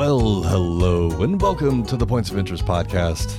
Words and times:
Well, 0.00 0.42
hello, 0.44 1.10
and 1.22 1.38
welcome 1.42 1.84
to 1.84 1.94
the 1.94 2.06
Points 2.06 2.30
of 2.30 2.38
Interest 2.38 2.64
podcast. 2.64 3.36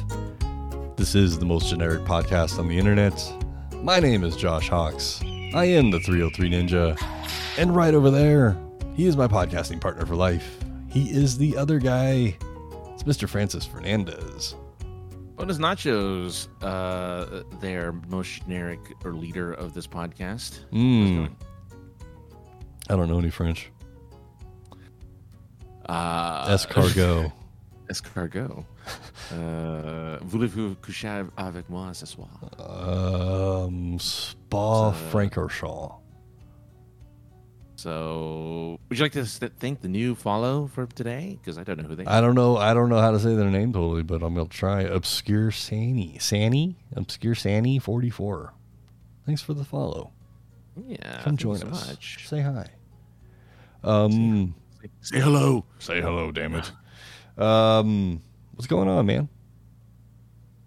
This 0.96 1.16
is 1.16 1.40
the 1.40 1.46
most 1.46 1.70
generic 1.70 2.04
podcast 2.04 2.60
on 2.60 2.68
the 2.68 2.78
internet. 2.78 3.20
My 3.78 4.00
name 4.00 4.24
is 4.24 4.36
Josh 4.36 4.70
Hawks. 4.70 5.24
I 5.56 5.66
am 5.66 5.90
the 5.90 6.00
303 6.00 6.52
Ninja. 6.52 7.02
And 7.58 7.76
right 7.76 7.96
over 7.96 8.12
there, 8.12 8.56
he 8.94 9.08
is 9.08 9.18
my 9.18 9.28
podcasting 9.28 9.82
partner 9.82 10.06
for 10.06 10.16
life. 10.16 10.60
He 10.88 11.10
is 11.10 11.36
the 11.36 11.58
other 11.58 11.80
guy. 11.80 12.38
It's 12.94 13.02
Mr. 13.06 13.28
Francis 13.28 13.66
Fernandez. 13.66 14.54
What 15.38 15.50
is 15.50 15.58
Nachos, 15.58 16.48
uh, 16.62 17.42
their 17.60 17.92
most 17.92 18.44
generic 18.44 18.82
or 19.04 19.14
leader 19.14 19.52
of 19.52 19.74
this 19.74 19.88
podcast? 19.88 20.60
Hmm. 20.70 21.26
I 22.88 22.96
don't 22.96 23.08
know 23.08 23.18
any 23.18 23.32
French. 23.32 23.72
Uh, 25.88 26.48
Escargot. 26.56 27.32
Escargot. 27.90 28.66
Uh, 29.34 30.18
Voulez-vous 30.24 30.76
coucher 30.82 31.26
avec 31.38 31.70
moi 31.70 31.94
ce 31.94 32.06
soir? 32.06 32.30
um, 32.60 33.98
Spa 34.00 34.90
Uh, 34.90 34.94
Francorchamps. 35.12 35.98
So, 37.76 38.78
would 38.90 39.00
you 39.00 39.04
like 39.06 39.14
to 39.14 39.26
thank 39.26 39.82
the 39.82 39.88
new 39.88 40.14
follow 40.14 40.68
for 40.68 40.86
today? 40.86 41.40
Because 41.42 41.58
I 41.58 41.64
don't 41.64 41.80
know 41.82 41.88
who 41.88 41.96
they 41.96 42.06
are. 42.06 42.12
I 42.14 42.22
don't 42.22 42.36
know. 42.36 42.56
I 42.58 42.76
don't 42.76 42.90
know 42.90 43.00
how 43.02 43.10
to 43.12 43.20
say 43.20 43.34
their 43.36 43.50
name 43.50 43.74
totally, 43.74 44.04
but 44.04 44.22
I'm 44.22 44.36
gonna 44.36 44.48
try. 44.50 44.82
Obscure 44.82 45.50
Sanny, 45.50 46.18
Sanny, 46.20 46.76
Obscure 46.96 47.34
Sanny, 47.34 47.80
44. 47.80 48.54
Thanks 49.26 49.42
for 49.42 49.56
the 49.56 49.64
follow. 49.64 50.12
Yeah. 50.88 51.22
Come 51.24 51.38
join 51.38 51.58
so 51.58 51.68
us. 51.70 51.88
Much. 51.90 52.28
Say 52.28 52.42
hi. 52.42 52.68
Um, 53.84 54.54
Say 55.02 55.20
hello. 55.20 55.66
say 55.80 56.02
hello. 56.02 56.32
Damn 56.32 56.56
it. 56.56 56.72
Um, 57.38 58.22
what's 58.54 58.68
going 58.68 58.90
on, 58.90 59.06
man? 59.06 59.30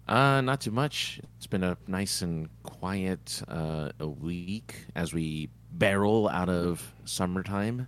Uh, 0.07 0.41
not 0.41 0.59
too 0.61 0.71
much. 0.71 1.21
It's 1.37 1.47
been 1.47 1.63
a 1.63 1.77
nice 1.87 2.21
and 2.23 2.49
quiet 2.63 3.41
uh, 3.47 3.91
a 3.99 4.07
week 4.07 4.75
as 4.95 5.13
we 5.13 5.49
barrel 5.73 6.27
out 6.27 6.49
of 6.49 6.93
summertime. 7.05 7.87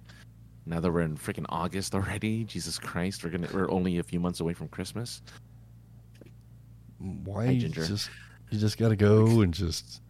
Now 0.67 0.80
that 0.80 0.92
we're 0.92 1.02
in 1.02 1.17
freaking 1.17 1.45
August 1.50 1.95
already, 1.95 2.44
Jesus 2.48 2.78
Christ, 2.78 3.23
we're 3.23 3.31
gonna 3.31 3.48
we're 3.53 3.70
only 3.72 3.98
a 3.98 4.03
few 4.03 4.20
months 4.20 4.39
away 4.42 4.53
from 4.53 4.67
Christmas. 4.67 5.22
Why 7.00 7.45
Hi, 7.48 7.52
you 7.53 7.61
Ginger. 7.61 7.86
just 7.86 8.09
you 8.52 8.59
just 8.59 8.78
gotta 8.78 8.95
go 8.95 9.42
and 9.42 9.53
just 9.53 10.02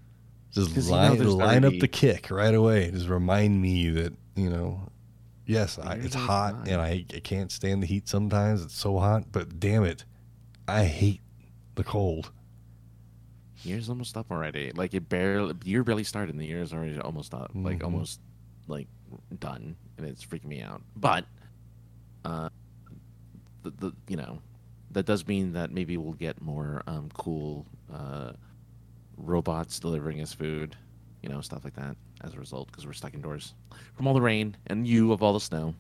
just 0.52 0.73
'Cause 0.73 0.86
you 0.88 0.92
know 0.92 0.98
line 0.98 1.18
there's 1.18 1.34
line 1.34 1.66
up 1.66 1.73
the 1.80 1.88
kick 1.88 2.30
right 2.32 2.54
away. 2.54 2.92
Just 2.92 3.08
remind 3.08 3.62
me 3.62 3.90
that 3.92 4.14
you 4.36 4.50
know. 4.50 4.90
Yes, 5.48 5.80
I, 5.80 5.94
it's 5.94 6.14
hot 6.14 6.67
and 6.67 6.81
I, 6.81 7.06
I 7.16 7.20
can't 7.20 7.52
stand 7.52 7.81
the 7.81 7.88
heat 7.88 8.08
sometimes. 8.08 8.64
It's 8.64 8.76
so 8.78 9.00
hot, 9.00 9.31
but 9.31 9.59
damn 9.59 9.84
it, 9.86 10.04
I 10.67 10.84
hate 10.84 11.22
the 11.76 11.84
cold. 11.84 12.31
Year's 13.64 13.89
almost 13.89 14.16
up 14.17 14.30
already. 14.30 14.72
Like 14.73 14.94
it 14.94 15.09
barely 15.09 15.56
year 15.64 15.84
barely 15.84 16.04
started, 16.04 16.31
and 16.31 16.39
the 16.39 16.45
year 16.45 16.62
is 16.62 16.73
already 16.73 17.00
almost 17.00 17.34
up. 17.34 17.52
Like 17.56 17.80
Mhm. 17.80 17.86
almost 17.86 18.20
like 18.67 18.88
done, 19.39 19.76
and 19.98 20.06
it's 20.06 20.23
freaking 20.26 20.45
me 20.45 20.62
out. 20.62 20.81
But 20.95 21.26
uh, 22.26 22.50
the, 23.64 23.72
the 23.72 23.92
you 24.08 24.17
know 24.17 24.39
that 24.92 25.05
does 25.05 25.26
mean 25.27 25.54
that 25.54 25.72
maybe 25.72 25.98
we'll 25.98 26.14
get 26.14 26.42
more 26.42 26.83
um 26.88 27.10
cool 27.14 27.66
uh 27.93 28.33
robots 29.17 29.80
delivering 29.80 30.22
us 30.22 30.33
food, 30.33 30.76
you 31.22 31.30
know, 31.30 31.42
stuff 31.42 31.64
like 31.64 31.76
that 31.76 31.95
as 32.22 32.33
a 32.33 32.39
result 32.39 32.67
because 32.67 32.86
we're 32.86 32.94
stuck 32.94 33.14
indoors 33.14 33.54
from 33.95 34.08
all 34.08 34.14
the 34.14 34.22
rain 34.22 34.55
and 34.67 34.88
you 34.88 35.11
of 35.11 35.23
all 35.23 35.33
the 35.33 35.39
snow. 35.39 35.73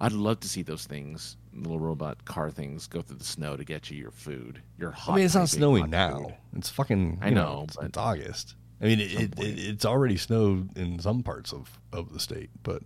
I'd 0.00 0.12
love 0.12 0.40
to 0.40 0.48
see 0.48 0.62
those 0.62 0.84
things, 0.84 1.36
little 1.54 1.78
robot 1.78 2.24
car 2.24 2.50
things, 2.50 2.88
go 2.88 3.02
through 3.02 3.18
the 3.18 3.24
snow 3.24 3.56
to 3.56 3.64
get 3.64 3.88
you 3.88 3.96
your 3.96 4.10
food. 4.10 4.60
Your 4.76 4.90
hot. 4.90 5.12
I 5.12 5.16
mean, 5.16 5.24
it's 5.26 5.34
not 5.36 5.48
snowing 5.48 5.90
now. 5.90 6.18
food. 6.18 6.34
It's 6.56 6.68
fucking. 6.68 7.18
I 7.22 7.28
you 7.28 7.34
know, 7.36 7.66
it's, 7.68 7.76
it's 7.80 7.98
August. 7.98 8.56
I 8.80 8.86
mean, 8.86 8.98
it, 8.98 9.12
it, 9.12 9.38
it, 9.38 9.58
it's 9.58 9.84
already 9.84 10.16
snowed 10.16 10.76
in 10.76 10.98
some 10.98 11.22
parts 11.22 11.52
of, 11.52 11.78
of 11.92 12.12
the 12.12 12.18
state, 12.18 12.50
but 12.64 12.82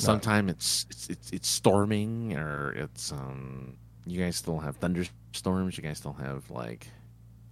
Sometime 0.00 0.48
it's, 0.48 0.86
it's 0.90 1.08
it's 1.10 1.30
it's 1.30 1.48
storming 1.48 2.36
or 2.36 2.72
it's 2.72 3.12
um. 3.12 3.76
You 4.06 4.24
guys 4.24 4.36
still 4.36 4.58
have 4.58 4.76
thunderstorms. 4.76 5.76
You 5.76 5.82
guys 5.82 5.98
still 5.98 6.14
have 6.14 6.50
like 6.50 6.86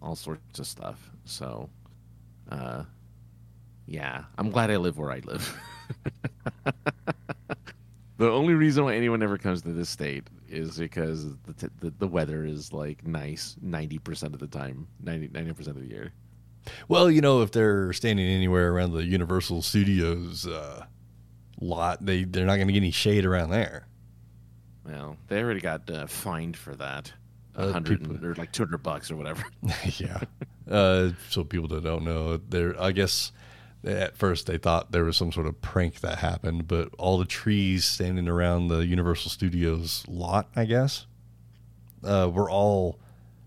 all 0.01 0.17
sorts 0.17 0.59
of 0.59 0.67
stuff. 0.67 1.11
So, 1.25 1.69
uh, 2.49 2.85
yeah, 3.87 4.25
I'm 4.37 4.51
glad 4.51 4.71
I 4.71 4.77
live 4.77 4.99
where 4.99 5.11
I 5.11 5.21
live. 5.25 5.61
the 8.19 8.31
only 8.31 8.55
reason 8.55 8.85
why 8.85 8.95
anyone 8.95 9.23
ever 9.23 9.39
comes 9.39 9.63
to 9.63 9.73
this 9.73 9.89
state 9.89 10.25
is 10.49 10.79
because 10.79 11.37
the 11.45 11.53
t- 11.55 11.75
the, 11.81 11.91
the 11.99 12.09
weather 12.09 12.45
is 12.45 12.73
like 12.73 13.07
nice 13.07 13.57
90% 13.65 14.35
of 14.35 14.39
the 14.39 14.47
time 14.47 14.87
90 15.03 15.29
90% 15.29 15.69
of 15.69 15.81
the 15.81 15.87
year 15.87 16.13
well, 16.89 17.11
you 17.11 17.21
know, 17.21 17.43
if 17.43 17.53
they're 17.53 17.93
standing 17.93 18.27
anywhere 18.27 18.73
around 18.73 18.93
the 18.93 19.05
Universal 19.05 19.63
Studios 19.63 20.47
uh, 20.47 20.85
lot, 21.61 22.05
they 22.05 22.25
they're 22.25 22.47
not 22.47 22.57
going 22.57 22.69
to 22.69 22.73
get 22.73 22.81
any 22.81 22.91
shade 22.91 23.25
around 23.25 23.51
there. 23.51 23.87
well 24.85 25.17
they 25.29 25.43
already 25.43 25.61
got 25.61 25.89
uh, 25.91 26.07
fined 26.07 26.57
for 26.57 26.75
that 26.77 27.13
Uh, 27.59 27.73
hundred 27.73 28.25
or 28.25 28.37
like 28.37 28.53
200 28.53 28.79
bucks 28.79 29.11
or 29.11 29.17
whatever 29.17 29.43
yeah. 29.97 30.21
Uh, 30.71 31.11
so 31.29 31.43
people 31.43 31.67
that 31.67 31.83
don't 31.83 32.05
know, 32.05 32.37
there. 32.37 32.81
I 32.81 32.93
guess 32.93 33.33
at 33.85 34.17
first 34.17 34.47
they 34.47 34.59
thought 34.59 34.93
there 34.93 35.05
was 35.05 35.17
some 35.17 35.33
sort 35.33 35.47
of 35.47 35.61
prank 35.61 36.01
that 36.01 36.19
happened, 36.19 36.69
but 36.69 36.91
all 36.99 37.19
the 37.19 37.25
trees 37.25 37.85
standing 37.85 38.29
around 38.29 38.69
the 38.69 38.87
Universal 38.87 39.31
Studios 39.31 40.05
lot, 40.07 40.49
I 40.55 40.67
guess, 40.67 41.07
uh, 42.05 42.31
were 42.33 42.51
all 42.51 43.01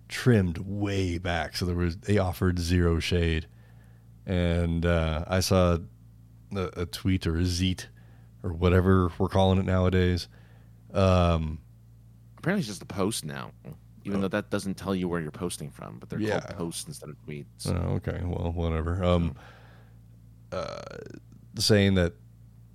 trimmed 0.09 0.57
way 0.57 1.17
back. 1.17 1.55
So 1.55 1.65
there 1.65 1.75
was 1.75 1.97
they 1.97 2.17
offered 2.17 2.59
zero 2.59 2.99
shade, 2.99 3.47
and 4.25 4.85
uh, 4.85 5.25
I 5.27 5.39
saw 5.39 5.77
a, 6.53 6.69
a 6.75 6.85
tweet 6.85 7.27
or 7.27 7.37
a 7.37 7.45
zeet 7.45 7.87
or 8.43 8.51
whatever 8.51 9.11
we're 9.17 9.29
calling 9.29 9.59
it 9.59 9.65
nowadays. 9.65 10.27
Um, 10.93 11.59
apparently 12.37 12.61
it's 12.61 12.67
just 12.67 12.81
a 12.81 12.85
post 12.85 13.23
now 13.23 13.51
even 14.03 14.17
Oh. 14.19 14.21
though 14.23 14.27
that 14.29 14.49
doesn't 14.49 14.75
tell 14.77 14.95
you 14.95 15.07
where 15.07 15.19
you're 15.21 15.31
posting 15.31 15.69
from 15.69 15.97
but 15.99 16.09
they're 16.09 16.19
Yeah. 16.19 16.39
called 16.39 16.57
posts 16.57 16.87
instead 16.87 17.09
of 17.09 17.15
tweets 17.25 17.67
Oh, 17.67 17.95
okay. 17.95 18.21
Well, 18.23 18.51
whatever. 18.53 19.03
Um, 19.03 19.35
uh, 20.51 20.81
saying 21.57 21.95
that 21.95 22.13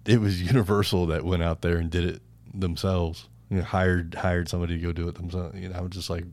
it 0.07 0.21
was 0.21 0.41
Universal 0.53 1.07
that 1.07 1.25
went 1.25 1.43
out 1.43 1.63
there 1.63 1.77
and 1.79 1.91
did 1.91 2.05
it 2.05 2.23
themselves. 2.55 3.29
You 3.51 3.59
know, 3.59 3.65
hired 3.65 4.15
hired 4.15 4.49
somebody 4.49 4.77
to 4.77 4.83
go 4.83 4.93
do 4.93 5.09
it 5.09 5.15
themselves. 5.15 5.57
You 5.59 5.69
know, 5.69 5.77
I'm 5.79 5.91
just 5.91 6.11
like, 6.11 6.25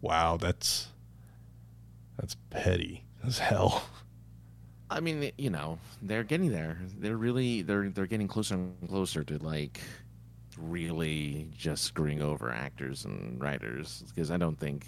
wow, 0.00 0.36
that's 0.36 0.88
that's 2.18 2.36
petty 2.50 3.04
as 3.24 3.38
hell. 3.38 3.82
I 4.90 5.00
mean, 5.00 5.30
you 5.38 5.50
know, 5.50 5.78
they're 6.02 6.24
getting 6.24 6.50
there. 6.50 6.78
They're 6.98 7.16
really 7.16 7.62
they're 7.62 7.88
they're 7.88 8.06
getting 8.06 8.28
closer 8.28 8.54
and 8.54 8.74
closer 8.88 9.24
to 9.24 9.38
like 9.38 9.80
really 10.60 11.48
just 11.56 11.84
screwing 11.84 12.20
over 12.22 12.50
actors 12.50 13.04
and 13.04 13.40
writers 13.40 14.02
because 14.08 14.30
I 14.30 14.36
don't 14.36 14.58
think 14.58 14.86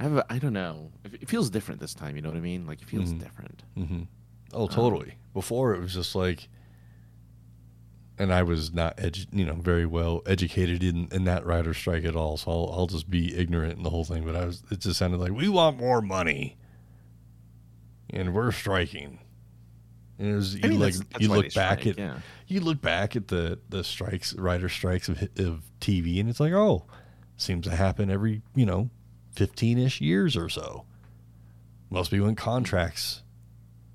I 0.00 0.04
have 0.04 0.16
a, 0.18 0.26
I 0.32 0.38
don't 0.38 0.52
know. 0.52 0.90
It 1.04 1.28
feels 1.28 1.50
different 1.50 1.80
this 1.80 1.94
time, 1.94 2.16
you 2.16 2.22
know 2.22 2.28
what 2.30 2.36
I 2.38 2.40
mean? 2.40 2.66
Like 2.66 2.80
it 2.82 2.88
feels 2.88 3.12
Mhm. 3.12 3.18
different. 3.20 3.62
hmm 3.76 4.02
Oh, 4.52 4.66
totally. 4.66 5.14
Before 5.32 5.74
it 5.74 5.80
was 5.80 5.94
just 5.94 6.14
like, 6.14 6.48
and 8.18 8.32
I 8.32 8.42
was 8.42 8.72
not, 8.72 8.98
edu- 8.98 9.26
you 9.32 9.44
know, 9.46 9.54
very 9.54 9.86
well 9.86 10.22
educated 10.26 10.82
in, 10.84 11.08
in 11.10 11.24
that 11.24 11.46
writer 11.46 11.72
strike 11.72 12.04
at 12.04 12.14
all. 12.14 12.36
So 12.36 12.50
I'll, 12.50 12.70
I'll 12.80 12.86
just 12.86 13.08
be 13.08 13.34
ignorant 13.36 13.78
in 13.78 13.82
the 13.82 13.90
whole 13.90 14.04
thing. 14.04 14.24
But 14.24 14.36
I 14.36 14.44
was, 14.44 14.62
it 14.70 14.80
just 14.80 14.98
sounded 14.98 15.20
like 15.20 15.32
we 15.32 15.48
want 15.48 15.78
more 15.78 16.02
money, 16.02 16.58
and 18.10 18.34
we're 18.34 18.52
striking. 18.52 19.20
And 20.22 20.30
it 20.30 20.34
was 20.36 20.54
you 20.54 20.60
I 20.62 20.68
mean, 20.68 20.78
like 20.78 20.92
that's- 20.94 21.08
that's 21.10 21.22
you 21.22 21.28
look 21.30 21.52
back 21.52 21.80
strike, 21.80 21.86
at 21.88 21.98
yeah. 21.98 22.18
you 22.46 22.60
look 22.60 22.80
back 22.80 23.16
at 23.16 23.26
the 23.26 23.58
the 23.70 23.82
strikes, 23.82 24.32
writer 24.34 24.68
strikes 24.68 25.08
of 25.08 25.20
of 25.36 25.62
TV, 25.80 26.20
and 26.20 26.28
it's 26.30 26.38
like, 26.38 26.52
oh, 26.52 26.86
seems 27.36 27.66
to 27.66 27.74
happen 27.74 28.08
every 28.08 28.42
you 28.54 28.64
know, 28.64 28.88
fifteen 29.32 29.78
ish 29.78 30.00
years 30.00 30.36
or 30.36 30.48
so. 30.48 30.84
Must 31.90 32.10
be 32.10 32.20
when 32.20 32.36
contracts, 32.36 33.22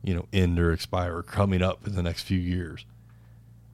you 0.04 0.14
know, 0.14 0.28
end 0.34 0.60
or 0.60 0.74
expire 0.74 1.16
or 1.16 1.24
coming 1.24 1.62
up 1.62 1.88
in 1.88 1.96
the 1.96 2.04
next 2.04 2.24
few 2.24 2.38
years. 2.40 2.86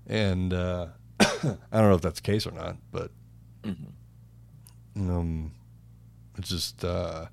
And 0.06 0.54
uh, 0.54 0.88
I 1.20 1.26
don't 1.34 1.58
know 1.90 1.96
if 1.96 2.02
that's 2.02 2.20
the 2.22 2.32
case 2.32 2.46
or 2.46 2.52
not, 2.52 2.76
but 2.92 3.10
Mhm. 3.64 3.94
um, 4.98 5.52
it's 6.38 6.50
just 6.50 6.86
uh, 6.86 7.26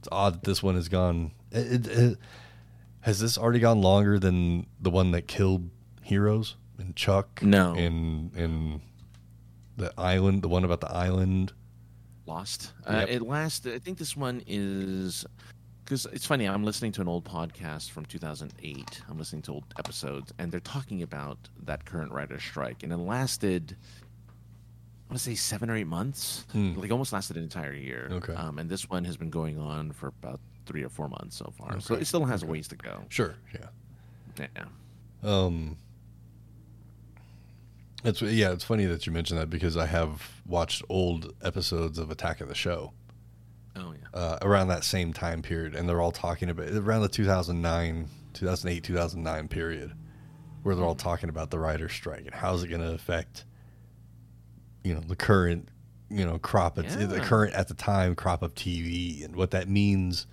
it's 0.00 0.08
odd 0.10 0.34
that 0.34 0.44
this 0.44 0.62
one 0.62 0.74
has 0.74 0.88
gone. 0.88 1.30
It, 1.52 1.86
it, 1.86 1.86
it, 1.86 2.18
has 3.02 3.20
this 3.20 3.36
already 3.38 3.60
gone 3.60 3.80
longer 3.80 4.18
than 4.18 4.66
the 4.80 4.90
one 4.90 5.10
that 5.12 5.28
killed 5.28 5.68
Heroes 6.02 6.56
and 6.78 6.96
Chuck? 6.96 7.40
No. 7.42 7.74
and 7.74 8.34
and 8.34 8.80
the 9.76 9.92
island, 9.98 10.42
the 10.42 10.48
one 10.48 10.64
about 10.64 10.80
the 10.80 10.90
island. 10.90 11.52
Lost. 12.26 12.72
Uh, 12.86 13.04
it 13.08 13.22
last. 13.22 13.66
I 13.66 13.78
think 13.78 13.98
this 13.98 14.16
one 14.16 14.42
is 14.46 15.24
because 15.84 16.06
it's 16.12 16.24
funny. 16.26 16.46
I'm 16.48 16.62
listening 16.64 16.92
to 16.92 17.00
an 17.00 17.08
old 17.08 17.24
podcast 17.24 17.90
from 17.90 18.04
2008. 18.06 19.02
I'm 19.08 19.18
listening 19.18 19.42
to 19.42 19.52
old 19.52 19.64
episodes, 19.78 20.32
and 20.38 20.50
they're 20.52 20.60
talking 20.60 21.02
about 21.02 21.38
that 21.64 21.84
current 21.84 22.12
writer's 22.12 22.42
strike, 22.42 22.82
and 22.82 22.92
it 22.92 22.96
lasted. 22.98 23.76
I 25.08 25.12
want 25.14 25.18
to 25.18 25.24
say 25.24 25.34
seven 25.34 25.68
or 25.68 25.76
eight 25.76 25.86
months, 25.88 26.46
Hmm. 26.52 26.74
like 26.78 26.90
almost 26.90 27.12
lasted 27.12 27.36
an 27.36 27.42
entire 27.42 27.74
year. 27.74 28.08
Okay. 28.12 28.32
Um, 28.34 28.58
and 28.58 28.70
this 28.70 28.88
one 28.88 29.04
has 29.04 29.16
been 29.18 29.28
going 29.28 29.58
on 29.58 29.92
for 29.92 30.06
about 30.06 30.40
three 30.66 30.82
or 30.82 30.88
four 30.88 31.08
months 31.08 31.36
so 31.36 31.52
far. 31.56 31.80
So 31.80 31.94
it 31.94 32.06
still 32.06 32.24
has 32.24 32.42
a 32.42 32.46
ways 32.46 32.68
to 32.68 32.76
go. 32.76 33.02
Sure. 33.08 33.34
Yeah. 33.54 34.46
Yeah. 34.56 34.64
Um, 35.22 35.76
it's 38.04 38.20
yeah, 38.22 38.50
it's 38.52 38.64
funny 38.64 38.84
that 38.86 39.06
you 39.06 39.12
mentioned 39.12 39.38
that 39.40 39.50
because 39.50 39.76
I 39.76 39.86
have 39.86 40.30
watched 40.46 40.82
old 40.88 41.34
episodes 41.42 41.98
of 41.98 42.10
Attack 42.10 42.40
of 42.40 42.48
the 42.48 42.54
Show 42.54 42.92
Oh 43.76 43.92
yeah. 43.92 44.18
uh, 44.18 44.38
around 44.42 44.68
that 44.68 44.84
same 44.84 45.12
time 45.12 45.42
period, 45.42 45.74
and 45.74 45.88
they're 45.88 46.00
all 46.00 46.10
talking 46.12 46.50
about 46.50 46.70
around 46.70 47.02
the 47.02 47.08
2009, 47.08 48.08
2008, 48.34 48.82
2009 48.82 49.48
period, 49.48 49.92
where 50.62 50.74
they're 50.74 50.84
all 50.84 50.94
talking 50.94 51.28
about 51.28 51.50
the 51.50 51.58
writer's 51.58 51.92
strike 51.92 52.22
and 52.26 52.34
how's 52.34 52.64
it 52.64 52.68
going 52.68 52.82
to 52.82 52.92
affect, 52.92 53.44
you 54.82 54.94
know, 54.94 55.00
the 55.00 55.16
current, 55.16 55.68
you 56.10 56.26
know, 56.26 56.38
crop 56.38 56.78
of 56.78 56.84
the 57.08 57.20
current 57.20 57.54
at 57.54 57.68
the 57.68 57.74
time 57.74 58.14
crop 58.16 58.42
of 58.42 58.54
TV 58.54 59.24
and 59.24 59.36
what 59.36 59.52
that 59.52 59.68
means 59.68 60.26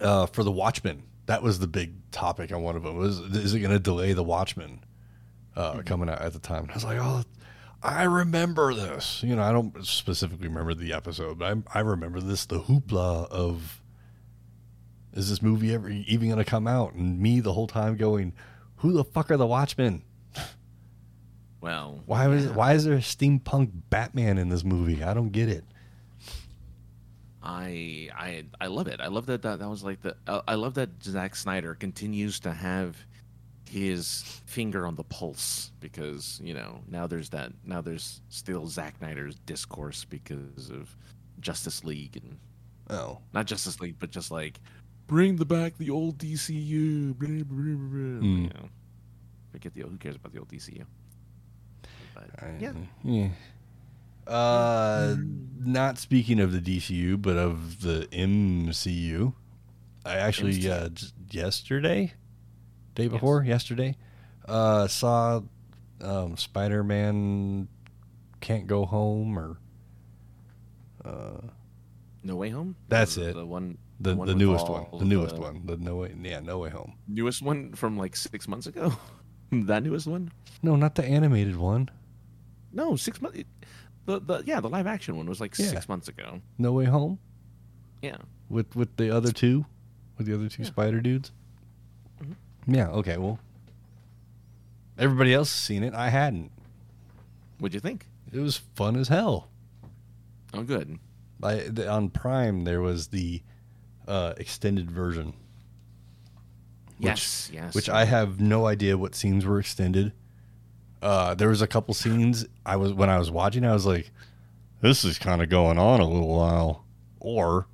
uh, 0.00 0.26
for 0.26 0.44
the 0.44 0.52
Watchmen. 0.52 1.02
That 1.26 1.42
was 1.42 1.58
the 1.58 1.66
big 1.66 2.10
topic 2.10 2.52
on 2.52 2.62
one 2.62 2.76
of 2.76 2.82
them. 2.82 2.96
Was 2.96 3.20
is 3.20 3.54
it 3.54 3.60
going 3.60 3.72
to 3.72 3.78
delay 3.78 4.12
the 4.12 4.24
Watchmen 4.24 4.80
uh, 5.56 5.82
coming 5.84 6.08
out 6.08 6.20
at 6.20 6.32
the 6.32 6.38
time? 6.38 6.62
And 6.62 6.70
I 6.72 6.74
was 6.74 6.84
like, 6.84 6.98
oh, 7.00 7.22
I 7.82 8.02
remember 8.04 8.74
this. 8.74 9.22
You 9.22 9.36
know, 9.36 9.42
I 9.42 9.52
don't 9.52 9.84
specifically 9.86 10.48
remember 10.48 10.74
the 10.74 10.92
episode, 10.92 11.38
but 11.38 11.56
I, 11.72 11.78
I 11.78 11.82
remember 11.82 12.20
this 12.20 12.46
the 12.46 12.60
hoopla 12.60 13.28
of 13.30 13.80
is 15.12 15.28
this 15.30 15.42
movie 15.42 15.74
ever 15.74 15.88
even 15.88 16.28
going 16.28 16.38
to 16.38 16.44
come 16.44 16.66
out? 16.66 16.94
And 16.94 17.20
me 17.20 17.40
the 17.40 17.52
whole 17.52 17.66
time 17.66 17.96
going, 17.96 18.32
who 18.76 18.92
the 18.92 19.04
fuck 19.04 19.30
are 19.30 19.36
the 19.36 19.46
Watchmen? 19.46 20.02
Well, 21.60 22.00
Why 22.06 22.26
was 22.26 22.46
yeah. 22.46 22.52
why 22.52 22.72
is 22.72 22.84
there 22.84 22.94
a 22.94 22.98
steampunk 22.98 23.70
Batman 23.90 24.38
in 24.38 24.48
this 24.48 24.64
movie? 24.64 25.04
I 25.04 25.12
don't 25.12 25.30
get 25.30 25.48
it. 25.48 25.64
I 27.42 28.08
I 28.16 28.44
I 28.60 28.66
love 28.66 28.86
it. 28.88 29.00
I 29.00 29.08
love 29.08 29.26
that 29.26 29.42
that, 29.42 29.58
that 29.60 29.68
was 29.68 29.82
like 29.82 30.00
the. 30.02 30.16
I 30.26 30.42
I 30.48 30.54
love 30.56 30.74
that 30.74 30.90
Zack 31.02 31.34
Snyder 31.36 31.74
continues 31.74 32.38
to 32.40 32.52
have 32.52 32.96
his 33.68 34.22
finger 34.46 34.84
on 34.86 34.96
the 34.96 35.04
pulse 35.04 35.70
because 35.80 36.40
you 36.42 36.52
know 36.52 36.80
now 36.88 37.06
there's 37.06 37.28
that 37.30 37.52
now 37.64 37.80
there's 37.80 38.20
still 38.28 38.66
Zack 38.66 38.96
Snyder's 38.98 39.36
discourse 39.46 40.04
because 40.04 40.70
of 40.70 40.94
Justice 41.40 41.84
League 41.84 42.16
and 42.16 42.36
Oh, 42.90 43.20
not 43.32 43.46
Justice 43.46 43.80
League 43.80 43.96
but 44.00 44.10
just 44.10 44.30
like 44.32 44.58
bring 45.06 45.36
the 45.36 45.44
back 45.46 45.78
the 45.78 45.90
old 45.90 46.18
DCU. 46.18 47.16
Blah, 47.16 47.28
blah, 47.28 47.44
blah, 47.44 47.74
blah, 47.76 48.26
Mm. 48.28 48.42
You 48.42 48.48
know, 48.48 48.68
forget 49.52 49.72
the 49.74 49.82
old, 49.84 49.92
who 49.92 49.98
cares 49.98 50.16
about 50.16 50.32
the 50.32 50.40
old 50.40 50.48
DCU. 50.48 50.84
But 52.14 52.30
I- 52.42 52.56
yeah, 52.60 52.72
yeah. 53.04 53.28
Uh, 54.26 55.16
not 55.58 55.98
speaking 55.98 56.40
of 56.40 56.52
the 56.52 56.60
DCU, 56.60 57.20
but 57.20 57.36
of 57.36 57.80
the 57.82 58.06
MCU. 58.12 59.34
I 60.04 60.16
actually 60.16 60.54
MCU. 60.54 60.70
uh, 60.70 61.10
yesterday, 61.30 62.14
day 62.94 63.08
before 63.08 63.42
yesterday, 63.44 63.96
uh, 64.46 64.86
saw 64.88 65.42
um, 66.00 66.36
Spider 66.36 66.82
Man 66.82 67.68
can't 68.40 68.66
go 68.66 68.86
home 68.86 69.38
or 69.38 69.58
uh, 71.04 71.40
No 72.24 72.36
Way 72.36 72.50
Home. 72.50 72.76
That's 72.88 73.16
the, 73.16 73.30
it. 73.30 73.34
The 73.34 73.44
one. 73.46 73.76
the 74.00 74.14
one 74.16 74.26
the 74.28 74.34
newest 74.34 74.68
one, 74.68 74.86
the 74.98 75.04
newest 75.04 75.34
the- 75.34 75.40
one, 75.42 75.62
the 75.66 75.76
no 75.76 75.96
way, 75.96 76.14
yeah, 76.22 76.40
no 76.40 76.58
way 76.58 76.70
home. 76.70 76.94
newest 77.06 77.42
one 77.42 77.72
from 77.74 77.98
like 77.98 78.16
six 78.16 78.48
months 78.48 78.66
ago. 78.66 78.92
that 79.52 79.82
newest 79.82 80.06
one? 80.06 80.32
No, 80.62 80.76
not 80.76 80.94
the 80.94 81.04
animated 81.04 81.56
one. 81.56 81.90
No, 82.72 82.96
six 82.96 83.20
months. 83.20 83.42
The 84.10 84.20
the 84.38 84.42
yeah, 84.46 84.60
the 84.60 84.68
live 84.68 84.86
action 84.86 85.16
one 85.16 85.26
was 85.26 85.40
like 85.40 85.56
Yeah. 85.58 85.66
six 85.66 85.88
months 85.88 86.08
ago. 86.08 86.40
No 86.58 86.72
way 86.72 86.84
home 86.86 87.18
Yeah. 88.02 88.16
with 88.48 88.74
with 88.74 88.96
the 88.96 89.14
other 89.14 89.30
two, 89.32 89.66
with 90.18 90.26
the 90.26 90.34
other 90.34 90.48
two 90.48 90.64
spider 90.64 91.00
dudes. 91.00 91.30
Mhm. 92.22 92.34
Yeah. 92.66 92.88
Okay. 92.88 93.16
Well, 93.18 93.38
everybody 94.98 95.32
else 95.32 95.50
has 95.52 95.60
seen 95.60 95.82
it. 95.82 95.94
I 95.94 96.08
hadn't. 96.10 96.50
What'd 97.58 97.74
you 97.74 97.80
think? 97.80 98.06
It 98.32 98.40
was 98.40 98.56
fun 98.56 98.96
as 98.96 99.08
hell. 99.08 99.48
Oh, 100.54 100.62
good. 100.62 100.98
I, 101.42 101.54
the, 101.68 101.88
on 101.88 102.10
Prime 102.10 102.64
there 102.64 102.80
was 102.80 103.08
the 103.08 103.42
uh, 104.08 104.34
extended 104.36 104.90
version, 104.90 105.32
yes, 106.98 107.48
yes. 107.52 107.74
which 107.74 107.88
I 107.88 108.04
have 108.04 108.40
no 108.40 108.66
idea 108.66 108.98
what 108.98 109.14
scenes 109.14 109.46
were 109.46 109.58
extended. 109.60 110.12
Uh, 111.02 111.34
there 111.34 111.48
was 111.48 111.62
a 111.62 111.66
couple 111.66 111.94
scenes 111.94 112.46
I 112.66 112.76
was 112.76 112.92
when 112.92 113.08
I 113.08 113.18
was 113.18 113.30
watching. 113.30 113.64
I 113.64 113.72
was 113.72 113.86
like, 113.86 114.10
"This 114.80 115.04
is 115.04 115.18
kind 115.18 115.42
of 115.42 115.48
going 115.48 115.78
on 115.78 116.00
a 116.00 116.04
little 116.06 116.28
while," 116.36 116.84
or 117.18 117.66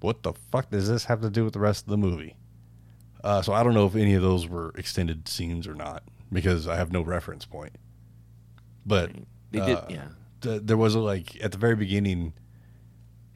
"What 0.00 0.22
the 0.22 0.32
fuck 0.50 0.70
does 0.70 0.88
this 0.88 1.04
have 1.04 1.20
to 1.22 1.30
do 1.30 1.44
with 1.44 1.52
the 1.52 1.60
rest 1.60 1.84
of 1.84 1.90
the 1.90 1.96
movie?" 1.98 2.36
Uh, 3.22 3.42
so 3.42 3.52
I 3.52 3.62
don't 3.62 3.74
know 3.74 3.86
if 3.86 3.94
any 3.96 4.14
of 4.14 4.22
those 4.22 4.46
were 4.46 4.72
extended 4.76 5.28
scenes 5.28 5.66
or 5.66 5.74
not 5.74 6.02
because 6.32 6.66
I 6.68 6.76
have 6.76 6.92
no 6.92 7.02
reference 7.02 7.44
point. 7.46 7.76
But 8.86 9.10
they 9.50 9.60
did. 9.60 9.76
uh, 9.78 9.86
yeah. 9.88 10.08
th- 10.42 10.62
there 10.64 10.76
was 10.76 10.94
a, 10.94 11.00
like 11.00 11.42
at 11.42 11.52
the 11.52 11.58
very 11.58 11.76
beginning 11.76 12.34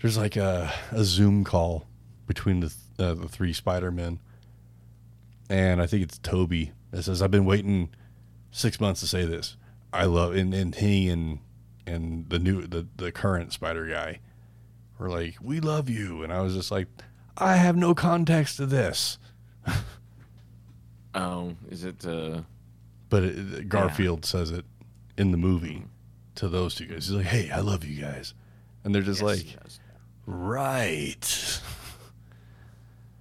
there's 0.02 0.18
like 0.18 0.36
a, 0.36 0.72
a 0.90 1.04
zoom 1.04 1.42
call 1.44 1.86
between 2.26 2.60
the 2.60 2.68
th- 2.68 2.78
uh, 2.98 3.14
the 3.14 3.28
three 3.28 3.52
spider-men 3.52 4.18
and 5.48 5.80
i 5.80 5.86
think 5.86 6.02
it's 6.02 6.18
toby 6.18 6.72
that 6.90 7.02
says 7.04 7.22
i've 7.22 7.30
been 7.30 7.44
waiting 7.46 7.88
six 8.50 8.80
months 8.80 9.00
to 9.00 9.06
say 9.06 9.24
this 9.24 9.56
i 9.92 10.04
love 10.04 10.34
and, 10.34 10.52
and 10.54 10.74
he 10.76 11.08
and 11.08 11.38
and 11.86 12.28
the 12.30 12.38
new 12.38 12.66
the, 12.66 12.86
the 12.96 13.10
current 13.12 13.52
spider 13.52 13.86
guy 13.86 14.20
were 14.98 15.08
like 15.08 15.36
we 15.40 15.60
love 15.60 15.88
you 15.88 16.22
and 16.22 16.32
i 16.32 16.40
was 16.40 16.54
just 16.54 16.70
like 16.70 16.88
i 17.36 17.56
have 17.56 17.76
no 17.76 17.94
context 17.94 18.56
to 18.56 18.66
this 18.66 19.18
Oh, 21.14 21.54
is 21.70 21.84
it? 21.84 22.04
uh 22.06 22.42
but 23.10 23.22
it, 23.24 23.68
garfield 23.68 24.24
says 24.24 24.50
it 24.50 24.64
in 25.16 25.30
the 25.30 25.38
movie 25.38 25.84
to 26.34 26.48
those 26.48 26.74
two 26.74 26.86
guys 26.86 27.06
he's 27.08 27.10
like 27.16 27.26
hey 27.26 27.50
i 27.50 27.60
love 27.60 27.84
you 27.84 28.00
guys 28.00 28.34
and 28.84 28.94
they're 28.94 29.02
just 29.02 29.20
yes, 29.22 29.26
like 29.38 29.54
yes. 29.54 29.80
Right. 30.30 31.60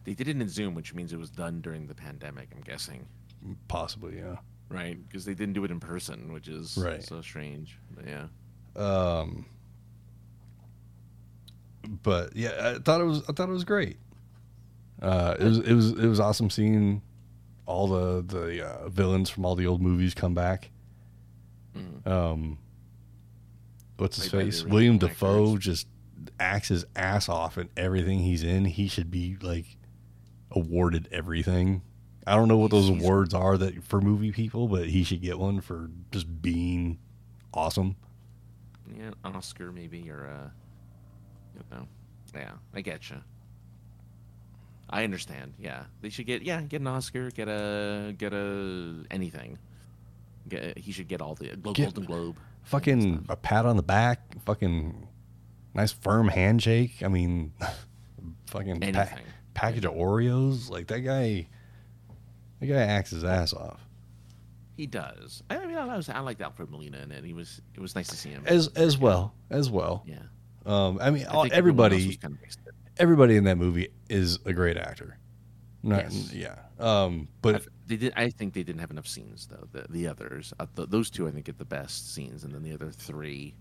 They 0.04 0.14
did 0.14 0.28
it 0.28 0.42
in 0.42 0.50
Zoom, 0.50 0.74
which 0.76 0.94
means 0.94 1.14
it 1.14 1.18
was 1.20 1.30
done 1.30 1.62
during 1.62 1.88
the 1.88 1.96
pandemic. 1.96 2.50
I'm 2.54 2.60
guessing, 2.62 3.08
Possibly, 3.70 4.18
yeah. 4.18 4.36
Right? 4.70 4.98
Because 5.08 5.24
they 5.26 5.34
didn't 5.34 5.54
do 5.54 5.64
it 5.64 5.72
in 5.72 5.80
person, 5.80 6.34
which 6.34 6.48
is 6.48 6.78
Right. 6.78 7.02
so 7.04 7.22
strange. 7.22 7.78
But 7.96 8.06
yeah. 8.08 8.28
Um 8.76 9.46
but 12.04 12.36
yeah, 12.36 12.74
I 12.76 12.80
thought 12.80 13.02
it 13.02 13.06
was 13.06 13.24
I 13.30 13.34
thought 13.34 13.50
it 13.50 13.54
was 13.54 13.64
great. 13.64 13.98
Uh 15.02 15.36
it 15.40 15.44
was 15.44 15.58
it 15.60 15.74
was 15.74 15.92
it 15.92 16.08
was 16.08 16.20
awesome 16.20 16.50
seeing 16.50 17.02
all 17.66 17.88
the 17.88 18.22
the 18.24 18.66
uh, 18.68 18.90
villains 18.90 19.30
from 19.30 19.46
all 19.46 19.56
the 19.56 19.68
old 19.68 19.82
movies 19.82 20.14
come 20.14 20.34
back. 20.34 20.70
Mm. 21.76 22.08
Um 22.08 22.58
what's 23.98 24.18
his 24.18 24.30
Played 24.30 24.46
face? 24.46 24.64
William 24.64 24.98
Dafoe 24.98 25.50
actors. 25.54 25.64
just 25.64 25.88
acts 26.40 26.68
his 26.68 26.86
ass 26.96 27.30
off 27.30 27.58
in 27.58 27.70
everything 27.78 28.20
he's 28.20 28.44
in. 28.44 28.66
He 28.66 28.88
should 28.88 29.10
be 29.10 29.38
like 29.42 29.78
awarded 30.52 31.08
everything. 31.12 31.82
I 32.28 32.36
don't 32.36 32.48
know 32.48 32.58
what 32.58 32.72
those 32.72 32.88
He's- 32.88 33.02
awards 33.02 33.34
are 33.34 33.58
that 33.58 33.84
for 33.84 34.02
movie 34.02 34.32
people, 34.32 34.68
but 34.68 34.88
he 34.90 35.04
should 35.04 35.22
get 35.22 35.40
one 35.40 35.62
for 35.62 35.90
just 36.12 36.42
being 36.42 37.00
awesome. 37.54 37.96
Yeah, 38.98 39.12
Oscar 39.26 39.72
maybe 39.72 40.10
or 40.10 40.28
uh, 40.28 40.50
you 41.56 41.64
know, 41.72 41.88
yeah, 42.36 42.52
I 42.74 42.82
get 42.82 43.10
you. 43.10 43.18
I 44.90 45.04
understand. 45.04 45.54
Yeah, 45.60 45.84
they 46.02 46.10
should 46.10 46.26
get 46.26 46.44
yeah 46.44 46.62
get 46.62 46.82
an 46.82 46.88
Oscar, 46.88 47.30
get 47.32 47.48
a 47.50 48.14
get 48.18 48.34
a 48.34 49.04
anything. 49.12 49.58
Get 50.48 50.78
he 50.78 50.92
should 50.94 51.08
get 51.10 51.22
all 51.22 51.36
the 51.36 51.46
Get- 51.48 51.62
Golden 51.64 52.06
Globe. 52.06 52.38
Fucking 52.64 53.26
a 53.30 53.36
pat 53.38 53.66
on 53.66 53.78
the 53.78 53.84
back, 53.84 54.20
fucking 54.46 55.08
nice 55.74 55.92
firm 55.92 56.28
handshake. 56.30 57.02
I 57.04 57.08
mean, 57.08 57.54
fucking 58.48 58.80
pa- 58.94 59.10
package 59.54 59.86
of 59.86 59.94
Oreos. 59.94 60.70
Like 60.70 60.88
that 60.88 61.00
guy, 61.02 61.48
that 62.60 62.66
guy 62.68 62.82
acts 62.82 63.12
his 63.12 63.24
ass 63.24 63.54
off. 63.54 63.80
He 64.76 64.86
does. 64.86 65.42
I 65.50 65.66
mean, 65.66 65.76
I, 65.76 65.96
was, 65.96 66.08
I 66.08 66.20
liked 66.20 66.40
Alfred 66.42 66.70
Molina 66.70 67.00
in 67.00 67.12
it. 67.12 67.24
He 67.24 67.34
was 67.34 67.62
it 67.74 67.80
was 67.80 67.96
nice 67.96 68.08
to 68.10 68.16
see 68.16 68.30
him. 68.30 68.44
As 68.46 68.68
as 68.70 68.98
well 68.98 69.34
as 69.50 69.70
well. 69.72 70.04
yeah, 70.06 70.20
Um, 70.66 71.00
I 71.02 71.10
mean, 71.10 71.26
I 71.26 71.32
all, 71.32 71.44
think 71.44 71.54
everyone 71.56 71.92
else 71.92 72.02
everybody 72.02 72.18
kind 72.18 72.34
of 72.36 72.74
everybody 72.98 73.36
in 73.38 73.44
that 73.46 73.58
movie 73.58 73.90
is 74.10 74.38
a 74.46 74.54
great 74.54 74.78
actor. 74.78 75.18
Not, 75.84 76.04
Yes. 76.04 76.34
Yeah. 76.34 76.56
Um, 76.80 77.28
but 77.42 77.56
I- 77.56 77.66
they 77.88 77.96
did. 77.96 78.14
I 78.16 78.30
think 78.30 78.54
they 78.54 78.64
didn't 78.64 78.82
have 78.82 78.92
enough 78.92 79.08
scenes 79.08 79.48
though. 79.48 79.68
The 79.72 79.86
the 79.90 80.08
others, 80.08 80.54
uh, 80.60 80.66
th 80.76 80.90
those 80.90 81.10
two, 81.10 81.28
I 81.28 81.32
think, 81.32 81.46
get 81.46 81.58
the 81.58 81.66
best 81.66 82.14
scenes, 82.14 82.44
and 82.44 82.54
then 82.54 82.62
the 82.62 82.74
other 82.74 82.92
three 82.92 83.56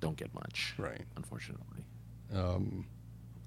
don't 0.00 0.16
get 0.16 0.34
much. 0.34 0.74
right. 0.76 1.00
Unfortunately. 1.16 1.84
Um, 2.34 2.86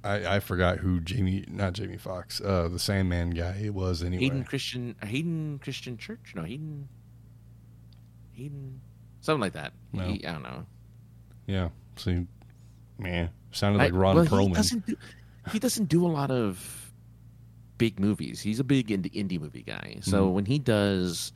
I 0.04 0.36
I 0.36 0.40
forgot 0.40 0.78
who 0.78 1.00
Jamie, 1.02 1.44
not 1.48 1.74
Jamie 1.74 1.98
Foxx, 1.98 2.40
uh, 2.42 2.68
the 2.70 2.80
Sandman 2.80 3.32
guy 3.32 3.58
it 3.64 3.74
was 3.74 4.04
anyway. 4.04 4.24
Hayden 4.24 4.44
Christian 4.44 4.96
Hayden 5.04 5.60
Christian 5.60 5.98
Church? 5.98 6.34
No, 6.36 6.44
Hayden 6.44 6.88
Hayden 8.34 8.82
something 9.22 9.42
like 9.42 9.54
that. 9.54 9.74
No. 9.94 10.04
He- 10.06 10.26
I 10.26 10.32
don't 10.34 10.44
know. 10.44 10.66
Yeah. 11.48 11.70
See, 11.96 12.26
man, 13.00 13.30
sounded 13.52 13.80
I- 13.82 13.86
like 13.86 13.94
Ron 13.94 14.16
well, 14.16 14.24
He 14.26 14.30
Perlman. 14.30 14.56
doesn't, 14.56 14.86
do, 14.86 14.96
he 15.52 15.60
doesn't 15.60 15.86
do 15.86 16.06
a 16.06 16.10
lot 16.10 16.30
of 16.32 16.92
big 17.78 18.00
movies. 18.00 18.40
He's 18.42 18.60
a 18.60 18.64
big 18.64 18.88
indie, 18.88 19.12
indie 19.14 19.40
movie 19.40 19.64
guy. 19.64 19.98
So 20.02 20.28
Mhm. 20.30 20.34
when 20.34 20.46
he 20.46 20.60
does 20.60 21.32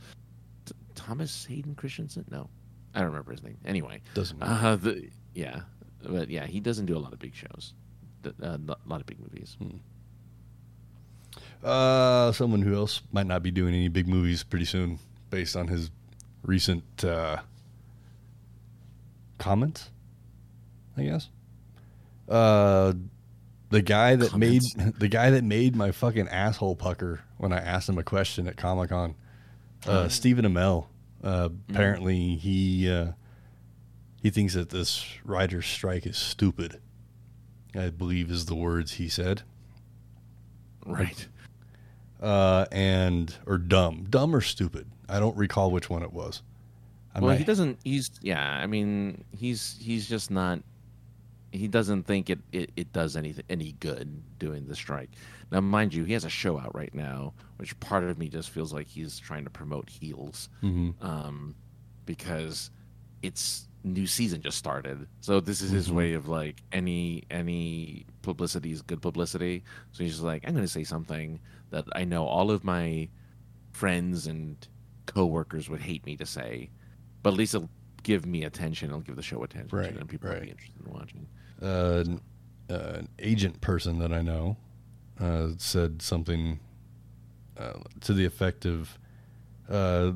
T- 0.65 0.74
Thomas 0.96 1.46
Hayden 1.46 1.75
Christensen, 1.75 2.25
no, 2.30 2.50
I 2.94 3.00
don't 3.00 3.10
remember 3.10 3.32
his 3.32 3.44
name. 3.44 3.58
Anyway, 3.65 4.01
Doesn't 4.13 4.38
matter. 4.39 4.68
uh, 4.68 4.75
the, 4.75 5.10
yeah, 5.34 5.62
but 6.03 6.30
yeah, 6.30 6.46
he 6.46 6.60
doesn't 6.60 6.86
do 6.86 6.98
a 6.98 7.00
lot 7.00 7.13
of 7.13 7.20
big 7.20 7.34
shows, 7.34 7.74
th- 7.74 7.75
a 8.41 8.59
lot 8.85 9.01
of 9.01 9.05
big 9.05 9.19
movies. 9.19 9.57
Uh, 11.63 12.31
someone 12.31 12.61
who 12.61 12.75
else 12.75 13.01
might 13.11 13.27
not 13.27 13.43
be 13.43 13.51
doing 13.51 13.73
any 13.73 13.87
big 13.87 14.07
movies 14.07 14.43
pretty 14.43 14.65
soon, 14.65 14.99
based 15.29 15.55
on 15.55 15.67
his 15.67 15.91
recent 16.43 17.03
uh, 17.03 17.37
comments. 19.37 19.89
I 20.97 21.03
guess. 21.03 21.29
Uh, 22.27 22.93
the 23.69 23.81
guy 23.81 24.15
that 24.15 24.31
Comments? 24.31 24.75
made 24.77 24.95
the 24.99 25.07
guy 25.07 25.29
that 25.31 25.43
made 25.43 25.75
my 25.75 25.91
fucking 25.91 26.27
asshole 26.27 26.75
pucker 26.75 27.21
when 27.37 27.53
I 27.53 27.59
asked 27.59 27.89
him 27.89 27.97
a 27.97 28.03
question 28.03 28.47
at 28.47 28.57
Comic 28.57 28.89
Con, 28.89 29.15
uh, 29.87 30.09
Stephen 30.09 30.45
Amell. 30.45 30.87
Uh, 31.23 31.49
apparently, 31.69 32.35
he 32.35 32.89
uh, 32.91 33.11
he 34.21 34.29
thinks 34.29 34.53
that 34.55 34.69
this 34.69 35.05
writer's 35.23 35.65
strike 35.65 36.05
is 36.05 36.17
stupid. 36.17 36.81
I 37.75 37.89
believe 37.89 38.29
is 38.31 38.45
the 38.47 38.55
words 38.55 38.93
he 38.93 39.07
said 39.09 39.43
Right. 40.85 41.27
uh, 42.21 42.65
and 42.71 43.35
or 43.45 43.57
dumb, 43.57 44.07
dumb 44.09 44.35
or 44.35 44.41
stupid. 44.41 44.87
I 45.07 45.19
don't 45.19 45.37
recall 45.37 45.71
which 45.71 45.89
one 45.89 46.03
it 46.03 46.11
was. 46.13 46.41
I 47.13 47.19
well, 47.19 47.31
might- 47.31 47.39
he 47.39 47.43
doesn't. 47.43 47.79
He's 47.83 48.09
yeah. 48.21 48.41
I 48.43 48.67
mean, 48.67 49.23
he's 49.37 49.77
he's 49.79 50.07
just 50.07 50.31
not. 50.31 50.59
He 51.51 51.67
doesn't 51.67 52.03
think 52.03 52.29
it, 52.29 52.39
it, 52.53 52.71
it 52.77 52.93
does 52.93 53.17
anything 53.17 53.43
any 53.49 53.73
good 53.73 54.23
doing 54.39 54.67
the 54.67 54.75
strike. 54.75 55.09
Now, 55.51 55.59
mind 55.59 55.93
you, 55.93 56.05
he 56.05 56.13
has 56.13 56.23
a 56.23 56.29
show 56.29 56.57
out 56.57 56.73
right 56.73 56.93
now, 56.95 57.33
which 57.57 57.77
part 57.81 58.05
of 58.05 58.17
me 58.17 58.29
just 58.29 58.49
feels 58.51 58.71
like 58.71 58.87
he's 58.87 59.19
trying 59.19 59.43
to 59.43 59.49
promote 59.49 59.89
heels, 59.89 60.47
Mhm. 60.63 60.93
um, 61.03 61.55
because 62.05 62.71
it's 63.21 63.67
new 63.83 64.05
season 64.07 64.41
just 64.41 64.57
started. 64.57 65.07
So 65.21 65.39
this 65.39 65.61
is 65.61 65.71
his 65.71 65.89
Mhm. 65.89 65.93
way 65.93 66.13
of 66.13 66.27
like 66.27 66.61
any 66.71 67.23
any 67.31 68.05
publicity 68.21 68.71
is 68.71 68.81
good 68.81 69.01
publicity. 69.01 69.63
So 69.91 70.03
he's 70.03 70.19
like, 70.19 70.43
I'm 70.47 70.53
going 70.53 70.65
to 70.65 70.71
say 70.71 70.83
something 70.83 71.39
that 71.71 71.85
I 71.95 72.03
know 72.05 72.25
all 72.25 72.51
of 72.51 72.63
my 72.63 73.09
friends 73.71 74.27
and 74.27 74.55
coworkers 75.07 75.69
would 75.69 75.81
hate 75.81 76.05
me 76.05 76.15
to 76.17 76.25
say, 76.25 76.69
but 77.23 77.31
at 77.33 77.38
least 77.38 77.55
it'll 77.55 77.69
give 78.03 78.25
me 78.25 78.43
attention. 78.43 78.89
It'll 78.89 79.01
give 79.01 79.15
the 79.15 79.21
show 79.23 79.43
attention, 79.43 79.77
Right, 79.77 79.95
and 79.95 80.07
people 80.09 80.29
will 80.29 80.39
be 80.41 80.50
interested 80.50 80.85
in 80.85 80.91
watching. 80.93 81.27
uh, 81.61 82.03
an, 82.05 82.21
uh, 82.69 82.73
an 83.00 83.07
agent 83.19 83.61
person 83.61 84.00
that 84.00 84.11
I 84.13 84.21
know 84.21 84.57
uh, 85.19 85.50
said 85.57 86.01
something 86.01 86.59
uh, 87.57 87.73
to 88.01 88.13
the 88.13 88.25
effect 88.25 88.65
of, 88.65 88.97
uh, 89.69 90.11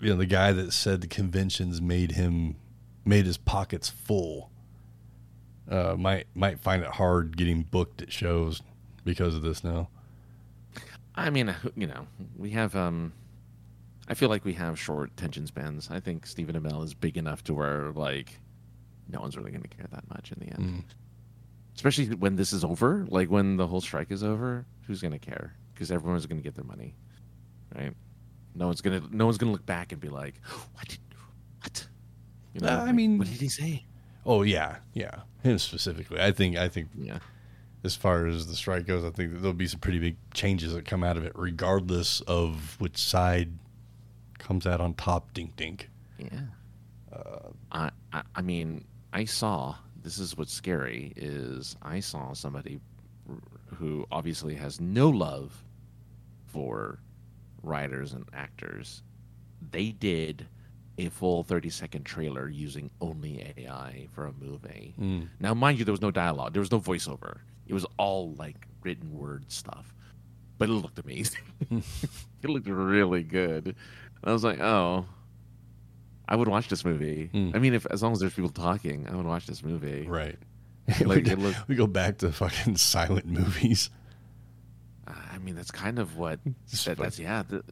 you 0.00 0.10
know, 0.10 0.16
the 0.16 0.26
guy 0.26 0.52
that 0.52 0.72
said 0.72 1.00
the 1.00 1.06
conventions 1.06 1.80
made 1.80 2.12
him 2.12 2.56
made 3.04 3.26
his 3.26 3.36
pockets 3.36 3.88
full. 3.88 4.50
Uh, 5.68 5.94
might 5.96 6.26
might 6.34 6.58
find 6.58 6.82
it 6.82 6.90
hard 6.90 7.36
getting 7.36 7.62
booked 7.62 8.02
at 8.02 8.12
shows 8.12 8.62
because 9.04 9.34
of 9.34 9.42
this 9.42 9.62
now. 9.62 9.88
I 11.14 11.30
mean, 11.30 11.54
you 11.76 11.86
know, 11.86 12.06
we 12.36 12.50
have. 12.50 12.74
um 12.74 13.12
I 14.08 14.14
feel 14.14 14.28
like 14.28 14.44
we 14.44 14.54
have 14.54 14.76
short 14.76 15.12
attention 15.12 15.46
spans. 15.46 15.88
I 15.88 16.00
think 16.00 16.26
Stephen 16.26 16.60
Amell 16.60 16.82
is 16.84 16.94
big 16.94 17.16
enough 17.16 17.44
to 17.44 17.54
where 17.54 17.92
like 17.92 18.40
no 19.08 19.20
one's 19.20 19.36
really 19.36 19.50
going 19.50 19.62
to 19.62 19.68
care 19.68 19.86
that 19.92 20.08
much 20.10 20.32
in 20.32 20.40
the 20.40 20.52
end. 20.52 20.78
Mm. 20.78 20.84
Especially 21.76 22.06
when 22.16 22.36
this 22.36 22.52
is 22.52 22.64
over, 22.64 23.06
like 23.08 23.30
when 23.30 23.56
the 23.56 23.66
whole 23.66 23.80
strike 23.80 24.10
is 24.10 24.24
over, 24.24 24.66
who's 24.86 25.00
going 25.00 25.12
to 25.12 25.18
care? 25.18 25.54
Because 25.72 25.90
everyone's 25.92 26.26
going 26.26 26.38
to 26.38 26.42
get 26.42 26.54
their 26.56 26.64
money, 26.64 26.94
right? 27.74 27.92
No 28.54 28.66
one's 28.66 28.80
gonna. 28.80 29.02
No 29.10 29.26
one's 29.26 29.38
gonna 29.38 29.52
look 29.52 29.66
back 29.66 29.92
and 29.92 30.00
be 30.00 30.08
like, 30.08 30.34
"What? 30.74 30.88
Did, 30.88 30.98
what?" 31.62 31.86
You 32.54 32.60
Uh, 32.66 32.70
I 32.70 32.84
like, 32.86 32.94
mean- 32.94 33.18
what 33.18 33.28
did 33.28 33.40
he 33.40 33.48
say? 33.48 33.84
Oh 34.26 34.42
yeah, 34.42 34.76
yeah, 34.92 35.20
him 35.42 35.58
specifically. 35.58 36.20
I 36.20 36.32
think 36.32 36.56
I 36.56 36.68
think 36.68 36.88
Yeah, 36.96 37.20
as 37.84 37.94
far 37.96 38.26
as 38.26 38.46
the 38.48 38.54
strike 38.56 38.86
goes, 38.86 39.04
I 39.04 39.10
think 39.10 39.34
there'll 39.34 39.52
be 39.54 39.66
some 39.66 39.80
pretty 39.80 39.98
big 39.98 40.16
changes 40.34 40.72
that 40.74 40.84
come 40.84 41.02
out 41.04 41.16
of 41.16 41.24
it, 41.24 41.32
regardless 41.34 42.20
of 42.22 42.78
which 42.80 42.98
side 42.98 43.52
comes 44.38 44.66
out 44.66 44.80
on 44.80 44.94
top. 44.94 45.32
Dink 45.32 45.56
dink. 45.56 45.88
yeah. 46.18 46.40
I, 47.72 47.90
I, 48.12 48.22
I 48.36 48.42
mean, 48.42 48.84
I 49.12 49.24
saw. 49.24 49.76
This 50.02 50.18
is 50.18 50.36
what's 50.36 50.52
scary 50.52 51.12
is 51.16 51.76
I 51.82 52.00
saw 52.00 52.32
somebody 52.32 52.80
r- 53.28 53.36
who 53.76 54.06
obviously 54.10 54.54
has 54.54 54.80
no 54.80 55.08
love 55.10 55.62
for 56.46 56.98
writers 57.62 58.12
and 58.12 58.24
actors. 58.32 59.02
They 59.70 59.90
did 59.90 60.46
a 60.98 61.08
full 61.08 61.42
30 61.42 61.70
second 61.70 62.04
trailer 62.04 62.48
using 62.48 62.90
only 63.00 63.52
AI 63.56 64.06
for 64.12 64.26
a 64.26 64.32
movie. 64.32 64.94
Mm. 65.00 65.28
Now, 65.38 65.54
mind 65.54 65.78
you, 65.78 65.84
there 65.84 65.92
was 65.92 66.02
no 66.02 66.10
dialogue, 66.10 66.52
there 66.52 66.60
was 66.60 66.72
no 66.72 66.80
voiceover. 66.80 67.38
It 67.66 67.74
was 67.74 67.86
all 67.98 68.32
like 68.34 68.66
written 68.82 69.16
word 69.16 69.50
stuff, 69.50 69.94
but 70.58 70.68
it 70.68 70.72
looked 70.72 70.98
amazing. 70.98 71.42
it 71.70 72.50
looked 72.50 72.66
really 72.66 73.22
good. 73.22 73.76
I 74.22 74.32
was 74.32 74.44
like, 74.44 74.60
oh, 74.60 75.06
I 76.28 76.36
would 76.36 76.48
watch 76.48 76.68
this 76.68 76.84
movie. 76.84 77.28
Hmm. 77.32 77.50
I 77.54 77.58
mean, 77.58 77.74
if 77.74 77.86
as 77.90 78.02
long 78.02 78.12
as 78.12 78.20
there's 78.20 78.34
people 78.34 78.50
talking, 78.50 79.08
I 79.10 79.16
would 79.16 79.26
watch 79.26 79.46
this 79.46 79.62
movie. 79.64 80.06
Right. 80.06 80.36
Like, 81.00 81.24
we, 81.24 81.30
it 81.32 81.38
looked- 81.38 81.68
we 81.68 81.74
go 81.76 81.86
back 81.86 82.18
to 82.18 82.30
fucking 82.32 82.76
silent 82.76 83.26
movies. 83.26 83.90
I 85.40 85.44
mean, 85.44 85.54
that's 85.54 85.70
kind 85.70 85.98
of 85.98 86.16
what 86.16 86.40
that, 86.84 86.96
that's 86.98 87.18
yeah. 87.18 87.42
The, 87.48 87.62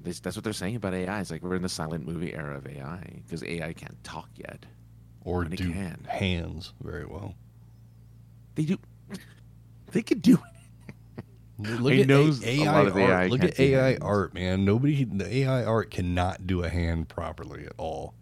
this, 0.00 0.20
that's 0.20 0.36
what 0.36 0.44
they're 0.44 0.52
saying 0.52 0.76
about 0.76 0.94
AI. 0.94 1.20
It's 1.20 1.30
like 1.30 1.42
we're 1.42 1.54
in 1.56 1.62
the 1.62 1.68
silent 1.68 2.06
movie 2.06 2.34
era 2.34 2.56
of 2.58 2.66
AI 2.66 3.22
because 3.26 3.42
AI 3.42 3.72
can't 3.72 4.02
talk 4.04 4.28
yet. 4.36 4.66
Or 5.22 5.44
do 5.44 5.72
can. 5.72 6.06
hands 6.06 6.74
very 6.82 7.06
well. 7.06 7.34
They 8.54 8.64
do. 8.64 8.78
They 9.92 10.02
could 10.02 10.22
do 10.22 10.34
it. 10.34 11.80
Look 11.80 11.92
at 11.92 12.08
knows 12.08 12.42
A- 12.42 12.48
a 12.48 12.62
AI 12.64 12.74
art. 12.84 12.96
AI 12.96 13.26
Look 13.28 13.44
at 13.44 13.60
AI 13.60 13.90
hands. 13.90 13.98
art, 14.02 14.34
man. 14.34 14.64
Nobody, 14.64 15.04
the 15.04 15.32
AI 15.36 15.64
art 15.64 15.92
cannot 15.92 16.48
do 16.48 16.64
a 16.64 16.68
hand 16.68 17.08
properly 17.08 17.64
at 17.64 17.74
all. 17.78 18.14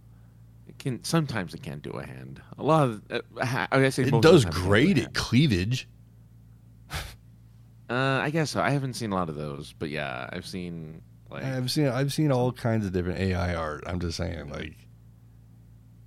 It 0.68 0.78
can 0.78 1.02
sometimes 1.02 1.54
it 1.54 1.62
can't 1.62 1.80
do 1.80 1.92
a 1.92 2.04
hand. 2.04 2.42
A 2.58 2.62
lot 2.62 2.88
of 2.90 3.02
uh, 3.10 3.20
ha- 3.42 3.68
I 3.72 3.88
say 3.88 4.02
It 4.02 4.10
most 4.12 4.22
of 4.26 4.32
the 4.32 4.32
does 4.32 4.44
time 4.44 4.52
can't 4.52 4.54
do 4.54 4.60
a 4.66 4.68
great 4.68 4.98
at 4.98 5.14
cleavage. 5.14 5.88
Uh, 7.92 8.20
I 8.22 8.30
guess 8.30 8.50
so. 8.52 8.62
I 8.62 8.70
haven't 8.70 8.94
seen 8.94 9.12
a 9.12 9.14
lot 9.14 9.28
of 9.28 9.34
those, 9.34 9.74
but 9.78 9.90
yeah, 9.90 10.26
I've 10.32 10.46
seen 10.46 11.02
like 11.30 11.44
I've 11.44 11.70
seen, 11.70 11.88
I've 11.88 12.10
seen 12.10 12.32
all 12.32 12.50
kinds 12.50 12.86
of 12.86 12.92
different 12.92 13.18
AI 13.18 13.54
art. 13.54 13.84
I'm 13.86 14.00
just 14.00 14.16
saying, 14.16 14.48
like, 14.48 14.78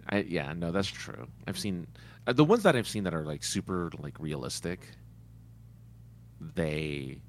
I 0.10 0.22
yeah, 0.28 0.52
no, 0.54 0.72
that's 0.72 0.88
true. 0.88 1.28
I've 1.46 1.60
seen 1.60 1.86
uh, 2.26 2.34
the 2.34 2.44
ones 2.44 2.64
that 2.64 2.76
I've 2.76 2.88
seen 2.88 3.04
that 3.04 3.14
are 3.14 3.24
like 3.24 3.44
super 3.44 3.92
like 4.00 4.20
realistic. 4.20 4.80
They, 6.42 7.20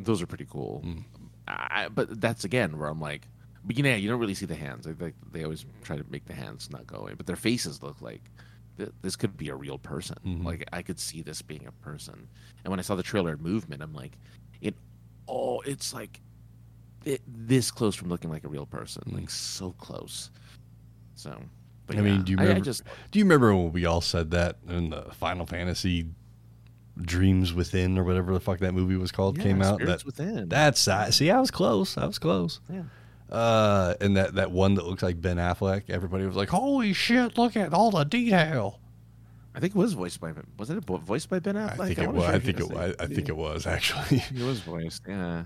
those 0.00 0.22
are 0.22 0.26
pretty 0.26 0.46
cool. 0.48 0.82
Mm. 0.86 1.04
I, 1.46 1.88
but 1.88 2.18
that's 2.18 2.44
again 2.44 2.78
where 2.78 2.88
I'm 2.88 3.00
like, 3.00 3.28
but 3.62 3.76
you 3.76 3.82
know, 3.82 3.94
you 3.94 4.08
don't 4.08 4.20
really 4.20 4.32
see 4.34 4.46
the 4.46 4.54
hands. 4.54 4.86
Like, 4.86 5.02
like 5.02 5.14
they 5.32 5.44
always 5.44 5.66
try 5.82 5.96
to 5.96 6.04
make 6.08 6.24
the 6.24 6.34
hands 6.34 6.70
not 6.70 6.86
go 6.86 6.96
away, 6.96 7.12
but 7.14 7.26
their 7.26 7.36
faces 7.36 7.82
look 7.82 8.00
like 8.00 8.22
this 9.02 9.16
could 9.16 9.36
be 9.36 9.48
a 9.48 9.54
real 9.54 9.78
person. 9.78 10.16
Mhm. 10.24 10.44
Like 10.44 10.64
I 10.72 10.82
could 10.82 10.98
see 10.98 11.22
this 11.22 11.42
being 11.42 11.66
a 11.66 11.72
person. 11.72 12.28
And 12.64 12.70
when 12.70 12.78
I 12.78 12.82
saw 12.82 12.94
the 12.94 13.02
trailer 13.02 13.36
movement, 13.36 13.82
I'm 13.82 13.92
like, 13.92 14.16
it, 14.60 14.74
oh, 15.28 15.60
it's 15.60 15.92
like 15.92 16.20
it, 17.04 17.20
this 17.26 17.70
close 17.70 17.94
from 17.94 18.08
looking 18.08 18.30
like 18.30 18.44
a 18.44 18.48
real 18.48 18.66
person, 18.66 19.02
Mm. 19.08 19.14
like 19.14 19.30
so 19.30 19.72
close. 19.72 20.30
So, 21.14 21.40
but 21.86 21.96
I 21.96 22.00
mean, 22.00 22.22
do 22.22 22.32
you 22.32 22.38
I- 22.38 22.42
I 22.42 22.44
remember- 22.46 22.64
just 22.64 22.82
do 23.10 23.18
you 23.18 23.24
remember 23.24 23.54
when 23.54 23.72
we 23.72 23.84
all 23.84 24.00
said 24.00 24.30
that 24.30 24.58
in 24.68 24.90
the 24.90 25.02
Final 25.12 25.44
Fantasy 25.46 26.06
Dreams 27.00 27.52
Within 27.54 27.98
or 27.98 28.04
whatever 28.04 28.32
the 28.34 28.40
fuck 28.40 28.58
that 28.60 28.72
movie 28.74 28.96
was 28.96 29.10
called 29.10 29.38
Yeah, 29.38 29.44
came 29.44 29.62
out? 29.62 29.80
That 29.84 30.04
within. 30.04 30.48
that's 30.48 30.86
I 30.88 31.10
see. 31.10 31.30
I 31.30 31.40
was 31.40 31.50
close. 31.50 31.96
I 31.98 32.06
was 32.06 32.18
close. 32.18 32.60
yeah. 32.70 32.82
Uh, 33.32 33.94
and 34.00 34.16
that 34.16 34.34
that 34.34 34.50
one 34.52 34.74
that 34.74 34.86
looks 34.86 35.02
like 35.02 35.20
Ben 35.20 35.38
Affleck. 35.38 35.88
Everybody 35.88 36.26
was 36.26 36.36
like, 36.36 36.50
"Holy 36.50 36.92
shit! 36.92 37.38
Look 37.38 37.56
at 37.56 37.72
all 37.72 37.90
the 37.90 38.04
detail." 38.04 38.78
I 39.54 39.60
think 39.60 39.74
it 39.74 39.78
was 39.78 39.94
voiced 39.94 40.20
by 40.20 40.32
wasn't 40.58 40.78
it 40.78 40.84
voiced 40.86 41.30
by 41.30 41.38
Ben 41.38 41.54
Affleck? 41.56 41.80
I 41.80 41.86
think 41.86 41.98
it 41.98 42.06
wanna 42.08 42.18
was. 42.18 42.26
say 42.26 42.34
I 42.34 42.38
think 42.38 42.60
it 42.60 42.68
was 42.68 42.76
was. 42.76 42.96
I 43.00 43.06
think 43.06 43.28
it 43.30 43.36
was 43.36 43.66
actually. 43.66 44.22
It 44.34 44.42
was 44.46 44.60
voiced. 44.60 45.02
Yeah. 45.08 45.44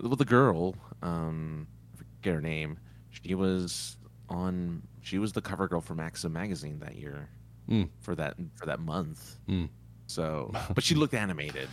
Well, 0.00 0.16
the 0.16 0.24
girl, 0.24 0.74
um, 1.02 1.68
I 1.94 1.98
forget 1.98 2.34
her 2.34 2.40
name. 2.42 2.78
She 3.10 3.34
was 3.34 3.96
on. 4.28 4.82
She 5.02 5.18
was 5.18 5.32
the 5.32 5.40
cover 5.40 5.68
girl 5.68 5.80
for 5.80 5.94
Maxim 5.94 6.32
magazine 6.32 6.80
that 6.80 6.96
year 6.96 7.28
Mm. 7.70 7.88
for 8.00 8.14
that 8.16 8.36
for 8.56 8.66
that 8.66 8.80
month. 8.80 9.38
Mm. 9.48 9.68
So, 10.08 10.52
but 10.74 10.82
she 10.84 10.94
looked 10.96 11.14
animated. 11.14 11.68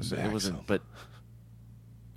So 0.00 0.16
it 0.16 0.32
wasn't. 0.32 0.66
But 0.66 0.82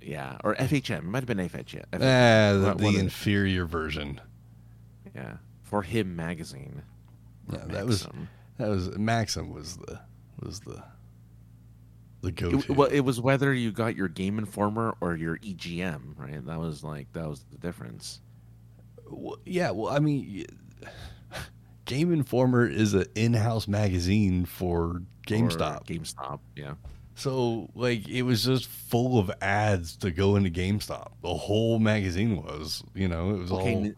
yeah, 0.02 0.38
or 0.44 0.54
FHM. 0.56 0.98
It 0.98 1.04
might 1.04 1.26
have 1.26 1.26
been 1.26 1.38
FHM. 1.38 1.84
Ah, 1.94 1.98
the, 1.98 2.74
the 2.78 2.88
of- 2.88 2.94
inferior 2.96 3.66
version. 3.66 4.20
Yeah, 5.14 5.36
for 5.62 5.82
him 5.82 6.16
magazine. 6.16 6.82
Yeah, 7.52 7.64
that 7.66 7.86
was 7.86 8.06
that 8.58 8.68
was 8.68 8.96
Maxim 8.96 9.50
was 9.52 9.76
the 9.76 10.00
was 10.40 10.60
the 10.60 10.82
the 12.22 12.32
go. 12.32 12.62
Well, 12.68 12.88
it 12.88 13.00
was 13.00 13.20
whether 13.20 13.52
you 13.52 13.72
got 13.72 13.96
your 13.96 14.08
Game 14.08 14.38
Informer 14.38 14.96
or 15.00 15.16
your 15.16 15.38
EGM, 15.38 16.16
right? 16.16 16.44
That 16.46 16.58
was 16.60 16.82
like 16.82 17.12
that 17.12 17.28
was 17.28 17.44
the 17.50 17.58
difference. 17.58 18.20
Well, 19.10 19.38
yeah, 19.44 19.70
well, 19.70 19.92
I 19.92 19.98
mean, 19.98 20.46
Game 21.84 22.12
Informer 22.12 22.66
is 22.66 22.94
an 22.94 23.06
in-house 23.14 23.68
magazine 23.68 24.44
for 24.46 25.02
GameStop. 25.26 25.80
Or 25.82 25.84
GameStop, 25.84 26.40
yeah. 26.56 26.74
So 27.14 27.68
like 27.74 28.08
it 28.08 28.22
was 28.22 28.44
just 28.44 28.66
full 28.66 29.18
of 29.18 29.30
ads 29.40 29.96
to 29.98 30.10
go 30.10 30.36
into 30.36 30.50
GameStop. 30.50 31.12
The 31.22 31.34
whole 31.34 31.78
magazine 31.78 32.42
was, 32.42 32.82
you 32.94 33.08
know, 33.08 33.30
it 33.30 33.38
was 33.38 33.52
okay, 33.52 33.74
all. 33.74 33.92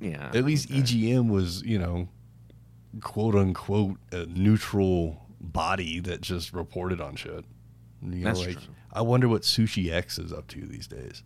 Yeah. 0.00 0.30
At 0.34 0.44
least 0.44 0.70
okay. 0.70 0.80
EGM 0.80 1.30
was, 1.30 1.62
you 1.62 1.78
know, 1.78 2.08
quote 3.00 3.34
unquote 3.34 3.96
a 4.12 4.26
neutral 4.26 5.26
body 5.40 6.00
that 6.00 6.20
just 6.20 6.52
reported 6.52 7.00
on 7.00 7.16
shit. 7.16 7.44
You 8.02 8.24
That's 8.24 8.40
know, 8.40 8.46
like 8.46 8.56
true. 8.56 8.74
I 8.92 9.02
wonder 9.02 9.28
what 9.28 9.42
Sushi 9.42 9.92
X 9.92 10.18
is 10.18 10.32
up 10.32 10.46
to 10.48 10.60
these 10.66 10.86
days. 10.86 11.22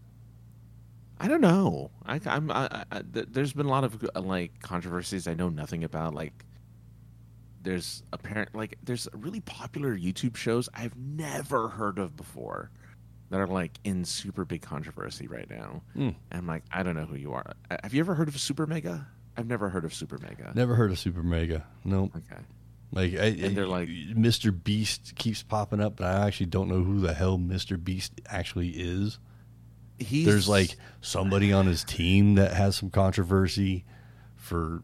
I 1.21 1.29
don't 1.29 1.41
know. 1.41 1.91
I, 2.05 2.19
am 2.25 2.51
I, 2.51 2.85
I, 2.91 3.03
there's 3.05 3.53
been 3.53 3.67
a 3.67 3.71
lot 3.71 3.85
of 3.85 4.05
uh, 4.15 4.21
like 4.21 4.61
controversies 4.61 5.29
I 5.29 5.35
know 5.35 5.49
nothing 5.49 5.85
about. 5.85 6.15
Like, 6.15 6.45
there's 7.63 8.03
apparent 8.13 8.55
like 8.55 8.79
there's 8.83 9.09
really 9.13 9.41
popular 9.41 9.97
YouTube 9.97 10.37
shows 10.37 10.69
I've 10.75 10.97
never 10.97 11.69
heard 11.69 11.99
of 11.99 12.17
before 12.17 12.71
that 13.31 13.41
are 13.41 13.47
like 13.47 13.79
in 13.85 14.05
super 14.05 14.45
big 14.45 14.63
controversy 14.63 15.27
right 15.27 15.49
now. 15.49 15.83
Mm. 15.97 16.09
And 16.09 16.17
I'm 16.33 16.47
like, 16.47 16.65
I 16.71 16.83
don't 16.83 16.95
know 16.95 17.07
who 17.07 17.17
you 17.17 17.33
are. 17.33 17.55
Have 17.83 17.95
you 17.95 18.01
ever 18.01 18.15
heard 18.15 18.29
of 18.29 18.39
Super 18.39 18.67
Mega? 18.67 19.07
I've 19.37 19.47
never 19.47 19.71
heard 19.71 19.87
of 19.87 19.95
Super 19.95 20.19
Mega. 20.19 20.53
Never 20.55 20.75
heard 20.75 20.91
of 20.91 20.99
Super 20.99 21.23
Mega. 21.23 21.65
No. 21.85 22.03
Nope. 22.03 22.17
Okay. 22.17 22.43
Like, 22.95 23.15
I, 23.15 23.29
and 23.47 23.57
they're 23.57 23.67
like, 23.67 23.89
Mr. 23.89 24.53
Beast 24.53 25.15
keeps 25.17 25.43
popping 25.43 25.81
up, 25.81 25.97
but 25.97 26.09
I 26.09 26.27
actually 26.27 26.47
don't 26.47 26.69
know 26.69 26.83
who 26.83 27.01
the 27.01 27.15
hell 27.15 27.39
Mr. 27.39 27.83
Beast 27.83 28.21
actually 28.27 28.69
is. 28.69 29.19
He's, 29.99 30.27
There's 30.27 30.49
like 30.49 30.77
somebody 31.01 31.55
on 31.55 31.67
his 31.67 31.85
team 31.85 32.35
that 32.35 32.53
has 32.53 32.77
some 32.77 32.91
controversy 32.91 33.87
for 34.37 34.83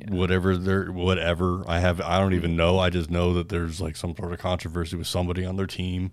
yeah. 0.00 0.14
whatever 0.14 0.56
they're 0.56 0.90
whatever. 0.90 1.62
I 1.66 1.80
have 1.80 2.00
I 2.00 2.18
don't 2.18 2.34
even 2.34 2.56
know. 2.56 2.78
I 2.78 2.90
just 2.90 3.10
know 3.10 3.34
that 3.34 3.48
there's 3.48 3.80
like 3.80 3.96
some 3.96 4.16
sort 4.16 4.32
of 4.32 4.38
controversy 4.38 4.96
with 4.96 5.06
somebody 5.06 5.44
on 5.44 5.56
their 5.56 5.66
team. 5.66 6.12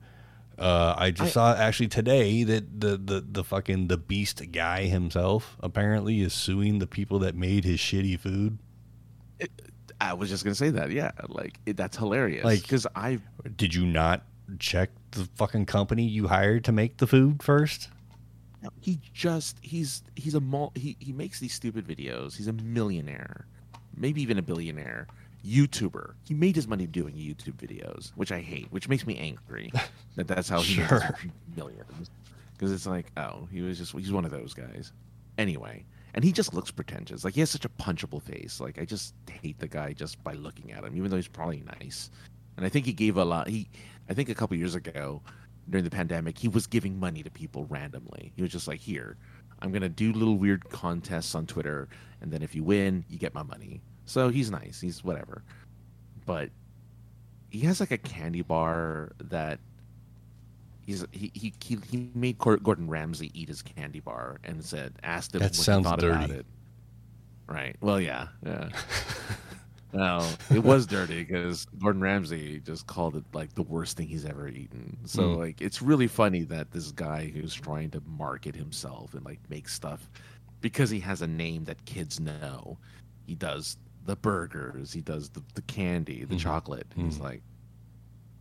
Uh, 0.58 0.96
I 0.98 1.12
just 1.12 1.30
I, 1.38 1.54
saw 1.54 1.56
actually 1.56 1.88
today 1.88 2.44
that 2.44 2.80
the, 2.80 2.98
the 2.98 3.24
the 3.28 3.44
fucking 3.44 3.88
the 3.88 3.98
beast 3.98 4.42
guy 4.52 4.86
himself 4.86 5.56
apparently 5.60 6.22
is 6.22 6.34
suing 6.34 6.80
the 6.80 6.88
people 6.88 7.20
that 7.20 7.36
made 7.36 7.64
his 7.64 7.80
shitty 7.80 8.20
food. 8.20 8.58
It, 9.40 9.52
I 10.02 10.14
was 10.14 10.30
just 10.30 10.44
gonna 10.44 10.56
say 10.56 10.72
that. 10.72 10.92
Yeah, 10.92 11.12
like 11.28 11.60
it, 11.66 11.78
that's 11.78 11.98
hilarious. 11.98 12.44
Like, 12.44 12.64
because 12.64 12.88
I 12.96 13.20
did 13.56 13.76
you 13.76 13.86
not 13.86 14.24
check 14.58 14.90
the 15.12 15.28
fucking 15.36 15.68
company 15.68 16.04
you 16.04 16.28
hired 16.28 16.64
to 16.66 16.72
make 16.72 16.98
the 16.98 17.08
food 17.08 17.44
first? 17.44 17.90
He 18.82 19.00
just 19.14 19.58
he's 19.62 20.04
he's 20.16 20.34
a 20.34 20.42
mul- 20.42 20.74
he 20.76 20.98
he 21.00 21.14
makes 21.14 21.40
these 21.40 21.54
stupid 21.54 21.88
videos. 21.88 22.36
He's 22.36 22.48
a 22.48 22.54
millionaire, 22.54 23.46
maybe 23.98 24.22
even 24.22 24.38
a 24.38 24.42
billionaire 24.42 25.08
YouTuber. 25.46 26.14
He 26.28 26.34
made 26.34 26.56
his 26.56 26.68
money 26.68 26.88
doing 26.88 27.16
YouTube 27.16 27.56
videos, 27.56 28.12
which 28.16 28.32
I 28.32 28.40
hate, 28.42 28.68
which 28.72 28.90
makes 28.90 29.06
me 29.06 29.18
angry 29.18 29.72
that 30.16 30.28
that's 30.28 30.50
how 30.50 30.62
he 30.62 30.76
sure. 30.76 31.00
makes 31.00 31.26
millions. 31.56 32.10
Because 32.54 32.72
it's 32.72 32.88
like, 32.88 33.12
oh, 33.18 33.48
he 33.52 33.62
was 33.62 33.78
just 33.78 33.94
he's 33.94 34.12
one 34.12 34.26
of 34.26 34.32
those 34.32 34.54
guys. 34.54 34.92
Anyway, 35.38 35.86
and 36.14 36.24
he 36.24 36.32
just 36.32 36.54
looks 36.54 36.72
pretentious. 36.72 37.24
Like 37.24 37.36
he 37.36 37.42
has 37.42 37.50
such 37.50 37.66
a 37.66 37.70
punchable 37.70 38.22
face. 38.22 38.60
Like 38.60 38.80
I 38.80 38.86
just 38.86 39.14
hate 39.30 39.60
the 39.60 39.68
guy 39.68 39.94
just 39.94 40.24
by 40.24 40.34
looking 40.34 40.72
at 40.72 40.84
him, 40.84 40.96
even 40.96 41.12
though 41.12 41.18
he's 41.18 41.28
probably 41.28 41.64
nice. 41.80 42.10
And 42.58 42.66
I 42.66 42.70
think 42.70 42.86
he 42.88 42.94
gave 42.94 43.18
a 43.18 43.24
lot. 43.24 43.48
He, 43.48 43.70
I 44.10 44.14
think 44.16 44.30
a 44.30 44.36
couple 44.36 44.58
years 44.58 44.74
ago, 44.74 45.22
during 45.70 45.84
the 45.84 45.92
pandemic, 45.92 46.38
he 46.40 46.48
was 46.48 46.66
giving 46.66 47.00
money 47.00 47.22
to 47.22 47.30
people 47.30 47.66
randomly. 47.66 48.32
He 48.36 48.42
was 48.42 48.52
just 48.52 48.68
like, 48.68 48.80
here, 48.80 49.18
I'm 49.62 49.72
gonna 49.72 49.90
do 49.90 50.12
little 50.12 50.38
weird 50.38 50.68
contests 50.70 51.36
on 51.36 51.46
Twitter, 51.46 51.88
and 52.22 52.32
then 52.32 52.42
if 52.42 52.56
you 52.56 52.64
win, 52.64 53.06
you 53.10 53.18
get 53.18 53.34
my 53.34 53.44
money. 53.44 53.82
So 54.06 54.30
he's 54.30 54.50
nice. 54.50 54.80
He's 54.82 55.04
whatever. 55.04 55.44
But 56.26 56.50
he 57.50 57.60
has 57.62 57.80
like 57.80 57.92
a 57.92 57.98
candy 57.98 58.42
bar 58.42 59.12
that 59.24 59.60
he's 60.86 61.06
he 61.12 61.32
he 61.34 61.54
he, 61.64 61.78
he 61.90 62.10
made 62.16 62.38
Gordon 62.38 62.90
Ramsay 62.90 63.32
eat 63.34 63.48
his 63.50 63.62
candy 63.62 64.00
bar 64.00 64.38
and 64.44 64.64
said 64.64 64.94
asked 65.04 65.36
him 65.36 65.40
that 65.40 65.52
what 65.52 65.56
sounds 65.56 65.86
he 65.86 65.90
thought 65.90 66.00
dirty. 66.00 66.26
about 66.26 66.30
it. 66.32 66.46
Right. 67.48 67.76
Well, 67.80 68.02
yeah, 68.02 68.28
yeah. 68.46 68.70
well, 69.94 70.30
it 70.54 70.64
was 70.64 70.86
dirty 70.86 71.24
because 71.24 71.66
Gordon 71.80 72.02
Ramsay 72.02 72.60
just 72.60 72.88
called 72.88 73.16
it 73.16 73.24
like 73.34 73.54
the 73.54 73.64
worst 73.64 73.96
thing 73.96 74.08
he's 74.08 74.26
ever 74.26 74.50
eaten. 74.50 74.98
So 75.06 75.22
mm. 75.22 75.38
like, 75.38 75.62
it's 75.62 75.82
really 75.82 76.08
funny 76.08 76.44
that 76.44 76.72
this 76.72 76.92
guy 76.92 77.32
who's 77.34 77.54
trying 77.54 77.92
to 77.92 78.02
market 78.06 78.54
himself 78.54 79.14
and 79.14 79.24
like 79.24 79.40
make 79.50 79.70
stuff 79.70 80.10
because 80.62 80.90
he 80.90 81.00
has 81.02 81.22
a 81.22 81.28
name 81.28 81.66
that 81.66 81.86
kids 81.86 82.20
know, 82.20 82.78
he 83.26 83.36
does 83.36 83.78
the 84.06 84.16
burgers, 84.16 84.94
he 84.94 85.02
does 85.02 85.30
the, 85.30 85.44
the 85.54 85.62
candy, 85.64 86.20
the 86.20 86.36
mm-hmm. 86.36 86.38
chocolate. 86.38 86.90
Mm-hmm. 86.92 87.06
He's 87.06 87.20
like, 87.20 87.42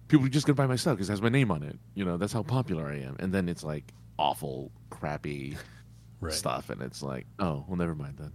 people 0.08 0.26
are 0.26 0.30
just 0.30 0.46
gonna 0.46 0.54
buy 0.54 0.66
my 0.66 0.76
stuff 0.76 0.96
because 0.96 1.08
it 1.08 1.12
has 1.12 1.22
my 1.22 1.28
name 1.28 1.50
on 1.50 1.62
it. 1.62 1.78
You 1.94 2.04
know, 2.04 2.16
that's 2.16 2.32
how 2.32 2.42
popular 2.42 2.86
I 2.86 3.00
am. 3.00 3.16
And 3.18 3.32
then 3.32 3.48
it's 3.48 3.64
like 3.64 3.92
awful, 4.18 4.70
crappy 4.90 5.56
right. 6.20 6.32
stuff, 6.32 6.70
and 6.70 6.80
it's 6.82 7.02
like, 7.02 7.26
oh, 7.38 7.64
well, 7.66 7.76
never 7.76 7.94
mind 7.94 8.16
then. 8.18 8.32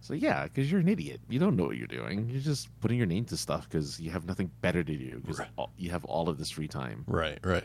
So 0.00 0.14
yeah, 0.14 0.44
because 0.44 0.70
you're 0.70 0.80
an 0.80 0.88
idiot. 0.88 1.20
You 1.28 1.40
don't 1.40 1.56
know 1.56 1.64
what 1.64 1.76
you're 1.76 1.88
doing. 1.88 2.28
You're 2.30 2.40
just 2.40 2.68
putting 2.80 2.96
your 2.96 3.08
name 3.08 3.24
to 3.24 3.36
stuff 3.36 3.68
because 3.68 3.98
you 3.98 4.10
have 4.12 4.24
nothing 4.24 4.52
better 4.60 4.84
to 4.84 4.96
do 4.96 5.18
because 5.18 5.40
right. 5.40 5.48
you 5.76 5.90
have 5.90 6.04
all 6.04 6.28
of 6.28 6.38
this 6.38 6.50
free 6.50 6.68
time. 6.68 7.04
Right, 7.08 7.40
right. 7.42 7.64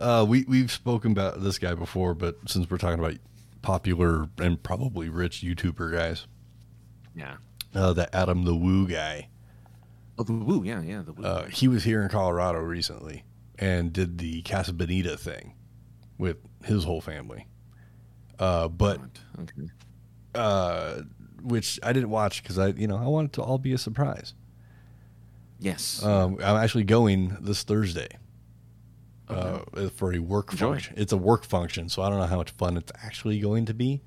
Uh, 0.00 0.26
we 0.28 0.44
we've 0.48 0.72
spoken 0.72 1.12
about 1.12 1.40
this 1.40 1.56
guy 1.56 1.74
before, 1.74 2.14
but 2.14 2.36
since 2.46 2.68
we're 2.68 2.78
talking 2.78 2.98
about 2.98 3.14
popular 3.62 4.28
and 4.38 4.62
probably 4.62 5.08
rich 5.08 5.42
YouTuber 5.42 5.92
guys, 5.92 6.26
yeah, 7.14 7.36
uh, 7.74 7.92
the 7.92 8.14
Adam 8.14 8.44
the 8.44 8.54
Woo 8.54 8.86
guy. 8.86 9.28
Oh, 10.18 10.22
the 10.22 10.32
Woo, 10.32 10.62
yeah, 10.64 10.80
yeah, 10.82 11.02
the 11.02 11.12
Woo. 11.12 11.24
Uh, 11.24 11.46
he 11.46 11.68
was 11.68 11.84
here 11.84 12.02
in 12.02 12.08
Colorado 12.08 12.58
recently 12.58 13.24
and 13.58 13.92
did 13.92 14.18
the 14.18 14.42
Casa 14.42 14.72
Bonita 14.72 15.16
thing 15.16 15.54
with 16.16 16.36
his 16.64 16.84
whole 16.84 17.00
family. 17.00 17.46
Uh, 18.38 18.68
but 18.68 19.00
okay. 19.40 19.68
uh, 20.34 21.02
which 21.42 21.78
I 21.82 21.92
didn't 21.92 22.10
watch 22.10 22.42
because 22.42 22.58
I, 22.58 22.68
you 22.68 22.86
know, 22.86 22.96
I 22.96 23.06
wanted 23.06 23.32
to 23.34 23.42
all 23.42 23.58
be 23.58 23.72
a 23.72 23.78
surprise. 23.78 24.34
Yes, 25.60 26.04
um, 26.04 26.38
I'm 26.42 26.56
actually 26.56 26.84
going 26.84 27.36
this 27.40 27.64
Thursday 27.64 28.08
okay. 29.30 29.84
uh, 29.86 29.88
for 29.90 30.14
a 30.14 30.18
work 30.18 30.52
Enjoy. 30.52 30.70
function. 30.70 30.94
It's 30.96 31.12
a 31.12 31.16
work 31.16 31.44
function, 31.44 31.88
so 31.88 32.02
I 32.02 32.08
don't 32.08 32.18
know 32.18 32.26
how 32.26 32.38
much 32.38 32.50
fun 32.52 32.76
it's 32.76 32.92
actually 33.02 33.40
going 33.40 33.66
to 33.66 33.74
be. 33.74 34.02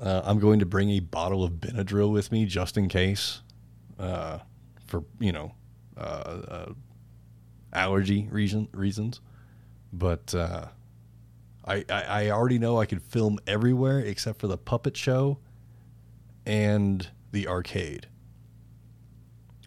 Uh, 0.00 0.22
I'm 0.24 0.38
going 0.38 0.58
to 0.58 0.66
bring 0.66 0.90
a 0.90 1.00
bottle 1.00 1.42
of 1.42 1.52
Benadryl 1.52 2.12
with 2.12 2.30
me 2.30 2.44
just 2.44 2.76
in 2.76 2.88
case, 2.88 3.40
uh, 3.98 4.38
for 4.86 5.04
you 5.18 5.32
know, 5.32 5.54
uh, 5.96 6.00
uh 6.00 6.72
allergy 7.72 8.28
reason 8.30 8.68
reasons. 8.72 9.20
But 9.92 10.34
uh, 10.34 10.66
I, 11.64 11.84
I, 11.88 12.02
I 12.02 12.30
already 12.30 12.58
know 12.58 12.78
I 12.78 12.86
could 12.86 13.02
film 13.02 13.38
everywhere 13.46 14.00
except 14.00 14.40
for 14.40 14.46
the 14.46 14.58
puppet 14.58 14.96
show 14.96 15.38
and 16.44 17.08
the 17.32 17.48
arcade. 17.48 18.08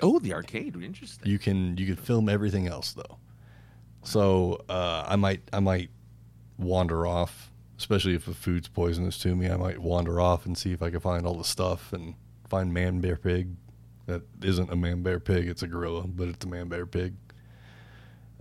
Oh, 0.02 0.20
the 0.20 0.34
arcade! 0.34 0.82
Interesting. 0.82 1.30
You 1.30 1.40
can 1.40 1.78
you 1.78 1.86
can 1.86 1.96
film 1.96 2.30
everything 2.30 2.68
else 2.68 2.94
though. 2.94 3.18
So 4.10 4.64
uh, 4.70 5.06
I 5.08 5.16
might 5.16 5.42
I 5.54 5.60
might 5.60 5.90
wander 6.58 7.06
off 7.06 7.50
especially 7.80 8.14
if 8.14 8.26
the 8.26 8.34
food's 8.34 8.68
poisonous 8.68 9.18
to 9.18 9.34
me. 9.34 9.50
I 9.50 9.56
might 9.56 9.80
wander 9.80 10.20
off 10.20 10.46
and 10.46 10.58
see 10.58 10.74
if 10.74 10.84
I 10.84 10.90
can 10.90 11.00
find 11.00 11.26
all 11.26 11.36
the 11.36 11.46
stuff 11.46 11.94
and 11.94 12.14
find 12.50 12.74
man 12.74 13.00
bear 13.00 13.16
pig. 13.16 13.56
That 14.06 14.24
isn't 14.44 14.70
a 14.70 14.76
man 14.76 15.02
bear 15.02 15.20
pig; 15.20 15.48
it's 15.48 15.64
a 15.64 15.68
gorilla, 15.68 16.06
but 16.06 16.28
it's 16.28 16.44
a 16.46 16.48
man 16.48 16.68
bear 16.68 16.86
pig. 16.86 17.16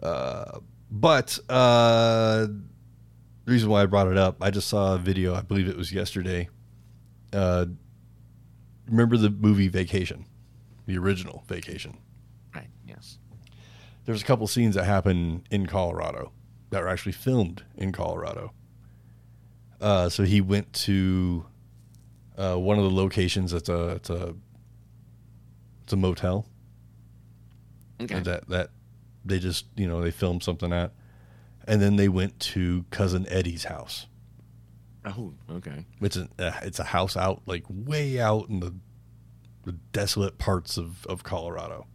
Uh, 0.03 0.59
but 0.91 1.39
uh, 1.49 2.47
the 2.47 3.53
reason 3.53 3.71
why 3.71 3.83
I 3.83 3.87
brought 3.87 4.09
it 4.09 4.19
up, 4.19 4.39
I 4.41 4.51
just 4.51 4.69
saw 4.69 4.95
a 4.95 4.99
video. 4.99 5.35
I 5.35 5.43
believe 5.43 5.69
it 5.69 5.77
was 5.77 5.93
yesterday. 5.93 6.49
Uh, 7.33 7.67
remember 8.89 9.17
the 9.17 9.31
movie 9.31 9.69
Vacation, 9.69 10.27
the 10.87 10.99
original 10.99 11.45
Vacation? 11.47 11.99
Right. 12.55 12.71
Yes. 12.87 13.19
There's 14.09 14.23
a 14.23 14.25
couple 14.25 14.47
scenes 14.47 14.75
that 14.75 14.85
happen 14.85 15.45
in 15.51 15.67
Colorado 15.67 16.33
that 16.71 16.83
were 16.83 16.89
actually 16.89 17.13
filmed 17.13 17.63
in 17.77 17.93
Colorado 17.93 18.53
uh, 19.81 20.09
so 20.09 20.25
he 20.25 20.41
went 20.41 20.73
to 20.73 21.47
uh, 22.37 22.57
one 22.57 22.79
of 22.79 22.85
the 22.85 22.91
locations. 22.91 23.53
It's 23.53 23.69
a 23.69 23.89
it's 23.91 24.11
a 24.11 24.35
it's 25.85 25.93
a 25.93 25.97
motel. 25.97 26.47
Okay. 28.01 28.21
That 28.21 28.49
that 28.49 28.71
they 29.25 29.39
just 29.39 29.67
you 29.77 29.87
know 29.87 30.01
they 30.03 30.11
filmed 30.11 30.43
something 30.43 30.73
at, 30.73 30.93
and 31.67 31.81
then 31.81 31.97
they 31.97 32.09
went 32.09 32.39
to 32.41 32.85
cousin 32.91 33.27
Eddie's 33.29 33.65
house. 33.65 34.07
Oh, 35.05 35.33
okay. 35.51 35.87
It's 36.01 36.17
a 36.17 36.29
uh, 36.39 36.53
it's 36.63 36.79
a 36.79 36.85
house 36.85 37.17
out 37.17 37.43
like 37.47 37.65
way 37.69 38.21
out 38.21 38.49
in 38.49 38.61
the, 38.61 38.75
the 39.65 39.73
desolate 39.93 40.39
parts 40.39 40.77
of 40.77 41.07
of 41.07 41.23
Colorado. 41.23 41.87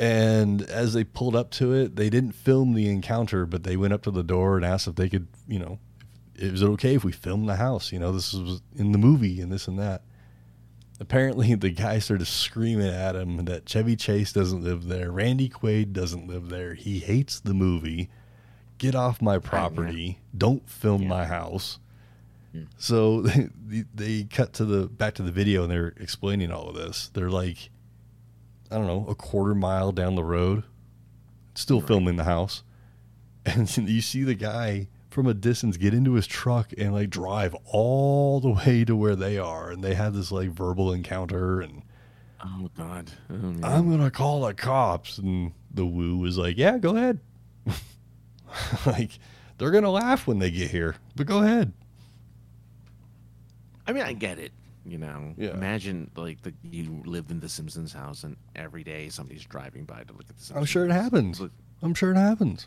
And 0.00 0.62
as 0.62 0.94
they 0.94 1.04
pulled 1.04 1.36
up 1.36 1.50
to 1.52 1.74
it, 1.74 1.94
they 1.96 2.08
didn't 2.08 2.32
film 2.32 2.72
the 2.72 2.88
encounter, 2.88 3.44
but 3.44 3.64
they 3.64 3.76
went 3.76 3.92
up 3.92 4.02
to 4.04 4.10
the 4.10 4.22
door 4.22 4.56
and 4.56 4.64
asked 4.64 4.88
if 4.88 4.94
they 4.96 5.10
could, 5.10 5.28
you 5.46 5.58
know, 5.58 5.78
is 6.36 6.62
it 6.62 6.66
okay 6.68 6.94
if 6.94 7.04
we 7.04 7.12
film 7.12 7.44
the 7.44 7.56
house? 7.56 7.92
You 7.92 7.98
know, 7.98 8.10
this 8.10 8.32
was 8.32 8.62
in 8.74 8.92
the 8.92 8.98
movie 8.98 9.42
and 9.42 9.52
this 9.52 9.68
and 9.68 9.78
that. 9.78 10.02
Apparently, 10.98 11.54
the 11.56 11.68
guy 11.70 11.98
started 11.98 12.26
screaming 12.26 12.88
at 12.88 13.14
him 13.14 13.44
that 13.44 13.66
Chevy 13.66 13.94
Chase 13.94 14.32
doesn't 14.32 14.64
live 14.64 14.86
there, 14.88 15.12
Randy 15.12 15.50
Quaid 15.50 15.92
doesn't 15.92 16.26
live 16.26 16.48
there, 16.48 16.72
he 16.74 17.00
hates 17.00 17.38
the 17.38 17.54
movie. 17.54 18.08
Get 18.78 18.94
off 18.94 19.20
my 19.20 19.38
property! 19.38 20.20
Don't 20.34 20.66
film 20.66 21.02
Yeah. 21.02 21.08
my 21.08 21.26
house. 21.26 21.78
Hmm. 22.52 22.62
So 22.78 23.20
they, 23.66 23.84
they 23.94 24.24
cut 24.24 24.54
to 24.54 24.64
the 24.64 24.86
back 24.86 25.14
to 25.16 25.22
the 25.22 25.30
video 25.30 25.64
and 25.64 25.70
they're 25.70 25.92
explaining 25.98 26.50
all 26.50 26.70
of 26.70 26.74
this. 26.74 27.10
They're 27.12 27.28
like, 27.30 27.68
I 28.70 28.76
don't 28.76 28.86
know, 28.86 29.06
a 29.08 29.14
quarter 29.14 29.54
mile 29.54 29.92
down 29.92 30.14
the 30.14 30.24
road, 30.24 30.62
still 31.54 31.80
Right. 31.80 31.88
filming 31.88 32.16
the 32.16 32.24
house, 32.24 32.62
and 33.46 33.68
you 33.88 34.00
see 34.00 34.22
the 34.24 34.34
guy 34.34 34.88
from 35.10 35.26
a 35.26 35.34
distance 35.34 35.76
get 35.76 35.92
into 35.92 36.12
his 36.14 36.26
truck 36.28 36.72
and 36.78 36.92
like 36.94 37.10
drive 37.10 37.54
all 37.64 38.38
the 38.40 38.50
way 38.50 38.84
to 38.84 38.94
where 38.94 39.16
they 39.16 39.38
are, 39.38 39.70
and 39.70 39.82
they 39.82 39.94
have 39.94 40.14
this 40.14 40.30
like 40.30 40.50
verbal 40.50 40.92
encounter, 40.92 41.60
and 41.60 41.82
Oh 42.42 42.70
God. 42.76 43.10
Oh. 43.28 43.34
I'm 43.62 43.90
gonna 43.90 44.10
call 44.10 44.42
the 44.42 44.54
cops, 44.54 45.18
and 45.18 45.52
the 45.72 45.84
woo 45.84 46.16
was 46.18 46.38
like, 46.38 46.56
yeah, 46.56 46.78
go 46.78 46.96
ahead, 46.96 47.18
like 48.86 49.18
they're 49.58 49.70
gonna 49.72 49.90
laugh 49.90 50.26
when 50.26 50.38
they 50.38 50.50
get 50.50 50.70
here, 50.70 50.96
but 51.16 51.26
go 51.26 51.42
ahead. 51.42 51.72
I 53.86 53.92
mean, 53.92 54.04
I 54.04 54.12
get 54.12 54.38
it. 54.38 54.52
You 54.86 54.98
know, 54.98 55.34
Yeah. 55.36 55.50
imagine 55.50 56.10
like 56.16 56.42
the, 56.42 56.54
you 56.62 57.02
live 57.04 57.30
in 57.30 57.40
the 57.40 57.48
Simpsons 57.48 57.92
house, 57.92 58.24
and 58.24 58.36
every 58.56 58.82
day 58.82 59.08
somebody's 59.10 59.44
driving 59.44 59.84
by 59.84 60.02
to 60.04 60.12
look 60.12 60.22
at 60.30 60.36
the 60.36 60.42
Simpsons. 60.44 60.56
I'm 60.58 60.64
sure 60.64 60.84
it 60.86 60.90
happens. 60.92 61.40
Look, 61.40 61.52
I'm 61.82 61.94
sure 61.94 62.10
it 62.12 62.16
happens. 62.16 62.66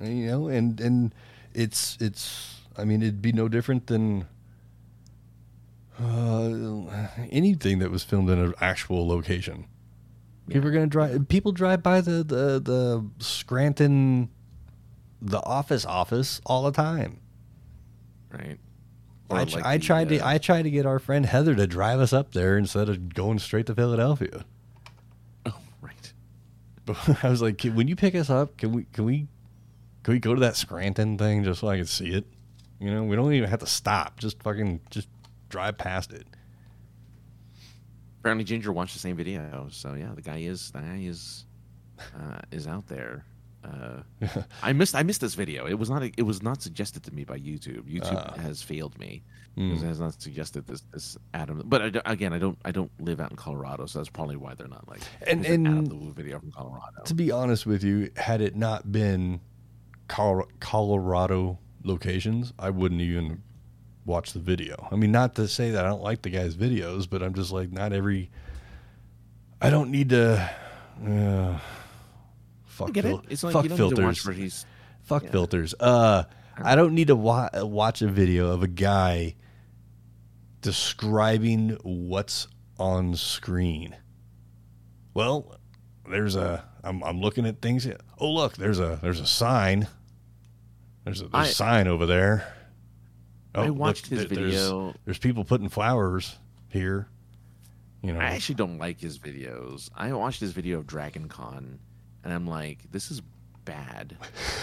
And, 0.00 0.18
you 0.18 0.26
know, 0.26 0.48
and 0.48 0.80
and 0.80 1.14
it's 1.54 1.96
it's. 2.00 2.60
I 2.76 2.84
mean, 2.84 3.02
it'd 3.02 3.22
be 3.22 3.32
no 3.32 3.48
different 3.48 3.86
than 3.86 4.26
uh, 6.00 7.08
anything 7.30 7.78
that 7.78 7.90
was 7.90 8.02
filmed 8.02 8.28
in 8.30 8.38
an 8.38 8.54
actual 8.60 9.06
location. 9.06 9.66
People 10.48 10.68
are 10.68 10.72
gonna 10.72 10.86
drive. 10.86 11.28
People 11.28 11.52
drive 11.52 11.82
by 11.82 12.00
the 12.00 12.22
the 12.24 12.60
the 12.60 13.04
Scranton, 13.18 14.28
the 15.22 15.40
office 15.42 15.84
office 15.86 16.40
all 16.44 16.64
the 16.64 16.72
time. 16.72 17.20
right? 18.30 18.58
I, 19.30 19.42
like 19.44 19.64
I 19.64 19.78
the, 19.78 19.84
tried 19.84 20.08
to 20.10 20.18
uh, 20.18 20.28
I 20.28 20.38
tried 20.38 20.62
to 20.62 20.70
get 20.70 20.86
our 20.86 20.98
friend 20.98 21.24
Heather 21.24 21.54
to 21.54 21.66
drive 21.66 22.00
us 22.00 22.12
up 22.12 22.32
there 22.32 22.58
instead 22.58 22.88
of 22.88 23.14
going 23.14 23.38
straight 23.38 23.66
to 23.66 23.74
Philadelphia. 23.74 24.44
Oh, 25.46 25.58
right. 25.80 26.12
I 27.22 27.30
was 27.30 27.40
like, 27.40 27.58
"Can- 27.58 27.74
when 27.74 27.88
you 27.88 27.96
pick 27.96 28.14
us 28.14 28.28
up, 28.30 28.56
can 28.56 28.72
we 28.72 28.84
can 28.92 29.04
we 29.04 29.26
can 30.02 30.14
we 30.14 30.20
go 30.20 30.34
to 30.34 30.40
that 30.40 30.56
Scranton 30.56 31.16
thing 31.16 31.44
just 31.44 31.60
so 31.60 31.68
I 31.68 31.76
can 31.78 31.86
see 31.86 32.10
it? 32.10 32.26
You 32.78 32.90
know, 32.90 33.04
we 33.04 33.16
don't 33.16 33.32
even 33.32 33.48
have 33.48 33.60
to 33.60 33.66
stop. 33.66 34.18
Just 34.18 34.42
fucking 34.42 34.80
just 34.90 35.08
drive 35.48 35.78
past 35.78 36.12
it. 36.12 36.26
Apparently, 38.20 38.44
Ginger 38.44 38.72
watched 38.72 38.94
the 38.94 39.00
same 39.00 39.16
video. 39.16 39.68
So 39.70 39.94
yeah, 39.94 40.12
the 40.14 40.22
guy 40.22 40.38
is 40.38 40.70
the 40.70 40.80
guy 40.80 41.00
is 41.02 41.46
uh, 41.98 42.40
is 42.50 42.66
out 42.66 42.86
there. 42.88 43.24
Uh, 43.64 44.02
I 44.62 44.72
missed 44.74 44.94
I 44.94 45.02
missed 45.02 45.20
this 45.22 45.34
video. 45.34 45.66
It 45.66 45.74
was 45.74 45.88
not 45.88 46.02
it 46.02 46.22
was 46.22 46.42
not 46.42 46.60
suggested 46.62 47.02
to 47.04 47.14
me 47.14 47.24
by 47.24 47.38
YouTube. 47.38 47.82
YouTube 47.90 48.14
Ah. 48.36 48.38
has 48.40 48.62
failed 48.62 48.98
me. 48.98 49.22
Mm. 49.56 49.74
It 49.76 49.86
has 49.86 50.00
not 50.00 50.20
suggested 50.20 50.66
this 50.66 50.82
this 50.92 51.16
Adam. 51.32 51.62
But 51.64 51.96
I, 51.96 52.12
again, 52.12 52.32
I 52.34 52.38
don't 52.38 52.58
I 52.64 52.72
don't 52.72 52.90
live 53.00 53.20
out 53.20 53.30
in 53.30 53.36
Colorado, 53.36 53.86
so 53.86 53.98
that's 54.00 54.10
probably 54.10 54.36
why 54.36 54.54
they're 54.54 54.68
not 54.68 54.86
like 54.88 55.00
And- 55.26 55.46
an 55.46 55.66
Adam 55.66 55.78
and- 55.78 56.08
the 56.10 56.12
video 56.12 56.38
from 56.40 56.52
Colorado. 56.52 57.02
To 57.06 57.14
be 57.14 57.30
honest 57.30 57.64
with 57.64 57.82
you, 57.82 58.10
had 58.16 58.40
it 58.42 58.54
not 58.54 58.92
been 58.92 59.40
Col- 60.08 60.48
Colorado 60.60 61.58
locations, 61.82 62.52
I 62.58 62.68
wouldn't 62.70 63.00
even 63.00 63.42
watch 64.04 64.34
the 64.34 64.40
video. 64.40 64.88
I 64.92 64.96
mean, 64.96 65.12
not 65.12 65.34
to 65.36 65.48
say 65.48 65.70
that 65.70 65.86
I 65.86 65.88
don't 65.88 66.02
like 66.02 66.20
the 66.20 66.30
guy's 66.30 66.54
videos, 66.56 67.08
but 67.08 67.22
I'm 67.22 67.32
just 67.32 67.50
like, 67.52 67.72
not 67.72 67.94
every. 67.94 68.30
I 69.62 69.70
don't 69.70 69.90
need 69.90 70.10
to. 70.10 70.50
Uh, 71.02 71.58
fuck 72.74 72.92
get 72.92 73.04
it. 73.04 73.18
It's 73.28 73.42
like 73.42 73.52
fuck 73.52 73.64
you 73.64 73.70
don't 73.70 73.78
need 73.78 73.90
to 73.90 73.96
filters. 73.96 74.04
watch 74.04 74.26
where 74.26 74.34
he's 74.34 74.66
Fuck 75.04 75.24
Yeah. 75.24 75.30
filters. 75.30 75.74
Uh, 75.78 76.24
I 76.56 76.76
don't 76.76 76.94
need 76.94 77.08
to 77.08 77.16
wa- 77.16 77.50
watch 77.54 78.00
a 78.02 78.08
video 78.08 78.50
of 78.52 78.62
a 78.62 78.68
guy 78.68 79.34
describing 80.60 81.76
what's 81.82 82.48
on 82.78 83.14
screen. 83.16 83.96
Well, 85.12 85.56
there's 86.10 86.36
a. 86.36 86.64
I'm, 86.82 87.02
I'm 87.02 87.20
looking 87.20 87.46
at 87.46 87.60
things. 87.62 87.86
Oh, 88.18 88.30
look, 88.32 88.56
there's 88.56 88.78
a 88.78 88.98
there's 89.02 89.20
a 89.20 89.26
sign. 89.26 89.88
There's 91.04 91.20
a, 91.20 91.28
there's 91.28 91.32
a 91.34 91.36
I- 91.36 91.52
sign 91.52 91.86
over 91.86 92.06
there. 92.06 92.52
Oh, 93.54 93.62
I 93.62 93.66
look, 93.68 93.78
watched 93.78 94.06
his 94.06 94.20
there- 94.20 94.28
there's- 94.28 94.52
video. 94.54 94.94
There's, 95.04 95.18
people 95.18 95.44
putting 95.44 95.68
flowers 95.68 96.36
here. 96.68 97.08
You 98.02 98.12
know, 98.12 98.20
I 98.20 98.24
actually 98.24 98.56
don't 98.56 98.78
like 98.78 99.00
his 99.00 99.18
videos. 99.18 99.88
I 99.94 100.12
watched 100.12 100.40
his 100.40 100.52
video 100.52 100.78
of 100.78 100.86
Dragon 100.86 101.28
Con, 101.28 101.78
and 102.24 102.32
I'm 102.32 102.46
like, 102.46 102.90
this 102.90 103.10
is 103.10 103.22
bad. 103.64 104.16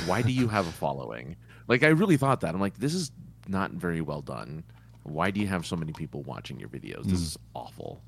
Why 0.05 0.21
do 0.21 0.31
you 0.31 0.47
have 0.47 0.67
a 0.67 0.71
following? 0.71 1.35
Like, 1.67 1.83
I 1.83 1.87
really 1.89 2.17
thought 2.17 2.41
that. 2.41 2.53
I'm 2.53 2.61
like, 2.61 2.77
this 2.77 2.93
is 2.93 3.11
not 3.47 3.71
very 3.71 4.01
well 4.01 4.21
done. 4.21 4.63
Why 5.03 5.31
do 5.31 5.39
you 5.39 5.47
have 5.47 5.65
so 5.65 5.75
many 5.75 5.93
people 5.93 6.21
watching 6.23 6.59
your 6.59 6.69
videos? 6.69 7.03
This 7.05 7.19
Mm. 7.19 7.23
is 7.23 7.37
awful. 7.55 8.01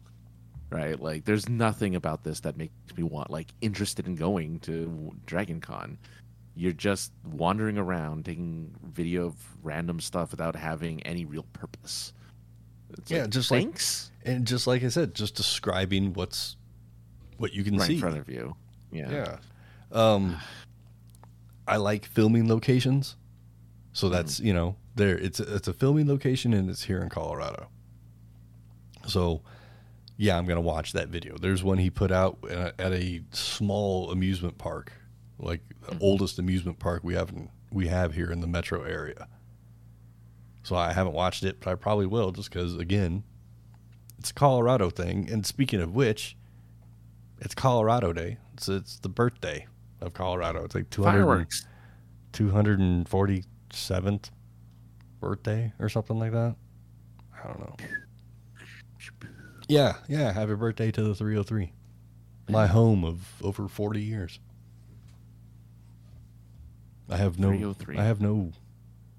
Right? 0.70 1.00
Like, 1.00 1.26
there's 1.26 1.48
nothing 1.48 1.96
about 1.96 2.24
this 2.24 2.40
that 2.42 2.58
makes 2.58 2.74
me 2.98 3.04
want, 3.04 3.30
like, 3.30 3.54
interested 3.62 4.08
in 4.08 4.16
going 4.16 4.60
to 4.62 5.12
Dragon 5.28 5.62
Con. 5.62 5.98
You're 6.56 6.72
just 6.74 7.12
wandering 7.32 7.78
around 7.78 8.26
taking 8.26 8.74
video 8.84 9.28
of 9.28 9.36
random 9.64 10.00
stuff 10.00 10.32
without 10.32 10.56
having 10.56 11.02
any 11.04 11.26
real 11.26 11.46
purpose. 11.54 12.14
It's 12.98 13.10
Yeah, 13.10 13.26
just 13.28 13.50
like- 13.50 13.80
and 14.24 14.46
just 14.46 14.68
like 14.68 14.84
I 14.84 14.90
said, 14.90 15.16
just 15.16 15.36
describing 15.36 16.14
what's 16.14 16.58
what 17.38 17.54
you 17.54 17.64
can 17.64 17.78
right 17.78 17.88
see. 17.88 17.96
in 17.96 18.00
front 18.00 18.18
of 18.18 18.30
you. 18.30 18.56
Yeah. 18.94 19.12
Yeah. 19.12 19.38
Um, 19.92 20.38
I 21.68 21.78
like 21.78 22.06
filming 22.06 22.48
locations, 22.48 23.16
so 23.94 24.08
mm-hmm. 24.08 24.16
that's 24.16 24.40
you 24.40 24.54
know 24.54 24.76
there. 24.96 25.18
It's 25.18 25.40
a, 25.40 25.56
it's 25.56 25.68
a 25.68 25.74
filming 25.74 26.08
location 26.08 26.54
and 26.54 26.70
it's 26.70 26.84
here 26.84 27.02
in 27.02 27.10
Colorado. 27.10 27.70
So, 29.08 29.42
yeah, 30.18 30.38
I'm 30.38 30.46
gonna 30.46 30.62
watch 30.62 30.94
that 30.94 31.10
video. 31.10 31.38
There's 31.38 31.64
one 31.64 31.78
he 31.78 31.90
put 31.90 32.12
out 32.12 32.38
at 32.50 32.80
at 32.80 32.94
a 32.94 33.22
small 33.32 34.12
amusement 34.12 34.58
park, 34.58 34.92
like 35.40 35.62
the 35.82 35.92
mm-hmm. 35.92 36.04
oldest 36.04 36.40
amusement 36.40 36.80
park 36.80 37.04
we 37.04 37.14
have 37.16 37.30
in, 37.30 37.50
we 37.72 37.88
have 37.88 38.14
here 38.14 38.32
in 38.32 38.42
the 38.42 38.48
metro 38.48 38.84
area. 38.84 39.28
So 40.64 40.76
I 40.76 40.94
haven't 40.94 41.14
watched 41.14 41.44
it, 41.44 41.60
but 41.60 41.72
I 41.72 41.76
probably 41.76 42.06
will 42.06 42.32
just 42.32 42.50
because 42.50 42.78
again, 42.78 43.24
it's 44.18 44.32
a 44.32 44.34
Colorado 44.34 44.90
thing. 44.90 45.30
And 45.30 45.46
speaking 45.46 45.82
of 45.82 45.94
which, 45.94 46.38
it's 47.44 47.54
Colorado 47.54 48.14
Day. 48.14 48.38
It's 48.54 48.70
it's 48.70 49.00
the 49.00 49.10
birthday 49.10 49.68
of 50.02 50.14
Colorado. 50.14 50.64
It's 50.64 50.76
like 50.76 50.90
200 50.90 51.18
Fireworks. 51.18 51.68
247th 52.32 54.30
birthday 55.20 55.74
or 55.80 55.90
something 55.90 56.18
like 56.18 56.32
that. 56.32 56.56
I 57.44 57.48
don't 57.48 57.60
know. 57.60 57.76
Yeah, 59.68 59.96
yeah. 60.08 60.32
Happy 60.32 60.56
birthday 60.56 60.92
to 60.92 61.04
the 61.04 61.16
303. 61.16 61.74
My 62.50 62.68
home 62.68 63.06
of 63.06 63.42
over 63.42 63.68
40 63.68 64.02
years. 64.02 64.40
I 67.10 67.18
have 67.18 67.38
no. 67.38 67.50
303. 67.50 67.98
I 67.98 68.04
have 68.04 68.22
no. 68.22 68.52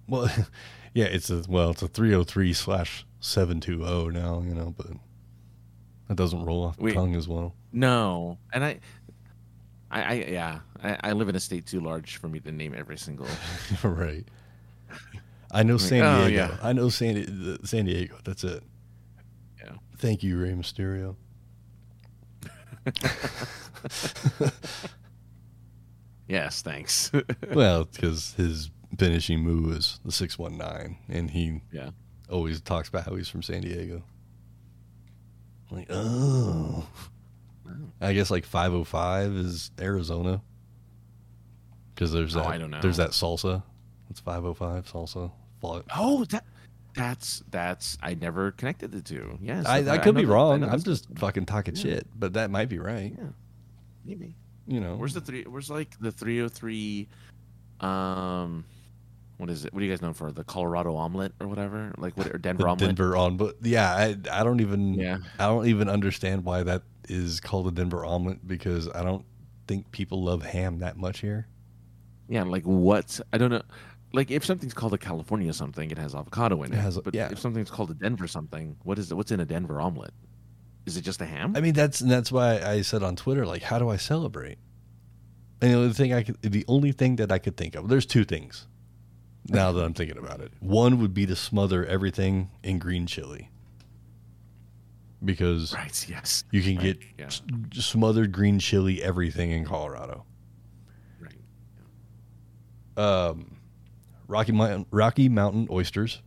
Well, 0.09 0.31
yeah. 0.95 1.07
It's 1.07 1.31
a 1.31 1.45
well. 1.49 1.71
It's 1.71 1.83
a 1.83 1.89
303 1.89 2.53
slash 2.53 3.07
720 3.21 4.19
now. 4.19 4.43
You 4.43 4.55
know, 4.55 4.75
but 4.77 4.89
that 6.09 6.17
doesn't 6.17 6.45
roll 6.45 6.65
off 6.65 6.77
the 6.77 6.85
Wait. 6.85 6.95
tongue 6.95 7.15
as 7.15 7.29
well. 7.29 7.55
No, 7.75 8.39
and 8.53 8.65
I, 8.65 8.81
I, 9.91 10.03
I 10.03 10.13
yeah, 10.29 10.61
I, 10.83 10.99
I 11.05 11.13
live 11.13 11.29
in 11.29 11.37
a 11.37 11.41
state 11.41 11.67
too 11.67 11.81
large 11.81 12.17
for 12.17 12.29
me 12.29 12.41
to 12.41 12.53
name 12.53 12.75
every 12.77 12.97
single. 12.97 13.27
right. 13.83 14.25
I 15.51 15.63
know 15.63 15.77
San 15.77 16.03
oh, 16.03 16.29
Diego. 16.29 16.53
yeah. 16.53 16.57
I 16.63 16.73
know 16.73 16.89
San, 16.89 17.59
San 17.65 17.85
Diego. 17.85 18.17
That's 18.25 18.45
it. 18.45 18.63
Yeah. 19.63 19.75
Thank 19.99 20.23
you, 20.23 20.41
Rey 20.41 20.53
Mysterio. 20.53 21.17
Yes, 26.27 26.63
thanks. 26.63 27.11
well, 27.53 27.85
because 27.85 28.35
his 28.35 28.71
finishing 28.99 29.41
move 29.41 29.77
is 29.77 30.01
the 30.05 30.13
619, 30.13 30.99
and 31.09 31.31
he 31.31 31.61
yeah, 31.73 31.91
always 32.31 32.61
talks 32.61 32.89
about 32.89 33.05
how 33.05 33.15
he's 33.15 33.29
from 33.29 33.43
San 33.43 33.63
Diego. 33.63 34.03
Like, 35.71 35.87
oh. 35.91 36.87
I 38.01 38.13
guess 38.13 38.31
like 38.31 38.45
505 38.45 39.33
is 39.33 39.71
Arizona. 39.81 40.41
Because 41.95 42.13
there's 42.13 42.35
Oh, 42.37 42.41
that, 42.41 42.49
I 42.49 42.59
don't 42.59 42.71
know. 42.71 42.81
there's 42.81 42.97
that 42.97 43.11
salsa. 43.11 43.63
It's 44.11 44.21
505 44.21 44.87
salsa. 44.91 45.31
Oh, 45.97 46.25
that 46.27 46.45
that's 46.95 47.43
that's 47.51 47.97
I 48.03 48.15
never 48.15 48.51
connected 48.53 48.93
the 48.93 49.01
two. 49.01 49.39
Yes, 49.41 49.65
I, 49.67 49.79
I 49.89 49.99
could 49.99 50.15
know 50.15 50.21
be 50.21 50.27
wrong. 50.27 50.63
I'm 50.63 50.83
just 50.83 51.07
fucking 51.17 51.47
talking 51.47 51.75
Yeah. 51.75 51.83
shit, 51.83 52.07
but 52.15 52.35
that 52.35 52.51
might 52.51 52.69
be 52.69 52.79
right. 52.79 53.15
yeah, 53.17 53.25
maybe. 54.05 54.35
You 54.67 54.81
know, 54.81 54.97
Where's 54.97 55.15
the 55.15 55.21
three? 55.21 55.43
Where's 55.45 55.71
like 55.71 55.95
the 56.01 56.11
303? 56.13 57.09
Um, 57.81 58.65
what 59.39 59.51
is 59.51 59.65
it? 59.65 59.73
What 59.75 59.83
are 59.83 59.87
you 59.87 59.91
guys 59.93 60.01
known 60.03 60.15
for? 60.15 60.31
The 60.33 60.45
Colorado 60.45 60.95
omelet 60.97 61.33
or 61.41 61.49
whatever? 61.49 61.93
Like 61.99 62.17
what? 62.17 62.29
Or 62.29 62.39
Denver 62.39 62.69
omelet? 62.69 62.89
Denver 62.89 63.17
on, 63.17 63.37
but 63.37 63.57
yeah, 63.63 63.91
I 63.95 64.17
I 64.31 64.45
don't 64.45 64.61
even 64.61 64.95
Yeah. 64.95 65.19
I 65.39 65.47
don't 65.47 65.67
even 65.67 65.89
understand 65.89 66.45
why 66.45 66.63
that 66.63 66.83
is 67.09 67.41
called 67.41 67.67
a 67.67 67.71
Denver 67.71 68.05
omelet 68.05 68.47
because 68.47 68.89
I 68.89 69.03
don't 69.03 69.25
think 69.67 69.91
people 69.93 70.23
love 70.23 70.43
ham 70.43 70.79
that 70.79 70.97
much 70.97 71.21
here. 71.21 71.47
Yeah, 72.29 72.45
like 72.45 72.65
what? 72.65 73.21
I 73.33 73.39
don't 73.39 73.51
know. 73.51 73.63
Like 74.13 74.31
if 74.31 74.45
something's 74.45 74.75
called 74.75 74.95
a 74.95 74.99
California 74.99 75.53
something, 75.53 75.91
it 75.91 75.99
has 75.99 76.15
avocado 76.15 76.63
in 76.63 76.73
it. 76.73 76.77
It 76.77 76.81
has- 76.81 76.99
but 76.99 77.15
yeah. 77.15 77.29
if 77.31 77.39
something's 77.39 77.71
called 77.71 77.91
a 77.91 77.95
Denver 77.95 78.27
something, 78.27 78.77
what 78.83 78.99
is 78.99 79.11
it? 79.11 79.15
What's 79.15 79.33
in 79.33 79.41
a 79.41 79.45
Denver 79.45 79.81
omelet? 79.81 80.15
Is 80.87 80.97
it 80.97 81.03
just 81.03 81.21
a 81.21 81.27
ham? 81.27 81.55
I 81.57 81.61
mean, 81.61 81.73
that's 81.73 81.99
that's 81.99 82.31
why 82.31 82.61
I 82.61 82.83
said 82.83 83.03
on 83.03 83.17
Twitter, 83.17 83.47
like, 83.47 83.63
how 83.63 83.79
do 83.79 83.89
I 83.89 83.97
celebrate? 83.97 84.59
And 85.61 85.73
the 85.73 85.77
only 85.77 85.93
thing 85.95 86.13
I 86.13 86.23
could, 86.23 86.41
the 86.43 86.65
only 86.69 86.93
thing 86.93 87.17
that 87.17 87.33
I 87.33 87.39
could 87.39 87.57
think 87.57 87.75
of, 87.75 87.89
there's 87.89 88.07
two 88.07 88.25
things. 88.25 88.67
Now 89.49 89.73
that 89.73 89.83
I'm 89.83 89.95
thinking 89.95 90.19
about 90.19 90.41
it, 90.41 90.53
one 90.61 91.01
would 91.01 91.13
be 91.13 91.27
to 91.27 91.37
smother 91.37 91.85
everything 91.85 92.51
in 92.63 92.79
green 92.79 93.07
chili, 93.07 93.51
because 95.25 95.73
right. 95.75 96.07
Yes. 96.09 96.45
you 96.51 96.63
can 96.63 96.77
Right, 96.77 96.85
get 96.85 96.99
yeah. 97.19 97.27
s- 97.27 97.43
smothered 97.73 98.33
green 98.33 98.59
chili 98.59 99.03
everything 99.03 99.51
in 99.51 99.65
Colorado. 99.65 100.25
Right. 101.21 101.39
Um, 103.03 103.57
Rocky 104.29 104.53
Mountain 104.53 104.87
Rocky 104.91 105.29
Mountain 105.29 105.69
oysters, 105.71 106.23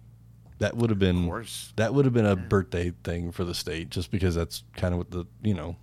that 0.60 0.76
would 0.76 0.90
have 0.90 1.00
been 1.00 1.30
that 1.76 1.94
would 1.94 2.06
have 2.06 2.14
been 2.14 2.26
a 2.26 2.30
Yeah. 2.36 2.48
birthday 2.48 2.92
thing 3.04 3.32
for 3.32 3.44
the 3.44 3.54
state, 3.56 3.90
just 3.90 4.12
because 4.12 4.36
that's 4.36 4.64
kind 4.76 4.94
of 4.94 4.98
what 4.98 5.12
the 5.12 5.26
you 5.44 5.54
know 5.54 5.78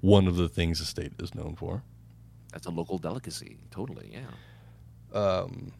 one 0.00 0.26
of 0.26 0.36
the 0.36 0.48
things 0.48 0.78
the 0.78 0.84
state 0.84 1.12
is 1.18 1.34
known 1.34 1.54
for. 1.56 1.82
That's 2.52 2.66
a 2.66 2.70
local 2.70 2.98
delicacy. 2.98 3.58
Totally. 3.70 4.10
Yeah. 4.12 5.18
Um, 5.18 5.72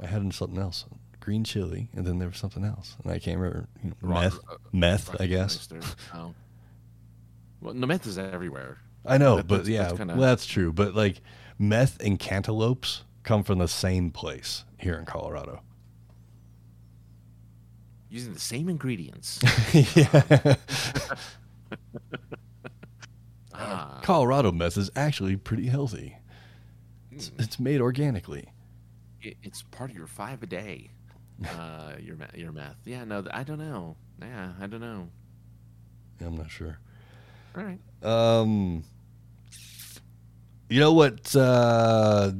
I 0.00 0.06
had 0.06 0.32
something 0.34 0.58
else, 0.58 0.84
green 1.22 1.44
chili, 1.44 1.88
and 1.94 2.04
then 2.06 2.18
there 2.18 2.28
was 2.28 2.36
something 2.36 2.64
else, 2.64 2.96
and 3.02 3.12
I 3.12 3.18
can't 3.18 3.38
remember. 3.38 3.68
You 3.82 3.90
know, 3.90 3.96
Rock- 4.02 4.22
meth, 4.24 4.38
uh, 4.50 4.56
meth, 4.72 5.20
I 5.20 5.26
guess. 5.26 5.68
Oh. 6.12 6.34
Well, 7.60 7.74
no 7.74 7.86
meth 7.86 8.06
is 8.06 8.18
everywhere. 8.18 8.78
I 9.06 9.18
know, 9.18 9.36
but 9.36 9.48
that's- 9.48 9.68
yeah, 9.68 9.82
that's 9.84 9.96
kinda- 9.98 10.14
well, 10.14 10.28
that's 10.28 10.44
true. 10.46 10.72
But 10.72 10.94
like 10.94 11.20
meth 11.58 12.00
and 12.02 12.18
cantaloupes 12.18 13.04
come 13.22 13.42
from 13.44 13.58
the 13.58 13.68
same 13.68 14.10
place 14.10 14.64
here 14.78 14.94
in 14.94 15.04
Colorado. 15.06 15.62
Using 18.10 18.34
the 18.34 18.40
same 18.40 18.68
ingredients. 18.68 19.40
yeah. 19.96 20.56
ah. 23.54 24.00
Colorado 24.02 24.52
meth 24.52 24.76
is 24.76 24.90
actually 24.96 25.36
pretty 25.36 25.66
healthy. 25.68 26.16
It's, 27.10 27.30
Mm. 27.30 27.40
it's 27.42 27.60
made 27.60 27.80
organically. 27.80 28.48
it, 29.20 29.36
it's 29.42 29.62
part 29.62 29.88
of 29.90 29.96
your 29.96 30.06
five 30.08 30.42
a 30.42 30.46
day. 30.46 30.90
Uh, 31.46 31.94
your 32.00 32.16
your 32.34 32.52
meth. 32.52 32.76
Yeah, 32.84 33.04
no, 33.04 33.24
I 33.32 33.42
don't 33.42 33.58
know. 33.58 33.96
Yeah, 34.20 34.52
I 34.60 34.66
don't 34.66 34.80
know. 34.80 35.08
I'm 36.20 36.36
not 36.36 36.50
sure. 36.50 36.78
All 37.56 37.64
right. 37.64 37.80
Um, 38.02 38.84
you 40.68 40.80
know 40.80 40.92
what? 40.92 41.34
Uh, 41.34 42.32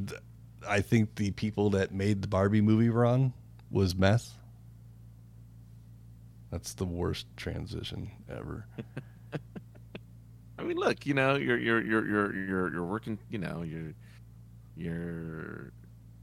I 0.68 0.80
think 0.80 1.16
the 1.16 1.32
people 1.32 1.70
that 1.70 1.92
made 1.92 2.22
the 2.22 2.28
Barbie 2.28 2.60
movie 2.60 2.88
were 2.88 3.04
on 3.04 3.32
was 3.70 3.94
meth. 3.94 4.36
That's 6.50 6.74
the 6.74 6.84
worst 6.84 7.26
transition 7.36 8.10
ever. 8.28 8.66
I 10.58 10.62
mean, 10.62 10.76
look, 10.76 11.06
you 11.06 11.14
know, 11.14 11.36
you're 11.36 11.58
you're 11.58 11.82
you're 11.82 12.06
you're 12.06 12.34
you're 12.34 12.72
you're 12.72 12.84
working. 12.84 13.18
You 13.30 13.38
know, 13.38 13.62
you're 13.62 13.94
you're 14.76 15.72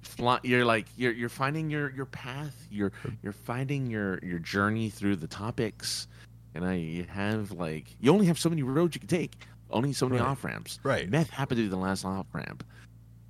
fly, 0.09 0.39
you're 0.43 0.65
like 0.65 0.87
you're 0.97 1.11
you're 1.13 1.29
finding 1.29 1.69
your 1.69 1.91
your 1.91 2.05
path. 2.05 2.67
You're 2.69 2.91
you're 3.21 3.33
finding 3.33 3.87
your 3.87 4.19
your 4.23 4.39
journey 4.39 4.89
through 4.89 5.17
the 5.17 5.27
topics. 5.27 6.07
And 6.55 6.65
I 6.65 6.75
you 6.75 7.03
have 7.05 7.51
like 7.51 7.85
you 7.99 8.11
only 8.11 8.25
have 8.27 8.39
so 8.39 8.49
many 8.49 8.63
roads 8.63 8.95
you 8.95 8.99
can 8.99 9.07
take. 9.09 9.35
Only 9.71 9.93
so 9.93 10.09
many 10.09 10.19
Right. 10.21 10.29
off 10.29 10.43
ramps. 10.43 10.79
Right. 10.83 11.07
Meth 11.09 11.29
happened 11.29 11.57
to 11.59 11.63
be 11.63 11.69
the 11.69 11.77
last 11.77 12.03
off 12.03 12.25
ramp. 12.33 12.63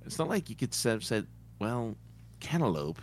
It's 0.06 0.18
not 0.18 0.28
like 0.28 0.48
you 0.48 0.56
could 0.56 0.74
have 0.84 1.04
said, 1.04 1.26
well, 1.58 1.94
cantaloupe. 2.40 3.00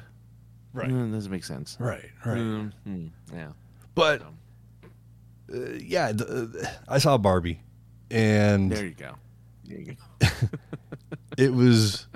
Right. 0.73 0.89
Mm, 0.89 1.13
doesn't 1.13 1.31
make 1.31 1.43
sense. 1.43 1.77
Right. 1.79 2.09
Right. 2.25 2.37
Mm, 2.37 2.71
mm, 2.87 3.09
yeah. 3.31 3.49
But 3.93 4.23
uh, 5.53 5.57
yeah, 5.79 6.11
th- 6.11 6.27
uh, 6.29 6.45
I 6.87 6.97
saw 6.97 7.17
Barbie, 7.17 7.61
and 8.11 8.71
there 8.71 8.85
you 8.85 8.91
go. 8.95 9.13
There 9.65 9.79
you 9.79 9.95
go. 10.19 10.27
it 11.37 11.53
was 11.53 12.07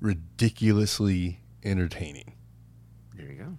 ridiculously 0.00 1.40
entertaining. 1.62 2.34
There 3.16 3.26
you 3.26 3.34
go. 3.34 3.56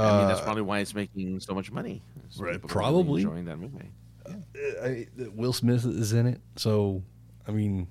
I 0.00 0.18
mean, 0.18 0.28
that's 0.28 0.40
Uh, 0.40 0.44
probably 0.44 0.62
why 0.62 0.78
it's 0.80 0.94
making 0.94 1.40
so 1.40 1.54
much 1.54 1.70
money. 1.72 2.02
So 2.30 2.44
Right, 2.44 2.60
probably. 2.62 3.22
enjoying 3.22 3.44
that 3.46 3.58
movie. 3.58 3.90
I, 4.82 5.06
Will 5.34 5.52
Smith 5.54 5.84
is 5.86 6.12
in 6.12 6.26
it, 6.26 6.40
so 6.56 7.02
I 7.46 7.50
mean, 7.52 7.88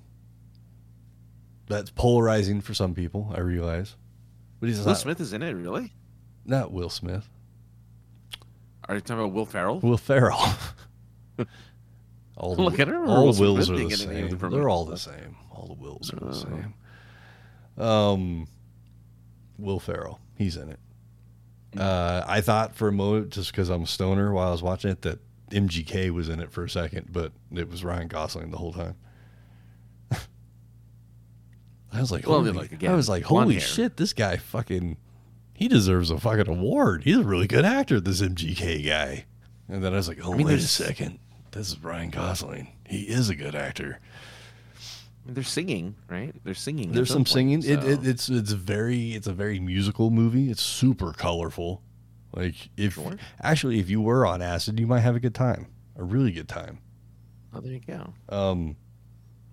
that's 1.66 1.90
polarizing 1.90 2.60
for 2.60 2.72
some 2.74 2.94
people. 2.94 3.32
I 3.34 3.40
realize, 3.40 3.96
but 4.60 4.68
he's 4.68 4.78
Will 4.78 4.86
not, 4.86 4.98
Smith 4.98 5.20
is 5.20 5.32
in 5.32 5.42
it, 5.42 5.52
really? 5.54 5.92
not 6.44 6.72
Will 6.72 6.90
Smith. 6.90 7.28
Are 8.88 8.94
you 8.94 9.00
talking 9.00 9.22
about 9.24 9.32
Will 9.34 9.44
Ferrell? 9.46 9.80
Will 9.80 9.98
Ferrell. 9.98 10.38
all 12.36 12.54
the, 12.54 12.62
Look, 12.62 12.78
at 12.78 12.86
don't 12.88 13.08
all 13.08 13.26
Will 13.26 13.34
Wills 13.34 13.68
are 13.68 13.74
the 13.76 13.80
in 13.80 13.84
any 14.10 14.22
of 14.22 14.30
same. 14.30 14.38
the 14.38 14.48
They're 14.48 14.68
all 14.68 14.84
the 14.84 14.96
same. 14.96 15.36
All 15.50 15.66
the 15.66 15.74
Wills 15.74 16.12
are 16.12 16.16
the 16.20 16.26
Oh. 16.28 16.32
same. 16.32 16.74
Um, 17.78 18.48
Will 19.58 19.80
Ferrell, 19.80 20.20
he's 20.36 20.56
in 20.56 20.68
it. 20.70 20.80
Uh, 21.78 22.24
I 22.26 22.40
thought 22.40 22.74
for 22.74 22.88
a 22.88 22.92
moment, 22.92 23.30
just 23.30 23.52
because 23.52 23.68
I'm 23.68 23.82
a 23.82 23.86
stoner 23.86 24.32
while 24.32 24.48
I 24.48 24.52
was 24.52 24.62
watching 24.62 24.90
it, 24.90 25.02
that 25.02 25.18
MGK 25.50 26.10
was 26.10 26.28
in 26.28 26.40
it 26.40 26.50
for 26.50 26.64
a 26.64 26.70
second, 26.70 27.12
but 27.12 27.32
it 27.52 27.70
was 27.70 27.84
Ryan 27.84 28.08
Gosling 28.08 28.50
the 28.50 28.56
whole 28.58 28.72
time. 28.72 28.96
I 31.92 32.00
was 32.00 32.10
like, 32.10 32.26
Well, 32.26 32.38
holy, 32.38 32.52
like, 32.52 32.82
I 32.84 32.94
was 32.94 33.08
like, 33.08 33.24
holy 33.24 33.60
shit, 33.60 33.96
this 33.96 34.12
guy 34.12 34.36
fucking, 34.36 34.96
he 35.54 35.68
deserves 35.68 36.10
a 36.10 36.18
fucking 36.18 36.48
award. 36.48 37.04
He's 37.04 37.18
a 37.18 37.22
really 37.24 37.46
good 37.46 37.64
actor, 37.64 38.00
this 38.00 38.20
MGK 38.22 38.86
guy. 38.86 39.26
And 39.68 39.84
then 39.84 39.92
I 39.92 39.96
was 39.96 40.08
like, 40.08 40.20
oh, 40.24 40.32
mean, 40.32 40.46
wait 40.46 40.58
a 40.58 40.62
second, 40.62 41.18
this 41.52 41.68
is 41.68 41.82
Ryan 41.82 42.10
Gosling. 42.10 42.68
He 42.86 43.02
is 43.02 43.28
a 43.28 43.34
good 43.34 43.54
actor. 43.54 44.00
They're 45.30 45.44
singing, 45.44 45.94
right? 46.08 46.34
They're 46.42 46.54
singing. 46.54 46.92
There's 46.92 47.08
some 47.10 47.18
point, 47.18 47.28
singing. 47.28 47.62
It, 47.62 47.84
it, 47.84 48.06
it's 48.06 48.30
it's 48.30 48.52
very 48.52 49.12
it's 49.12 49.26
a 49.26 49.32
very 49.34 49.60
musical 49.60 50.10
movie. 50.10 50.50
It's 50.50 50.62
super 50.62 51.12
colorful. 51.12 51.82
Like 52.34 52.70
if 52.78 52.94
Sure. 52.94 53.16
actually 53.42 53.78
if 53.78 53.90
you 53.90 54.00
were 54.00 54.24
on 54.26 54.40
acid, 54.40 54.80
you 54.80 54.86
might 54.86 55.00
have 55.00 55.16
a 55.16 55.20
good 55.20 55.34
time, 55.34 55.66
a 55.96 56.02
really 56.02 56.32
good 56.32 56.48
time. 56.48 56.78
Oh, 57.52 57.60
there 57.60 57.72
you 57.72 57.80
go. 57.86 58.14
Um, 58.30 58.76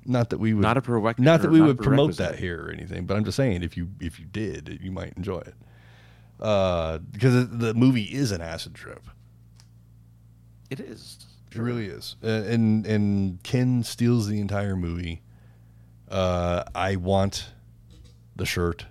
not 0.06 0.30
that 0.30 0.38
we 0.38 0.54
would 0.54 0.62
Not 0.62 0.78
a 0.78 1.22
not 1.22 1.42
that 1.42 1.52
we 1.52 1.60
not 1.60 1.68
would 1.68 1.78
promote 1.80 2.18
that 2.18 2.40
here 2.40 2.66
or 2.68 2.72
anything, 2.72 3.06
but 3.06 3.18
I'm 3.18 3.26
just 3.26 3.36
saying 3.36 3.62
if 3.62 3.76
you 3.76 3.90
if 4.00 4.18
you 4.18 4.26
did, 4.26 4.80
you 4.82 4.92
might 4.92 5.14
enjoy 5.18 5.40
it. 5.40 5.56
Uh, 6.40 7.00
because 7.00 7.50
the 7.50 7.74
movie 7.74 8.04
is 8.04 8.32
an 8.32 8.42
acid 8.42 8.76
trip. 8.76 9.04
It 10.70 10.80
is. 10.80 11.18
It 11.52 11.58
really 11.58 11.88
is. 11.88 12.16
Uh, 12.24 12.28
and 12.28 12.86
and 12.86 13.44
Ken 13.44 13.84
steals 13.84 14.28
the 14.28 14.40
entire 14.40 14.76
movie. 14.76 15.22
Uh, 16.16 16.64
I 16.74 16.96
want 16.96 17.48
the 18.36 18.46
shirt. 18.46 18.86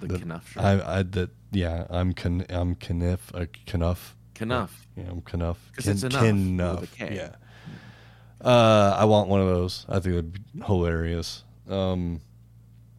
The 0.00 0.06
the- 0.08 0.18
Knuff 0.26 0.50
shirt. 0.52 0.62
I, 0.62 0.98
I 0.98 1.02
that 1.02 1.30
yeah. 1.52 1.86
I'm 1.90 2.12
can 2.12 2.44
I'm 2.50 2.74
Knuff 2.76 3.32
uh, 3.34 3.46
Knuff. 3.72 4.16
Knuff. 4.40 4.86
Yeah, 4.96 5.04
I'm 5.10 5.22
Knuff. 5.22 5.58
'Cause 5.74 5.84
Ken- 5.84 5.92
it's 5.94 6.02
enough 6.02 6.22
Ken 6.22 6.36
with 6.36 6.46
a 6.46 6.50
Nuff, 6.50 6.94
K. 6.96 7.14
Yeah. 7.16 7.34
Uh, 8.40 8.96
I 8.98 9.04
want 9.04 9.28
one 9.28 9.40
of 9.40 9.46
those. 9.48 9.84
I 9.88 9.94
think 10.00 10.14
that'd 10.14 10.32
be 10.32 10.40
hilarious. 10.66 11.44
Um, 11.68 12.20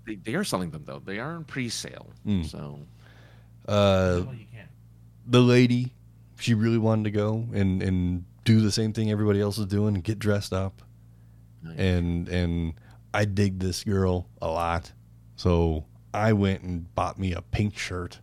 They, 0.06 0.16
they 0.16 0.36
are 0.36 0.44
selling 0.44 0.70
them 0.72 0.84
though. 0.86 1.00
They 1.04 1.20
are 1.20 1.36
in 1.36 1.44
pre-sale. 1.44 2.12
Mm. 2.28 2.46
So 2.46 2.80
uh, 3.68 4.22
well, 4.26 4.34
you 4.36 4.46
can. 4.52 4.68
the 5.28 5.42
lady, 5.42 5.94
she 6.40 6.54
really 6.54 6.78
wanted 6.78 7.04
to 7.06 7.12
go 7.12 7.46
and 7.54 7.82
and 7.84 8.26
do 8.46 8.62
the 8.62 8.72
same 8.72 8.94
thing 8.94 9.10
everybody 9.12 9.40
else 9.42 9.58
is 9.60 9.66
doing 9.68 9.96
and 9.96 10.04
get 10.04 10.18
dressed 10.20 10.54
up. 10.54 10.82
Nice. 11.64 11.78
and 11.78 12.28
and 12.30 12.74
I 13.14 13.26
dig 13.26 13.60
this 13.60 13.84
girl 13.84 14.28
a 14.42 14.48
lot. 14.48 14.92
So 15.36 15.86
I 16.14 16.34
went 16.34 16.62
and 16.64 16.94
bought 16.96 17.20
me 17.20 17.34
a 17.34 17.42
pink 17.42 17.78
shirt 17.78 18.20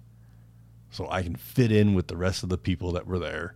so 0.91 1.09
I 1.11 1.23
can 1.23 1.37
fit 1.37 1.71
in 1.73 1.95
with 1.95 2.09
the 2.09 2.17
rest 2.17 2.43
of 2.43 2.49
the 2.49 2.59
people 2.59 2.93
that 2.93 3.07
were 3.07 3.19
there. 3.19 3.55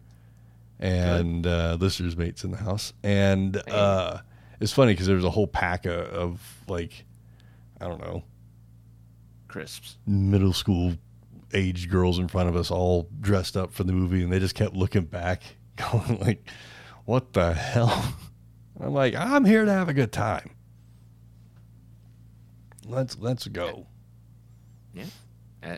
And 0.79 1.47
uh, 1.47 1.77
listeners 1.79 2.17
mates 2.17 2.45
in 2.45 2.51
the 2.51 2.57
house. 2.57 2.93
And 3.03 3.57
uh, 3.71 4.19
it's 4.61 4.73
funny 4.73 4.93
because 4.93 5.07
there 5.07 5.17
was 5.17 5.25
a 5.25 5.31
whole 5.31 5.47
pack 5.47 5.87
of, 5.87 6.07
of 6.09 6.65
like, 6.67 7.05
I 7.81 7.87
don't 7.87 8.01
know, 8.01 8.25
crisps. 9.49 9.99
middle 10.07 10.53
school 10.53 10.95
age 11.55 11.89
girls 11.91 12.19
in 12.19 12.27
front 12.29 12.49
of 12.49 12.57
us 12.57 12.71
all 12.71 13.09
dressed 13.21 13.57
up 13.57 13.73
for 13.73 13.85
the 13.85 13.93
movie 13.93 14.23
and 14.23 14.33
they 14.33 14.39
just 14.39 14.55
kept 14.55 14.75
looking 14.75 15.05
back 15.05 15.43
going 15.77 16.19
like 16.21 16.49
what 17.05 17.35
the 17.35 17.53
hell 17.53 18.15
i'm 18.81 18.95
like 18.95 19.15
i'm 19.15 19.45
here 19.45 19.67
to 19.67 19.71
have 19.71 19.91
a 19.91 19.93
good 19.93 20.11
time 20.11 20.51
let's 22.87 23.19
let's 23.19 23.47
go. 23.49 23.87
Yeah, 24.95 25.05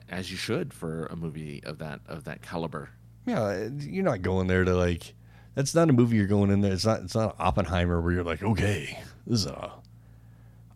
as 0.09 0.31
you 0.31 0.37
should 0.37 0.73
for 0.75 1.07
a 1.07 1.17
movie 1.17 1.63
of 1.65 1.79
that 1.79 2.01
of 2.07 2.25
that 2.25 2.43
caliber. 2.43 2.91
yeah 3.27 3.69
you're 3.79 4.03
not 4.05 4.23
going 4.23 4.47
there 4.49 4.65
to 4.65 4.75
like 4.75 5.15
that's 5.55 5.75
not 5.75 5.89
a 5.91 5.93
movie 5.93 6.17
you're 6.17 6.27
going 6.27 6.51
in 6.51 6.61
there 6.63 6.73
it's 6.73 6.85
not 6.87 7.01
it's 7.03 7.15
not 7.15 7.37
oppenheimer 7.39 8.01
where 8.01 8.13
you're 8.13 8.25
like 8.25 8.43
okay 8.43 8.99
this 9.27 9.41
is 9.41 9.47
a 9.47 9.73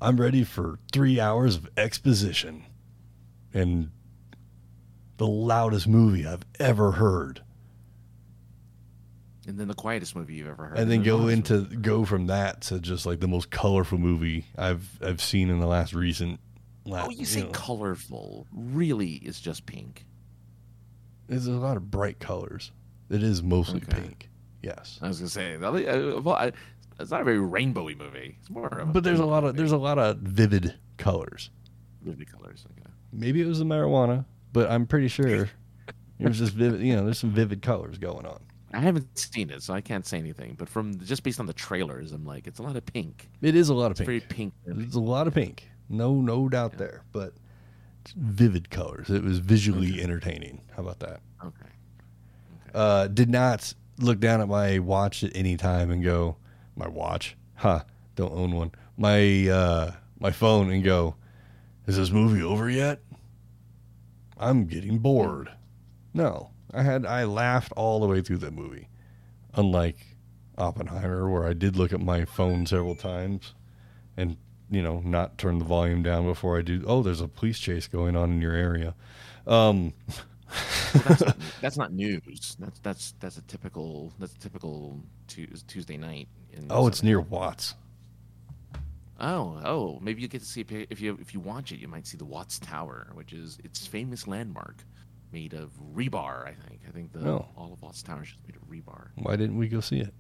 i'm 0.01 0.21
ready 0.21 0.45
for 0.45 0.79
three 0.93 1.19
hours 1.19 1.57
of 1.57 1.69
exposition 1.77 2.65
and 3.53 3.91
the 5.17 5.27
loudest 5.27 5.89
movie 5.89 6.27
i've 6.27 6.45
ever 6.61 6.93
heard 6.93 7.43
And 9.49 9.59
then 9.59 9.67
the 9.67 9.75
quietest 9.75 10.15
movie 10.15 10.35
you've 10.35 10.49
ever 10.49 10.67
heard. 10.67 10.79
and 10.79 10.91
then 10.91 11.03
go 11.03 11.27
into 11.29 11.63
go 11.63 12.05
from 12.05 12.27
that 12.27 12.61
to 12.63 12.79
just 12.79 13.07
like 13.07 13.19
the 13.21 13.27
most 13.29 13.51
colorful 13.51 13.97
movie 13.99 14.45
I've 14.59 14.87
I've 15.03 15.23
seen 15.23 15.49
in 15.49 15.59
the 15.59 15.67
last 15.67 15.95
recent. 15.95 16.39
La- 16.85 17.07
Oh, 17.07 17.11
you 17.11 17.25
say 17.25 17.43
know. 17.43 17.49
colorful. 17.51 18.47
Really, 18.53 19.13
it's 19.15 19.41
just 19.41 19.65
pink. 19.67 20.05
There's 21.29 21.47
a 21.47 21.53
lot 21.53 21.77
of 21.79 21.91
bright 21.91 22.19
colors. 22.21 22.73
It 23.11 23.23
is 23.23 23.43
mostly 23.43 23.81
Okay. 23.83 24.01
pink. 24.03 24.29
Yes, 24.63 24.99
I 25.01 25.09
was 25.09 25.19
gonna 25.19 25.29
say, 25.31 25.55
uh, 25.57 26.21
well, 26.21 26.35
I- 26.37 26.53
it's 27.01 27.11
not 27.11 27.21
a 27.21 27.25
very 27.25 27.39
rainbowy 27.39 27.97
movie. 27.97 28.37
It's 28.41 28.51
more 28.51 28.67
of 28.67 28.91
a 28.91 28.93
but 28.93 29.03
there's 29.05 29.21
a 29.21 29.25
lot 29.25 29.39
of 29.45 29.51
movie. 29.51 29.57
there's 29.59 29.73
a 29.73 29.79
lot 29.79 29.99
of 29.99 30.19
vivid 30.19 30.75
colors. 30.99 31.51
vivid 32.03 32.31
colors. 32.31 32.67
Okay. 32.73 32.91
Maybe 33.13 33.41
it 33.41 33.47
was 33.47 33.59
the 33.61 33.65
marijuana, 33.65 34.25
but 34.53 34.71
I'm 34.71 34.87
pretty 34.87 35.09
sure 35.09 35.27
it 36.19 36.29
was 36.29 36.39
just 36.39 36.53
vivid. 36.53 36.81
You 36.83 36.97
know, 36.97 37.05
there's 37.05 37.19
some 37.19 37.31
vivid 37.31 37.63
colors 37.63 37.97
going 37.99 38.27
on. 38.27 38.41
I 38.73 38.81
haven't 38.81 39.19
seen 39.19 39.51
it, 39.51 39.63
so 39.63 39.73
I 39.73 39.81
can't 39.81 40.05
say 40.07 40.19
anything. 40.19 40.55
But 40.59 40.69
from 40.69 40.99
just 41.01 41.23
based 41.23 41.41
on 41.41 41.47
the 41.47 41.53
trailers, 41.55 42.13
I'm 42.13 42.25
like, 42.27 42.47
it's 42.47 42.59
a 42.59 42.63
lot 42.63 42.77
of 42.77 42.85
pink. 42.85 43.29
It 43.41 43.55
is 43.57 43.69
a 43.71 43.75
lot 43.75 43.87
of 43.87 43.93
It's 43.93 44.01
pink. 44.01 44.07
very 44.07 44.21
pink. 44.21 44.53
It's 44.67 44.95
a 44.95 45.01
lot 45.01 45.27
of 45.27 45.35
pink. 45.35 45.69
No, 45.89 46.21
no 46.21 46.49
doubt 46.51 46.77
there. 46.77 47.03
But 47.13 47.33
it's 48.03 48.13
vivid 48.13 48.69
colors. 48.71 49.09
It 49.09 49.23
was 49.25 49.39
visually 49.39 50.03
entertaining. 50.03 50.61
How 50.77 50.83
about 50.83 50.99
that? 51.01 51.21
Okay. 51.43 51.71
uh, 52.75 53.07
did 53.09 53.31
not 53.31 53.73
look 53.99 54.21
down 54.21 54.41
at 54.43 54.49
my 54.49 54.79
watch 54.81 55.25
at 55.25 55.35
any 55.35 55.57
time 55.57 55.91
and 55.91 56.05
go, 56.05 56.37
my 56.77 56.89
watch, 56.89 57.37
huh? 57.57 57.85
Don't 58.17 58.33
own 58.33 58.55
one. 58.55 58.73
My 58.99 59.49
uh, 59.49 59.93
my 60.21 60.31
phone 60.31 60.71
and 60.71 60.85
go, 60.85 61.15
is 61.87 61.97
this 61.97 62.11
movie 62.11 62.43
over 62.43 62.69
yet? 62.69 63.01
I'm 64.37 64.67
getting 64.67 64.99
bored. 64.99 65.51
No, 66.13 66.51
I 66.73 66.83
had 66.83 67.07
I 67.07 67.25
laughed 67.25 67.73
all 67.77 68.01
the 68.01 68.07
way 68.07 68.21
through 68.21 68.39
that 68.39 68.53
movie, 68.53 68.89
unlike 69.55 69.97
Oppenheimer, 70.57 71.31
where 71.31 71.47
I 71.47 71.53
did 71.53 71.77
look 71.77 71.93
at 71.93 72.01
my 72.01 72.25
phone 72.25 72.67
several 72.67 72.95
times, 72.95 73.55
and 74.17 74.37
you 74.71 74.83
know 74.83 75.01
not 75.05 75.39
turn 75.39 75.59
the 75.59 75.65
volume 75.65 76.03
down 76.03 76.27
before 76.27 76.59
I 76.59 76.63
do. 76.63 76.85
Oh, 76.87 77.03
there's 77.03 77.21
a 77.21 77.29
police 77.29 77.59
chase 77.59 77.87
going 77.87 78.17
on 78.17 78.33
in 78.33 78.43
your 78.43 78.55
area. 78.55 78.95
Um, 79.47 79.95
Well, 80.95 81.03
that's, 81.07 81.21
not, 81.21 81.37
that's 81.61 81.77
not 81.77 81.93
news. 81.93 82.57
That's 82.59 82.79
that's 82.81 83.15
that's 83.21 83.37
a 83.37 83.43
typical 83.43 84.13
that's 84.19 84.35
a 84.35 84.39
typical 84.39 85.01
Tuesday 85.27 85.97
night. 85.97 86.29
In 86.53 86.67
oh, 86.71 86.87
it's 86.87 87.03
near 87.03 87.21
Watts. 87.21 87.75
Oh, 89.21 89.61
oh, 89.65 89.99
maybe 90.01 90.23
you 90.23 90.29
get 90.29 90.41
to 90.43 90.47
see 90.47 90.61
if 90.61 91.01
you, 91.01 91.19
if 91.21 91.35
you 91.35 91.41
watch 91.41 91.73
it, 91.73 91.81
you 91.81 91.89
might 91.89 92.07
see 92.07 92.17
the 92.17 92.25
Watts 92.25 92.61
Tower, 92.61 93.09
which 93.15 93.33
is 93.33 93.59
its 93.65 93.85
famous 93.85 94.29
landmark, 94.29 94.85
made 95.33 95.53
of 95.55 95.71
rebar. 95.95 96.47
I 96.47 96.55
think. 96.69 96.81
I 96.89 96.91
think 96.91 97.13
the 97.13 97.29
Oh. 97.29 97.47
all 97.57 97.73
of 97.73 97.83
Watts 97.83 98.03
Tower 98.03 98.23
is 98.23 98.35
made 98.47 98.57
of 98.57 98.63
rebar. 98.69 99.09
Why 99.17 99.37
didn't 99.37 99.57
we 99.59 99.69
go 99.69 99.81
see 99.81 99.99
it? 100.01 100.15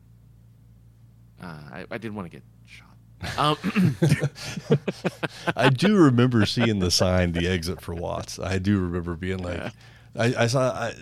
Uh, 1.42 1.47
I, 1.47 1.85
I 1.90 1.99
didn't 1.99 2.14
want 2.16 2.31
to 2.31 2.37
get 2.37 2.42
shot. 2.66 2.87
Um, 3.38 3.97
I 5.57 5.68
do 5.71 5.97
remember 5.97 6.47
seeing 6.47 6.79
the 6.79 6.90
sign, 6.90 7.33
the 7.33 7.49
exit 7.49 7.81
for 7.81 7.94
Watts. 7.94 8.38
I 8.38 8.59
do 8.59 8.79
remember 8.79 9.14
being 9.16 9.38
like, 9.38 9.73
I, 10.16 10.35
I 10.38 10.47
saw. 10.47 10.71
I, 10.73 10.94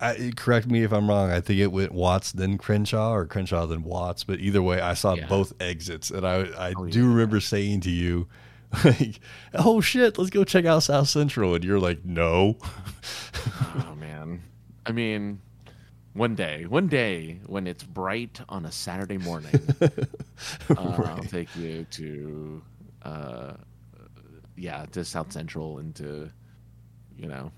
I, 0.00 0.32
correct 0.36 0.66
me 0.66 0.82
if 0.82 0.92
I'm 0.92 1.08
wrong. 1.08 1.30
I 1.30 1.40
think 1.40 1.60
it 1.60 1.70
went 1.70 1.92
Watts 1.92 2.32
then 2.32 2.58
Crenshaw 2.58 3.12
or 3.12 3.24
Crenshaw 3.26 3.66
then 3.66 3.82
Watts. 3.84 4.24
But 4.24 4.40
either 4.40 4.62
way, 4.62 4.80
I 4.80 4.94
saw 4.94 5.14
Yeah. 5.14 5.26
both 5.28 5.52
exits, 5.60 6.10
and 6.10 6.26
I 6.26 6.44
I 6.58 6.72
Oh, 6.76 6.86
do 6.86 7.02
yeah. 7.02 7.08
remember 7.08 7.40
saying 7.40 7.80
to 7.82 7.90
you, 7.90 8.26
like, 8.84 9.20
"Oh 9.54 9.80
shit, 9.80 10.18
let's 10.18 10.30
go 10.30 10.44
check 10.44 10.64
out 10.64 10.82
South 10.82 11.08
Central," 11.08 11.54
and 11.54 11.62
you're 11.64 11.78
like, 11.80 12.04
"No." 12.04 12.56
oh 13.76 13.94
man, 13.98 14.42
I 14.86 14.92
mean, 14.92 15.40
one 16.14 16.34
day, 16.34 16.64
one 16.66 16.88
day 16.88 17.40
when 17.46 17.66
it's 17.66 17.82
bright 17.82 18.40
on 18.48 18.66
a 18.66 18.72
Saturday 18.72 19.18
morning, 19.18 19.60
uh, 19.80 19.86
I'll 20.76 21.24
take 21.28 21.54
you 21.56 21.84
to, 21.92 22.62
uh, 23.02 23.52
yeah, 24.56 24.86
to 24.92 25.04
South 25.04 25.32
Central 25.32 25.78
and 25.78 25.94
to, 25.96 26.30
you 27.16 27.28
know, 27.28 27.50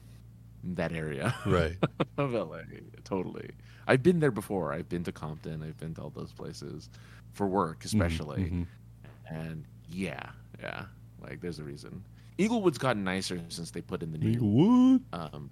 that 0.62 0.92
area. 0.92 1.35
right. 1.46 1.76
of 2.18 2.33
LA. 2.33 2.61
Totally. 3.04 3.50
I've 3.87 4.02
been 4.02 4.20
there 4.20 4.30
before. 4.30 4.72
I've 4.72 4.88
been 4.88 5.04
to 5.04 5.12
Compton. 5.12 5.62
I've 5.62 5.78
been 5.78 5.94
to 5.94 6.02
all 6.02 6.11
those 6.11 6.33
places 6.33 6.88
for 7.33 7.46
work, 7.46 7.85
especially. 7.85 8.44
mhm. 8.44 8.66
And 9.28 9.64
yeah, 9.90 10.30
yeah. 10.61 10.85
Like 11.20 11.40
there's 11.40 11.59
a 11.59 11.64
reason. 11.64 12.04
Eaglewood's 12.38 12.78
gotten 12.78 13.04
nicer 13.04 13.40
since 13.48 13.70
they 13.70 13.80
put 13.80 14.02
in 14.02 14.10
the 14.12 14.18
new. 14.18 14.32
Inglewood. 14.32 15.02
Um, 15.12 15.50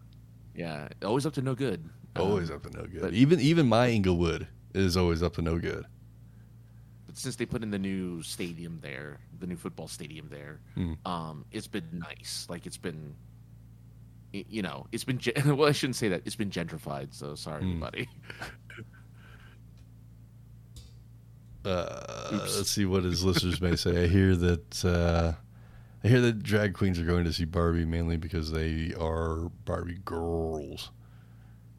yeah, 0.55 0.89
always 1.05 1.25
up 1.27 1.35
to 1.35 1.43
no 1.43 1.55
good. 1.55 1.89
Always 2.17 2.51
Um, 2.51 2.57
up 2.57 2.63
to 2.65 2.71
no 2.77 2.85
good. 2.87 3.01
but- 3.03 3.15
even 3.15 3.41
even 3.41 3.67
my 3.69 3.89
Inglewood 3.89 4.47
is 4.75 4.97
always 4.97 5.23
up 5.23 5.35
to 5.35 5.43
no 5.43 5.59
good. 5.59 5.85
But 7.07 7.17
since 7.19 7.37
they 7.37 7.47
put 7.47 7.63
in 7.63 7.71
the 7.71 7.79
new 7.79 8.23
stadium 8.23 8.79
there, 8.81 9.21
the 9.39 9.47
new 9.47 9.57
football 9.57 9.87
stadium 9.89 10.29
there, 10.29 10.61
Hmm. 10.75 10.95
um, 11.07 11.45
it's 11.53 11.67
been 11.69 11.89
nice. 11.93 12.47
Like 12.51 12.67
it's 12.67 12.77
been, 12.79 13.15
you 14.33 14.63
know, 14.63 14.87
it's 14.93 15.05
been. 15.05 15.21
Well, 15.57 15.69
I 15.69 15.73
shouldn't 15.73 15.97
say 15.97 16.09
that. 16.09 16.23
It's 16.25 16.37
been 16.37 16.51
gentrified. 16.51 17.13
So 17.15 17.35
sorry, 17.35 17.63
Hmm. 17.65 17.81
buddy. 17.81 18.09
Uh, 21.65 22.29
let's 22.57 22.71
see 22.73 22.85
what 22.85 23.05
his 23.05 23.23
listeners 23.25 23.61
may 23.61 23.77
say. 23.77 24.03
I 24.03 24.07
hear 24.09 24.35
that 24.35 24.85
uh, 24.85 25.33
I 26.05 26.09
hear 26.09 26.21
that 26.21 26.43
drag 26.43 26.75
queens 26.75 26.99
are 26.99 27.05
going 27.05 27.25
to 27.25 27.33
see 27.33 27.45
Barbie 27.45 27.85
mainly 27.85 28.17
because 28.17 28.51
they 28.51 28.93
are 28.99 29.51
Barbie 29.65 30.01
girls. 30.05 30.91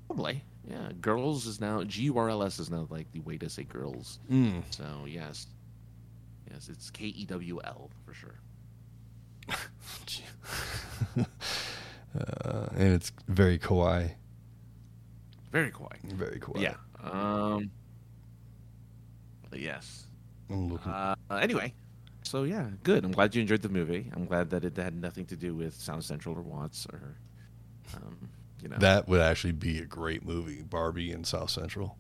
Probably. 0.07 0.43
Yeah, 0.69 0.91
girls 1.01 1.45
is 1.45 1.59
now 1.59 1.83
G 1.83 2.03
U 2.03 2.17
R 2.17 2.29
L 2.29 2.43
S 2.43 2.57
is 2.57 2.69
now 2.69 2.88
like 2.89 3.12
the 3.12 3.19
way 3.19 3.38
to 3.38 3.49
say 3.49 3.63
girls. 3.63 4.19
Mm. 4.31 4.63
So 4.69 4.86
yes, 5.05 5.47
yes, 6.49 6.69
it's 6.69 6.89
K 6.89 7.05
E 7.07 7.25
W 7.25 7.59
L 7.65 7.89
for 8.05 8.13
sure. 8.13 8.39
uh, 11.19 12.67
and 12.75 12.93
it's 12.93 13.12
very 13.27 13.59
kawaii. 13.59 14.12
Very 15.52 15.69
quiet. 15.69 16.00
Very 16.04 16.39
kawaii. 16.39 16.62
Yeah. 16.62 16.75
Um. 17.04 17.69
Yes. 19.52 20.06
Uh, 20.50 21.15
anyway, 21.31 21.73
so 22.34 22.44
yeah, 22.46 22.65
good. 22.81 23.06
I'm 23.06 23.12
glad 23.12 23.36
you 23.36 23.42
enjoyed 23.44 23.62
the 23.62 23.69
movie. 23.69 24.10
I'm 24.15 24.25
glad 24.25 24.50
that 24.50 24.65
it 24.65 24.75
had 24.75 24.96
nothing 25.00 25.25
to 25.27 25.36
do 25.36 25.54
with 25.54 25.75
South 25.75 26.04
Central 26.04 26.36
or 26.36 26.42
Watts 26.42 26.88
or, 26.92 27.15
um, 27.96 28.27
you 28.60 28.69
know, 28.69 28.77
that 28.79 29.08
would 29.08 29.21
actually 29.21 29.52
be 29.54 29.77
a 29.77 29.86
great 29.86 30.25
movie, 30.25 30.63
Barbie 30.63 31.12
and 31.12 31.27
South 31.27 31.52
Central. 31.52 31.96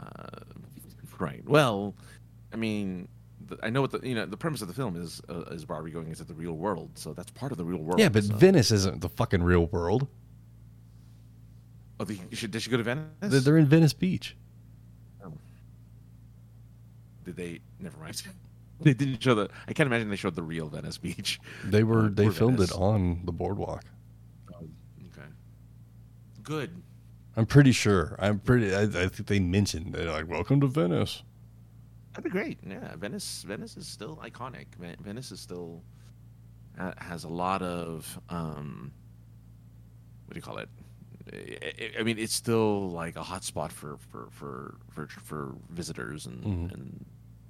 uh, 0.00 0.40
right. 1.20 1.44
Well, 1.48 1.94
I 2.52 2.56
mean. 2.56 3.06
the- 3.46 3.58
I 3.62 3.70
know 3.70 3.80
what 3.80 3.92
the 3.92 4.00
you 4.02 4.16
know 4.16 4.26
the 4.26 4.36
premise 4.36 4.60
of 4.60 4.66
the 4.66 4.74
film 4.74 4.96
is 4.96 5.20
uh, 5.28 5.42
is 5.56 5.64
Barbie 5.64 5.92
going 5.92 6.08
into 6.08 6.24
the 6.24 6.34
real 6.34 6.54
world, 6.56 6.90
so 6.96 7.12
that's 7.14 7.30
part 7.30 7.52
of 7.52 7.58
the 7.58 7.64
real 7.64 7.78
world. 7.78 8.00
Yeah, 8.00 8.08
but 8.08 8.24
so- 8.24 8.34
Venice 8.34 8.72
isn't 8.72 9.02
the 9.02 9.08
fucking 9.08 9.42
real 9.44 9.66
world. 9.66 10.08
Oh, 12.00 12.04
they, 12.04 12.18
should, 12.32 12.50
they 12.50 12.58
should 12.58 12.72
go 12.72 12.78
to 12.78 12.82
Venice. 12.82 13.04
They're- 13.20 13.38
They're 13.40 13.56
in 13.58 13.66
Venice 13.66 13.92
Beach. 13.92 14.36
Did 17.24 17.36
they? 17.36 17.60
Never 17.78 17.96
mind. 17.98 18.20
They 18.80 18.94
didn't 18.94 19.22
show 19.22 19.34
the. 19.34 19.48
I 19.68 19.72
can't 19.72 19.86
imagine 19.86 20.08
they 20.10 20.16
showed 20.16 20.34
the 20.34 20.42
real 20.42 20.68
Venice 20.68 20.98
Beach. 20.98 21.38
They 21.64 21.82
were 21.84 22.06
Uh, 22.06 22.10
they 22.12 22.24
poor 22.24 22.32
filmed 22.32 22.56
Venice. 22.58 22.70
it 22.72 22.76
on 22.78 23.22
the 23.24 23.32
boardwalk. 23.32 23.84
Okay. 24.52 25.28
Good. 26.42 26.82
I'm 27.36 27.46
pretty 27.46 27.72
sure. 27.72 28.16
I'm 28.18 28.38
pretty. 28.40 28.74
I, 28.74 28.82
I 28.82 29.08
think 29.08 29.26
they 29.26 29.38
mentioned 29.40 29.94
they're 29.94 30.10
like, 30.10 30.28
"Welcome 30.28 30.60
to 30.62 30.66
Venice." 30.66 31.22
That'd 32.12 32.24
be 32.24 32.30
great. 32.30 32.58
Yeah, 32.66 32.96
Venice. 32.96 33.44
Venice 33.46 33.76
is 33.76 33.86
still 33.86 34.16
iconic. 34.24 34.66
Venice 34.78 35.30
is 35.30 35.40
still 35.40 35.82
has 36.98 37.24
a 37.24 37.28
lot 37.28 37.60
of 37.62 38.18
um, 38.30 38.90
what 40.26 40.34
do 40.34 40.38
you 40.38 40.42
call 40.42 40.58
it? 40.58 40.68
I- 41.98 42.02
mean, 42.02 42.18
it's 42.18 42.34
still 42.34 42.90
like 42.90 43.14
a 43.16 43.22
hot 43.22 43.44
spot 43.44 43.70
for 43.70 43.98
for 44.10 44.28
for 44.32 44.78
for, 44.90 45.06
for 45.06 45.54
visitors 45.68 46.26
and 46.26 46.42
Mhm. 46.42 46.74
and 46.74 47.04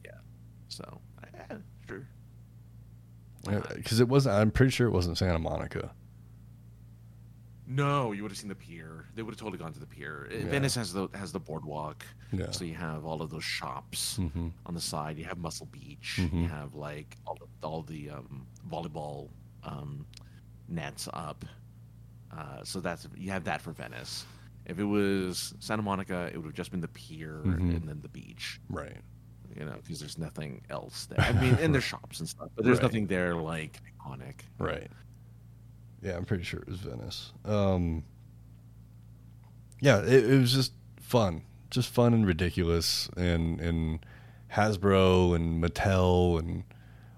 yeah. 0.05 0.18
So. 0.68 1.01
Because 3.45 4.01
it 4.01 4.09
wasn't. 4.09 4.34
I'm 4.36 4.51
pretty 4.51 4.70
sure 4.70 4.86
it 4.86 4.91
wasn't 4.93 5.16
Santa 5.18 5.38
Monica. 5.38 5.93
No, 7.66 8.11
you 8.11 8.22
would 8.22 8.32
have 8.32 8.38
seen 8.38 8.49
the 8.49 8.55
pier. 8.57 9.07
They 9.14 9.22
would 9.22 9.32
have 9.32 9.38
totally 9.38 9.59
gone 9.59 9.72
to 9.72 9.78
the 9.78 9.86
pier. 9.86 10.28
Uh, 10.30 10.34
Yeah. 10.34 10.45
Venice 10.51 10.74
has 10.74 10.93
the 10.93 11.09
has 11.14 11.30
the 11.30 11.38
boardwalk, 11.38 12.05
Yeah. 12.32 12.51
so 12.51 12.64
you 12.64 12.74
have 12.74 13.05
all 13.05 13.22
of 13.22 13.30
those 13.30 13.45
shops 13.45 14.16
hmm 14.16 14.49
on 14.66 14.74
the 14.74 14.80
side. 14.80 15.18
You 15.18 15.24
have 15.26 15.38
Muscle 15.38 15.66
Beach. 15.66 16.16
Mhm. 16.18 16.43
You 16.43 16.49
have 16.49 16.74
like 16.74 17.16
all 17.26 17.36
the, 17.36 17.66
all 17.66 17.82
the 17.82 18.11
um, 18.11 18.47
volleyball 18.68 19.28
um, 19.62 20.05
nets 20.68 21.09
up. 21.12 21.45
Uh, 22.36 22.64
so 22.64 22.80
that's 22.80 23.07
you 23.16 23.30
have 23.30 23.45
that 23.45 23.61
for 23.61 23.70
Venice. 23.72 24.24
If 24.66 24.78
it 24.80 24.84
was 24.84 25.55
Santa 25.61 25.82
Monica, 25.82 26.28
it 26.32 26.36
would 26.38 26.47
have 26.47 26.55
just 26.55 26.72
been 26.72 26.80
the 26.80 26.88
pier 26.88 27.41
Mhm. 27.45 27.76
and 27.76 27.88
then 27.88 28.01
the 28.03 28.09
beach. 28.09 28.61
Right. 28.68 28.97
You 29.61 29.66
know, 29.66 29.76
because 29.82 30.00
there's 30.00 30.16
nothing 30.16 30.62
else 30.70 31.04
there. 31.06 31.20
I 31.20 31.32
mean, 31.32 31.54
and 31.61 31.74
there's 31.74 31.84
shops 31.94 32.18
and 32.20 32.26
stuff, 32.28 32.48
but 32.56 32.64
there's 32.64 32.78
Right. 32.78 32.84
nothing 32.84 33.06
there 33.06 33.34
like 33.36 33.78
iconic. 34.00 34.40
Right. 34.58 34.90
Yeah, 36.02 36.16
I'm 36.16 36.24
pretty 36.24 36.44
sure 36.44 36.61
it 36.61 36.66
was 36.66 36.80
Venice. 36.80 37.32
Um, 37.44 38.04
yeah, 39.82 39.98
it, 40.00 40.30
it 40.30 40.38
was 40.40 40.52
just 40.54 40.72
fun, 40.98 41.42
just 41.70 41.90
fun 41.90 42.14
and 42.14 42.26
ridiculous, 42.26 43.11
and 43.18 43.61
and 43.61 44.04
Hasbro 44.52 45.36
and 45.36 45.62
Mattel 45.62 46.38
and 46.38 46.64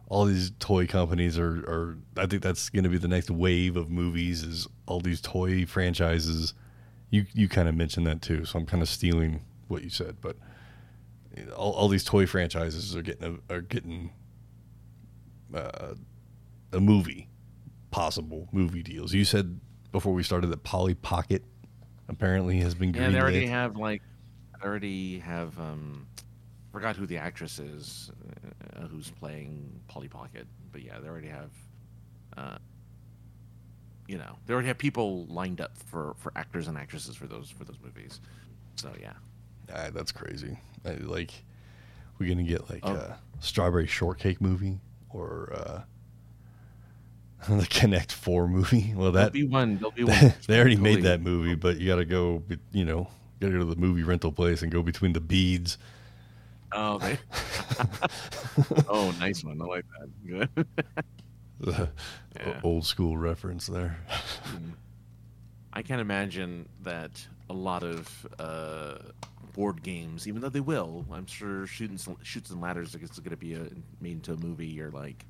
all 0.09 0.25
these 0.25 0.51
toy 0.59 0.87
companies 0.87 1.39
are, 1.39 1.59
are 1.69 1.99
I 2.17 2.27
think 2.27 2.43
that's 2.43 2.69
going 2.71 2.83
to 2.85 2.91
be 2.91 2.99
the 2.99 3.09
next 3.09 3.31
wave 3.31 3.77
of 3.77 3.89
movies 3.89 4.43
is 4.43 4.67
all 4.87 5.01
these 5.01 5.21
toy 5.21 5.65
franchises. 5.65 6.55
You 7.11 7.27
you 7.35 7.49
kind 7.49 7.69
of 7.69 7.77
mentioned 7.77 8.07
that 8.09 8.21
too, 8.21 8.45
so 8.45 8.59
I'm 8.59 8.67
kind 8.67 8.83
of 8.83 8.89
stealing 8.89 9.43
what 9.69 9.85
you 9.85 9.91
said, 9.91 10.17
but 10.21 10.37
all, 11.57 11.73
all 11.73 11.89
these 11.89 12.05
toy 12.05 12.27
franchises 12.27 12.97
are 12.97 13.03
getting 13.03 13.41
a, 13.49 13.55
are 13.55 13.61
getting 13.61 14.13
uh, 15.55 15.95
a 16.73 16.81
movie 16.81 17.29
possible 17.91 18.49
movie 18.53 18.83
deals. 18.83 19.13
You 19.13 19.25
said 19.25 19.61
before 19.93 20.15
we 20.15 20.23
started 20.23 20.49
that 20.49 20.63
Polly 20.63 20.95
Pocket 20.95 21.45
apparently 22.09 22.61
has 22.61 22.75
been 22.75 22.93
Yeah, 22.95 23.11
they 23.11 23.21
already 23.21 23.47
have 23.47 23.77
like, 23.77 24.03
they 24.61 24.69
already 24.69 25.19
have. 25.21 25.59
um 25.59 26.07
Forgot 26.73 26.97
who 26.97 27.05
the 27.05 27.19
actress 27.19 27.59
is, 27.59 28.11
uh, 28.77 28.87
who's 28.87 29.11
playing 29.11 29.79
Polly 29.89 30.09
Pocket. 30.09 30.47
But 30.73 30.83
yeah, 30.83 30.99
they 31.01 31.09
already 31.09 31.29
have. 31.29 31.51
Uh, 32.35 32.57
you 34.09 34.17
know, 34.17 34.39
they 34.47 34.55
already 34.55 34.69
have 34.69 34.79
people 34.79 35.27
lined 35.27 35.61
up 35.61 35.77
for 35.77 36.15
for 36.17 36.33
actors 36.35 36.69
and 36.69 36.79
actresses 36.79 37.15
for 37.15 37.27
those 37.27 37.51
for 37.51 37.65
those 37.65 37.79
movies. 37.85 38.23
So 38.77 38.91
yeah, 38.99 39.13
Ah, 39.75 39.89
that's 39.93 40.13
crazy. 40.13 40.59
I, 40.85 40.93
like, 40.95 41.33
we're 42.19 42.29
gonna 42.29 42.43
get 42.43 42.69
like 42.71 42.81
Oh. 42.83 42.95
a 42.95 43.19
strawberry 43.41 43.87
shortcake 43.87 44.41
movie 44.41 44.79
or 45.11 45.53
uh, 45.55 45.83
the 47.49 47.67
Connect 47.67 48.13
Four 48.13 48.49
movie. 48.49 48.93
Well, 48.95 49.13
there'll 49.13 49.27
that 49.27 49.33
be 49.33 49.45
one. 49.47 49.77
There'll 49.77 49.91
be 49.93 50.05
one. 50.05 50.35
they 50.47 50.59
already 50.59 50.77
totally- 50.77 50.97
made 50.97 51.05
that 51.05 51.21
movie, 51.21 51.55
but 51.55 51.79
you 51.79 51.87
got 51.89 51.97
to 51.97 52.05
go. 52.05 52.43
You 52.73 52.85
know, 52.85 53.09
got 53.41 53.49
to 53.49 53.53
go 53.53 53.59
to 53.61 53.65
the 53.65 53.77
movie 53.77 54.03
rental 54.03 54.33
place 54.33 54.63
and 54.63 54.71
go 54.71 54.83
between 54.83 55.13
the 55.13 55.21
beads. 55.21 55.79
Oh, 56.75 56.99
they, 56.99 57.19
oh, 58.89 59.15
nice 59.21 59.45
one. 59.45 59.61
I 59.61 59.65
like 59.67 59.85
that. 59.99 60.27
Good. 60.27 60.67
The 61.61 61.91
Yeah. 62.35 62.61
old 62.63 62.87
school 62.87 63.17
reference 63.19 63.67
there. 63.67 63.99
I 65.75 65.83
can't 65.83 66.01
imagine 66.01 66.67
that 66.83 67.27
a 67.51 67.53
lot 67.53 67.83
of 67.83 68.27
uh, 68.39 68.95
board 69.53 69.83
games, 69.83 70.27
even 70.27 70.41
though 70.41 70.49
they 70.49 70.61
will, 70.61 71.05
I'm 71.13 71.27
sure 71.27 71.67
shoots 71.67 72.09
Chutes 72.23 72.51
and 72.51 72.61
Ladders 72.61 72.95
is 72.95 73.19
going 73.19 73.31
to 73.31 73.37
be 73.37 73.55
a, 73.55 73.67
made 74.01 74.13
into 74.13 74.33
a 74.33 74.37
movie 74.37 74.81
or 74.81 74.91
like. 74.91 75.27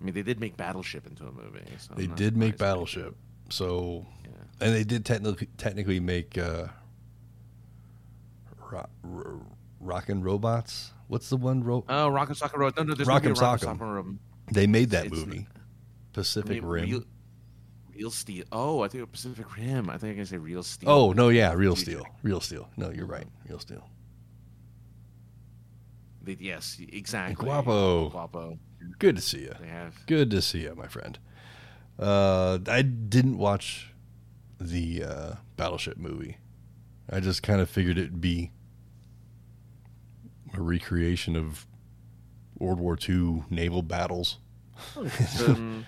I 0.00 0.04
mean, 0.04 0.14
they 0.14 0.22
did 0.22 0.40
make 0.40 0.56
Battleship 0.56 1.06
into 1.06 1.24
a 1.26 1.32
movie. 1.32 1.60
So 1.78 1.94
They 1.94 2.06
did 2.06 2.36
make. 2.36 2.56
Battleship, 2.56 3.14
so 3.50 4.06
Yeah. 4.24 4.30
and 4.66 4.74
they 4.74 4.82
did 4.84 5.04
technically 5.04 5.48
technically 5.58 6.00
make 6.00 6.38
uh, 6.38 6.68
ro- 8.70 8.86
ro- 9.02 9.46
Rockin' 9.80 10.22
Robots. 10.22 10.92
What's 11.08 11.28
the 11.28 11.36
one? 11.36 11.62
Ro- 11.64 11.84
Oh, 11.88 12.08
Rock'em 12.10 12.38
Sock'em 12.38 12.58
Road. 12.58 12.76
No, 12.76 12.82
no, 12.84 12.94
there's 12.94 13.08
Rock'em 13.08 13.34
Rock'em 13.34 13.58
Sock'em. 13.58 13.78
Sock'em 13.78 14.18
they 14.52 14.66
made 14.66 14.90
that 14.90 15.06
it's- 15.06 15.20
movie, 15.24 15.46
Pacific 16.12 16.60
Rim. 16.62 16.84
Real, 16.90 17.02
Real 17.94 18.10
Steel. 18.10 18.44
Oh, 18.52 18.82
I 18.82 18.88
think 18.88 19.10
Pacific 19.10 19.56
Rim. 19.56 19.90
I 19.90 19.98
think 19.98 20.12
I 20.12 20.16
can 20.16 20.26
say 20.26 20.36
Real 20.36 20.62
Steel. 20.62 20.90
oh 20.90 21.12
no, 21.12 21.28
yeah, 21.28 21.52
Real 21.52 21.76
Steel, 21.76 22.04
Real 22.22 22.40
Steel. 22.40 22.68
No, 22.76 22.90
you're 22.90 23.06
right, 23.06 23.26
Real 23.48 23.58
Steel. 23.58 23.88
They, 26.22 26.36
yes, 26.38 26.78
exactly. 26.92 27.46
Guapo. 27.46 28.10
Guapo. 28.10 28.58
Good 28.98 29.16
to 29.16 29.22
see 29.22 29.40
you. 29.40 29.54
They 29.60 29.68
have. 29.68 29.94
Good 30.06 30.30
to 30.30 30.42
see 30.42 30.62
you, 30.62 30.74
my 30.74 30.86
friend. 30.86 31.18
Uh, 31.98 32.58
I 32.66 32.82
didn't 32.82 33.38
watch 33.38 33.92
the 34.58 35.04
uh, 35.04 35.34
Battleship 35.56 35.96
movie. 35.96 36.38
I 37.10 37.20
just 37.20 37.42
kind 37.42 37.60
of 37.60 37.68
figured 37.68 37.98
it'd 37.98 38.20
be 38.20 38.52
a 40.54 40.60
recreation 40.60 41.36
of 41.36 41.66
World 42.58 42.78
War 42.78 42.96
II 43.08 43.44
naval 43.50 43.82
battles. 43.82 44.38
It's, 44.96 45.42
um, 45.48 45.86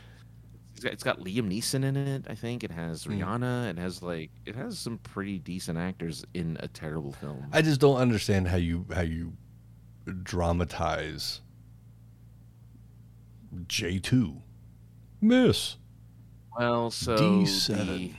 it's 0.85 1.03
got, 1.05 1.17
it's 1.17 1.19
got 1.19 1.21
Liam 1.21 1.49
Neeson 1.51 1.85
in 1.85 1.97
it. 1.97 2.27
I 2.29 2.35
think 2.35 2.65
it 2.65 2.71
has 2.71 3.05
Mm. 3.05 3.21
Rihanna. 3.21 3.71
It 3.71 3.79
has 3.79 4.03
like 4.03 4.31
it 4.47 4.55
has 4.55 4.79
some 4.79 4.99
pretty 4.99 5.39
decent 5.39 5.79
actors 5.79 6.25
in 6.35 6.57
a 6.61 6.69
terrible 6.69 7.13
film. 7.13 7.47
I 7.53 7.63
just 7.63 7.81
don't 7.81 7.97
understand 7.97 8.49
how 8.49 8.57
you 8.57 8.87
how 8.93 9.03
you 9.03 9.35
dramatize 10.23 11.41
J 13.69 13.99
two 13.99 14.43
miss 15.21 15.77
well, 16.59 16.91
so 16.91 17.17
D 17.17 17.47
seven 17.47 18.17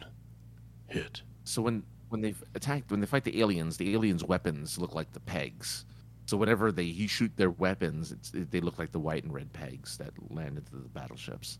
hit. 0.87 1.21
so 1.43 1.61
when 1.61 1.83
when 2.09 2.21
they 2.21 2.33
attacked 2.55 2.91
when 2.91 2.99
they 2.99 3.05
fight 3.07 3.23
the 3.23 3.41
aliens, 3.41 3.77
the 3.77 3.93
aliens' 3.93 4.23
weapons 4.23 4.77
look 4.77 4.93
like 4.95 5.11
the 5.11 5.19
pegs. 5.19 5.85
So 6.25 6.37
whenever 6.37 6.71
they 6.71 6.83
you 6.83 7.07
shoot 7.07 7.35
their 7.35 7.49
weapons, 7.49 8.11
it's, 8.11 8.31
they 8.33 8.61
look 8.61 8.79
like 8.79 8.91
the 8.91 8.99
white 8.99 9.23
and 9.23 9.33
red 9.33 9.51
pegs 9.51 9.97
that 9.97 10.11
land 10.31 10.57
into 10.57 10.71
the 10.71 10.87
battleships. 10.89 11.59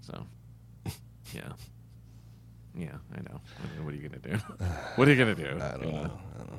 So, 0.00 0.24
yeah, 1.34 1.52
yeah, 2.76 2.96
I 3.14 3.20
know. 3.22 3.40
I 3.62 3.74
mean, 3.74 3.84
what 3.84 3.92
are 3.94 3.96
you 3.96 4.08
gonna 4.08 4.20
do? 4.20 4.36
What 4.96 5.08
are 5.08 5.12
you 5.12 5.18
gonna 5.18 5.34
do? 5.34 5.58
I 5.60 5.70
don't 5.72 5.86
You 5.86 5.92
know. 5.92 6.20
I 6.34 6.38
don't 6.38 6.50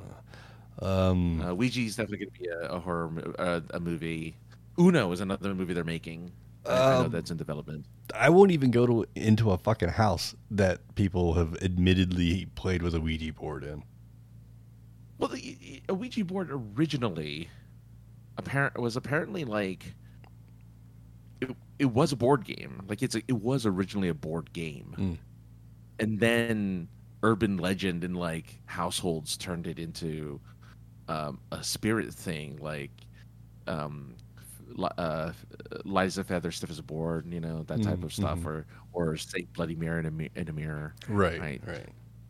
know. 0.81 0.87
Um, 0.87 1.41
Uh, 1.41 1.53
Ouija's 1.55 1.95
definitely 1.95 2.17
going 2.25 2.31
to 2.33 2.39
be 2.39 2.47
a, 2.49 2.59
a 2.75 2.79
horror 2.79 3.33
uh, 3.39 3.61
a 3.73 3.79
movie. 3.79 4.35
Uno 4.77 5.09
is 5.13 5.21
another 5.21 5.55
movie 5.55 5.73
they're 5.73 5.85
making. 5.85 6.31
I- 6.65 6.71
I 6.73 6.99
know 6.99 7.05
Um, 7.05 7.11
that's 7.11 7.31
in 7.31 7.37
development. 7.37 7.85
I 8.13 8.29
won't 8.29 8.51
even 8.51 8.71
go 8.71 8.85
to 8.85 9.05
into 9.15 9.51
a 9.51 9.57
fucking 9.57 9.89
house 9.89 10.35
that 10.51 10.79
people 10.95 11.33
have 11.35 11.55
admittedly 11.63 12.47
played 12.55 12.81
with 12.81 12.93
a 12.93 12.99
Ouija 12.99 13.31
board 13.33 13.63
in. 13.63 13.83
Well, 15.17 15.29
the 15.29 15.81
a 15.87 15.93
Ouija 15.93 16.25
board 16.25 16.49
originally 16.51 17.49
apparent 18.37 18.77
was 18.79 18.97
apparently 18.97 19.45
like 19.45 19.95
it, 21.51 21.55
it 21.79 21.85
was 21.85 22.11
a 22.11 22.15
board 22.15 22.43
game. 22.45 22.81
Like 22.87 23.01
it's 23.03 23.15
a, 23.15 23.21
it 23.27 23.33
was 23.41 23.65
originally 23.65 24.09
a 24.09 24.13
board 24.13 24.51
game, 24.53 24.93
Mm. 24.97 25.17
and 25.99 26.19
then 26.19 26.87
urban 27.23 27.57
legend 27.57 28.03
and 28.03 28.15
like 28.15 28.59
households 28.65 29.37
turned 29.37 29.65
it 29.67 29.79
into 29.79 30.39
um, 31.07 31.39
a 31.51 31.63
spirit 31.63 32.13
thing. 32.13 32.57
Like 32.61 32.91
um, 33.67 34.15
uh, 34.97 35.31
Liza 35.85 36.23
Feather 36.23 36.51
stiff 36.51 36.69
as 36.69 36.79
a 36.79 36.83
board, 36.83 37.25
you 37.31 37.39
know 37.39 37.63
that 37.63 37.81
type 37.81 37.99
Mhm, 37.99 38.03
of 38.03 38.13
stuff, 38.13 38.39
mhm. 38.39 38.45
or 38.45 38.65
or 38.93 39.17
say 39.17 39.45
Bloody 39.53 39.75
Mary 39.75 39.99
in 40.05 40.05
a, 40.35 40.39
in 40.39 40.49
a 40.49 40.53
mirror. 40.53 40.95
Right, 41.07 41.39
Right. 41.39 41.61
right. 41.67 41.89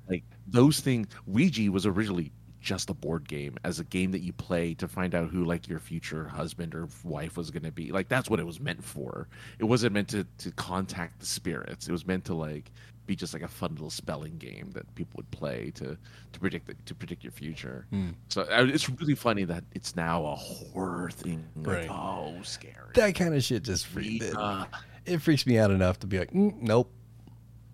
like 0.09 0.23
those 0.47 0.79
things 0.81 1.07
ouija 1.25 1.71
was 1.71 1.85
originally 1.87 2.31
just 2.65 2.89
a 2.89 2.93
board 2.93 3.27
game 3.27 3.55
as 3.63 3.79
a 3.79 3.83
game 3.83 4.11
that 4.11 4.21
you 4.21 4.33
play 4.33 4.73
to 4.73 4.87
find 4.87 5.13
out 5.13 5.29
who 5.29 5.45
like 5.45 5.67
your 5.69 5.79
future 5.79 6.27
husband 6.27 6.73
or 6.73 6.89
wife 7.03 7.37
was 7.37 7.51
going 7.51 7.63
to 7.63 7.71
be. 7.71 7.91
Like 7.91 8.09
that's 8.09 8.27
what 8.29 8.39
it 8.39 8.45
was 8.45 8.59
meant 8.59 8.83
for. 8.83 9.27
It 9.59 9.65
wasn't 9.65 9.93
meant 9.93 10.09
to 10.09 10.25
to 10.39 10.51
contact 10.51 11.19
the 11.19 11.25
spirits. 11.27 11.87
It 11.87 11.91
was 11.91 12.05
meant 12.07 12.25
to 12.25 12.33
like 12.33 12.71
be 13.05 13.15
just 13.15 13.33
like 13.35 13.43
a 13.43 13.47
fun 13.47 13.69
little 13.73 13.91
spelling 13.91 14.35
game 14.39 14.71
that 14.73 14.83
people 14.95 15.13
would 15.17 15.29
play 15.29 15.71
to 15.75 15.95
to 16.33 16.39
predict 16.39 16.65
the, 16.65 16.73
to 16.85 16.95
predict 16.95 17.23
your 17.23 17.31
future. 17.31 17.85
Hmm. 17.91 18.09
so 18.29 18.41
it's 18.49 18.89
really 18.89 19.13
funny 19.13 19.43
that 19.43 19.63
it's 19.73 19.95
now 19.95 20.25
a 20.25 20.35
horror 20.35 21.11
thing. 21.11 21.45
Like 21.55 21.67
Right. 21.67 21.89
oh 21.91 22.41
scary. 22.41 22.73
That 22.95 23.13
kind 23.13 23.35
of 23.35 23.43
shit 23.43 23.61
just 23.61 23.85
freaks 23.85 24.25
it, 24.25 24.35
Uh, 24.35 24.65
it 25.05 25.21
freaks 25.21 25.45
me 25.45 25.59
out 25.59 25.69
enough 25.69 25.99
to 25.99 26.07
be 26.07 26.17
like, 26.17 26.31
mm, 26.31 26.59
nope, 26.63 26.91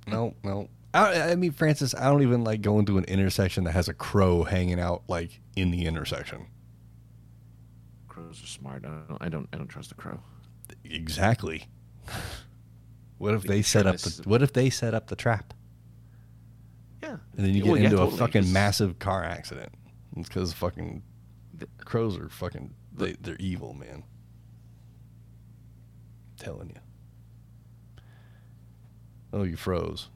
nope, 0.06 0.36
nope. 0.44 0.70
I, 0.94 1.32
I 1.32 1.36
mean, 1.36 1.52
Francis, 1.52 1.96
I 1.96 2.06
don't 2.10 2.22
even 2.22 2.44
like 2.44 2.62
going 2.62 2.86
to 2.88 2.98
an 2.98 3.06
intersection 3.06 3.64
that 3.64 3.72
has 3.72 3.88
a 3.88 3.94
crow 3.94 4.44
hanging 4.44 4.80
out 4.80 5.04
like 5.08 5.40
in 5.56 5.72
the 5.72 5.86
intersection. 5.86 6.48
crows 8.10 8.44
are 8.44 8.48
smart 8.48 8.84
I 8.86 8.90
don't, 9.08 9.18
I 9.22 9.30
don't 9.30 9.48
i 9.54 9.58
don't 9.58 9.68
trust 9.68 9.92
a 9.92 9.96
crow 9.96 10.20
Exactly. 10.84 11.68
What 13.20 13.36
if 13.36 13.44
they 13.44 13.62
set 13.62 13.86
up 13.86 13.98
the 13.98 14.24
What 14.28 14.42
if 14.42 14.52
they 14.52 14.72
set 14.72 14.94
up 14.96 15.06
the 15.08 15.16
trap 15.16 15.54
yeah 17.04 17.18
and 17.38 17.46
then 17.46 17.54
you 17.54 17.62
get 17.62 17.70
Well, 17.72 17.78
yeah, 17.80 17.86
into 17.86 17.98
totally, 17.98 18.16
a 18.16 18.20
fucking 18.20 18.42
'cause- 18.44 18.52
massive 18.52 18.98
car 19.00 19.24
accident? 19.24 19.70
It's 20.18 20.28
because 20.28 20.52
fucking 20.54 21.04
The- 21.54 21.68
crows 21.86 22.18
are 22.18 22.30
fucking 22.30 22.74
they, 22.94 23.14
they're 23.14 23.38
evil, 23.40 23.74
man. 23.74 24.04
telling 26.38 26.70
you. 26.70 28.02
Oh, 29.32 29.44
you 29.44 29.56
froze. 29.56 30.10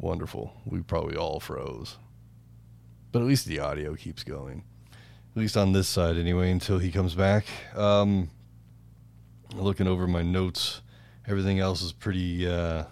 Wonderful. 0.00 0.52
We 0.64 0.82
probably 0.82 1.16
all 1.16 1.40
froze. 1.40 1.96
But 3.12 3.22
at 3.22 3.28
least 3.28 3.46
the 3.46 3.60
audio 3.60 3.94
keeps 3.94 4.22
going. 4.22 4.64
At 5.34 5.40
least 5.40 5.56
on 5.56 5.72
this 5.72 5.88
side, 5.88 6.16
anyway, 6.16 6.50
until 6.50 6.78
he 6.78 6.90
comes 6.90 7.14
back. 7.14 7.46
Um, 7.74 8.30
looking 9.54 9.86
over 9.86 10.06
my 10.06 10.22
notes, 10.22 10.82
everything 11.26 11.58
else 11.58 11.82
is 11.82 11.92
pretty, 11.92 12.46
uh, 12.46 12.84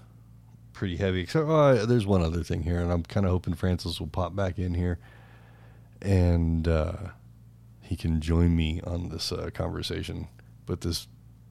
pretty 0.72 0.96
heavy. 0.96 1.20
Except 1.20 1.46
oh, 1.48 1.86
there's 1.86 2.06
one 2.06 2.22
other 2.22 2.42
thing 2.42 2.62
here, 2.62 2.80
and 2.80 2.92
I'm 2.92 3.02
kind 3.02 3.26
of 3.26 3.32
hoping 3.32 3.54
Francis 3.54 3.98
will 3.98 4.08
pop 4.08 4.36
back 4.36 4.58
in 4.58 4.74
here, 4.74 4.98
and 6.02 6.68
uh, 6.68 6.96
he 7.80 7.96
can 7.96 8.20
join 8.20 8.54
me 8.54 8.80
on 8.82 9.08
this 9.08 9.32
uh, 9.32 9.50
conversation. 9.52 10.28
But 10.66 10.82
this 10.82 11.08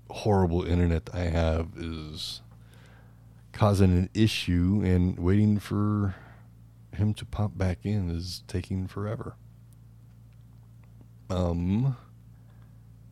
horrible 0.10 0.64
internet 0.64 1.10
I 1.14 1.22
have 1.22 1.70
is 1.76 2.41
causing 3.54 3.91
an 3.91 4.10
issue, 4.14 4.82
and 4.84 5.18
waiting 5.18 5.60
for 5.60 6.16
him 6.93 7.14
to 7.14 7.26
pop 7.26 7.58
back 7.58 7.80
in 7.84 8.10
is 8.12 8.43
taking 8.47 8.88
forever. 8.88 9.36
Um, 11.30 11.95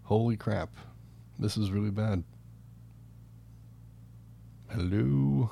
holy 0.04 0.36
crap, 0.36 0.70
this 1.40 1.58
is 1.58 1.72
really 1.72 1.90
bad. 1.92 2.24
Hello. 4.70 5.52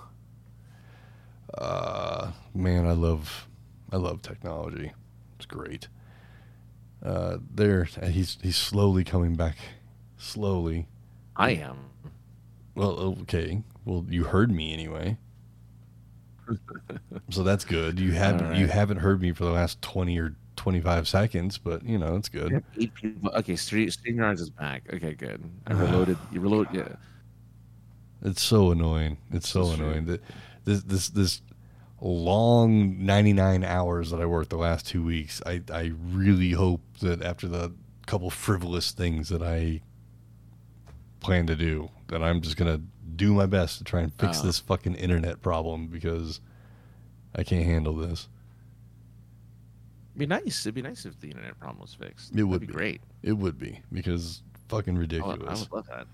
Uh, 1.58 2.32
man, 2.54 2.86
I 2.86 2.92
love, 2.92 3.48
I 3.92 3.98
love 3.98 4.22
technology. 4.22 4.92
It's 5.38 5.46
great. 5.46 5.88
Uh, 7.02 7.38
there, 7.50 7.86
he's 7.86 8.38
he's 8.42 8.58
slowly 8.58 9.04
coming 9.04 9.36
back, 9.36 9.58
slowly. 10.18 10.88
I 11.36 11.52
am. 11.52 11.78
Well, 12.76 13.00
okay. 13.22 13.64
Well, 13.90 14.06
you 14.08 14.24
heard 14.24 14.52
me 14.52 14.72
anyway. 14.72 15.18
so 17.32 17.42
that's 17.42 17.66
good. 17.66 18.00
You 18.00 18.12
haven't 18.12 18.56
you 18.56 18.68
haven't 18.68 18.98
heard 18.98 19.20
me 19.20 19.32
for 19.32 19.46
the 19.46 19.52
last 19.52 19.82
twenty 19.82 20.20
or 20.20 20.36
twenty 20.56 20.80
five 20.80 21.08
seconds, 21.08 21.58
but 21.58 21.84
you 21.84 21.98
know 21.98 22.16
it's 22.16 22.30
good. 22.30 22.64
Eight 22.80 22.94
people. 22.94 23.32
Okay, 23.32 23.56
Street 23.56 23.90
StreamYards 23.90 24.42
is 24.42 24.52
back. 24.52 24.84
Okay, 24.94 25.16
good. 25.16 25.44
I 25.66 25.74
ah. 25.74 25.80
reloaded. 25.80 26.20
You 26.32 26.40
reload. 26.40 26.68
Yeah. 26.72 26.88
It's 28.22 28.44
so 28.44 28.70
annoying. 28.70 29.18
It's 29.32 29.50
so 29.50 29.64
That's 29.64 29.78
true. 29.78 29.88
annoying 29.88 30.06
that 30.06 30.22
this 30.66 30.84
this 30.84 31.10
this 31.10 31.42
long 32.00 33.04
ninety 33.04 33.34
nine 33.34 33.64
hours 33.64 34.12
that 34.12 34.22
I 34.22 34.28
worked 34.28 34.52
the 34.52 34.58
last 34.58 34.86
two 34.86 35.04
weeks. 35.04 35.42
I 35.48 35.64
I 35.74 35.94
really 36.12 36.52
hope 36.52 36.82
that 37.02 37.24
after 37.24 37.48
the 37.48 37.74
couple 38.06 38.30
frivolous 38.30 38.92
things 38.92 39.30
that 39.30 39.42
I 39.42 39.82
plan 41.22 41.48
to 41.48 41.56
do, 41.56 41.90
that 42.10 42.22
I'm 42.22 42.42
just 42.42 42.56
gonna 42.56 42.82
do 43.18 43.34
my 43.34 43.46
best 43.46 43.78
to 43.80 43.84
try 43.84 44.02
and 44.02 44.14
fix 44.14 44.40
Oh. 44.42 44.46
this 44.46 44.60
fucking 44.60 44.96
internet 44.96 45.42
problem 45.42 45.88
because 45.88 46.40
I 47.36 47.44
can't 47.44 47.66
handle 47.66 47.94
this. 47.96 48.28
It'd 50.12 50.20
be 50.20 50.26
nice. 50.26 50.66
It'd 50.66 50.76
be 50.76 50.82
nice 50.82 51.06
if 51.06 51.20
the 51.20 51.30
internet 51.30 51.58
problem 51.60 51.80
was 51.82 51.94
fixed. 51.94 52.36
It 52.36 52.44
would 52.44 52.62
be 52.62 52.68
be. 52.68 52.74
great. 52.74 53.02
It 53.24 53.34
would 53.34 53.58
be 53.58 53.82
because 53.92 54.42
fucking 54.68 54.96
I 54.96 54.98
would, 54.98 55.02
ridiculous. 55.02 55.60
I 55.60 55.62
would 55.62 55.72
love 55.72 55.88
that. 55.88 56.08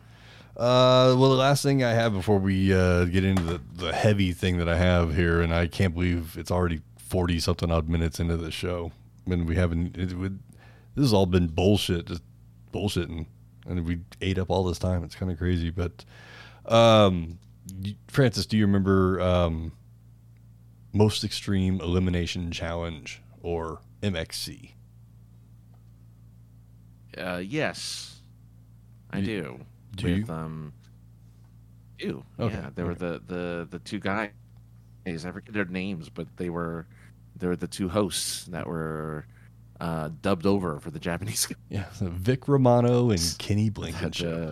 Uh, 0.59 1.15
well, 1.17 1.29
the 1.31 1.35
last 1.35 1.63
thing 1.63 1.83
I 1.83 1.91
have 1.91 2.13
before 2.13 2.39
we 2.39 2.73
uh, 2.73 3.05
get 3.05 3.25
into 3.25 3.43
the, 3.43 3.61
the 3.75 3.93
heavy 3.93 4.31
thing 4.31 4.57
that 4.59 4.69
I 4.69 4.77
have 4.77 5.13
here, 5.15 5.41
and 5.41 5.53
I 5.53 5.67
can't 5.67 5.93
believe 5.93 6.37
it's 6.37 6.51
already 6.51 6.81
forty 6.97 7.39
something 7.39 7.69
odd 7.71 7.89
minutes 7.89 8.19
into 8.21 8.37
the 8.37 8.51
show, 8.51 8.91
and 9.25 9.47
we 9.49 9.55
haven't. 9.55 9.97
It, 9.97 10.13
would 10.13 10.39
this 10.95 11.03
has 11.03 11.13
all 11.13 11.25
been 11.25 11.47
bullshit, 11.47 12.05
just 12.05 12.21
bullshitting, 12.71 13.25
and 13.67 13.85
we 13.85 13.99
ate 14.21 14.37
up 14.37 14.49
all 14.49 14.63
this 14.63 14.79
time. 14.79 15.03
It's 15.03 15.15
kind 15.15 15.29
of 15.29 15.37
crazy, 15.37 15.71
but 15.71 16.05
um, 16.67 17.39
Francis, 18.07 18.45
do 18.45 18.57
you 18.57 18.65
remember 18.65 19.19
um, 19.21 19.71
most 20.93 21.23
extreme 21.23 21.79
elimination 21.81 22.51
challenge 22.51 23.21
or 23.41 23.81
MXC? 24.01 24.71
Uh, 27.17 27.37
yes, 27.37 28.21
I 29.11 29.21
do. 29.21 29.59
do 29.95 30.07
With 30.07 30.29
you? 30.29 30.33
um, 30.33 30.73
you. 31.99 32.23
Okay, 32.39 32.55
Yeah, 32.55 32.69
there 32.75 32.85
were 32.85 32.95
the 32.95 33.21
the 33.25 33.67
the 33.69 33.79
two 33.79 33.99
guys. 33.99 34.31
I 35.07 35.31
forget 35.31 35.53
their 35.53 35.65
names, 35.65 36.09
but 36.09 36.27
they 36.37 36.49
were 36.49 36.87
they 37.35 37.47
were 37.47 37.55
the 37.55 37.67
two 37.67 37.89
hosts 37.89 38.45
that 38.45 38.67
were 38.67 39.25
uh, 39.79 40.09
dubbed 40.21 40.45
over 40.45 40.79
for 40.79 40.91
the 40.91 40.99
Japanese. 40.99 41.47
Yeah, 41.69 41.89
so 41.93 42.07
Vic 42.09 42.47
Romano 42.47 43.11
and 43.11 43.35
Kenny 43.37 43.69
That, 43.69 43.73
Blankenship. 43.73 44.27
uh, 44.27 44.51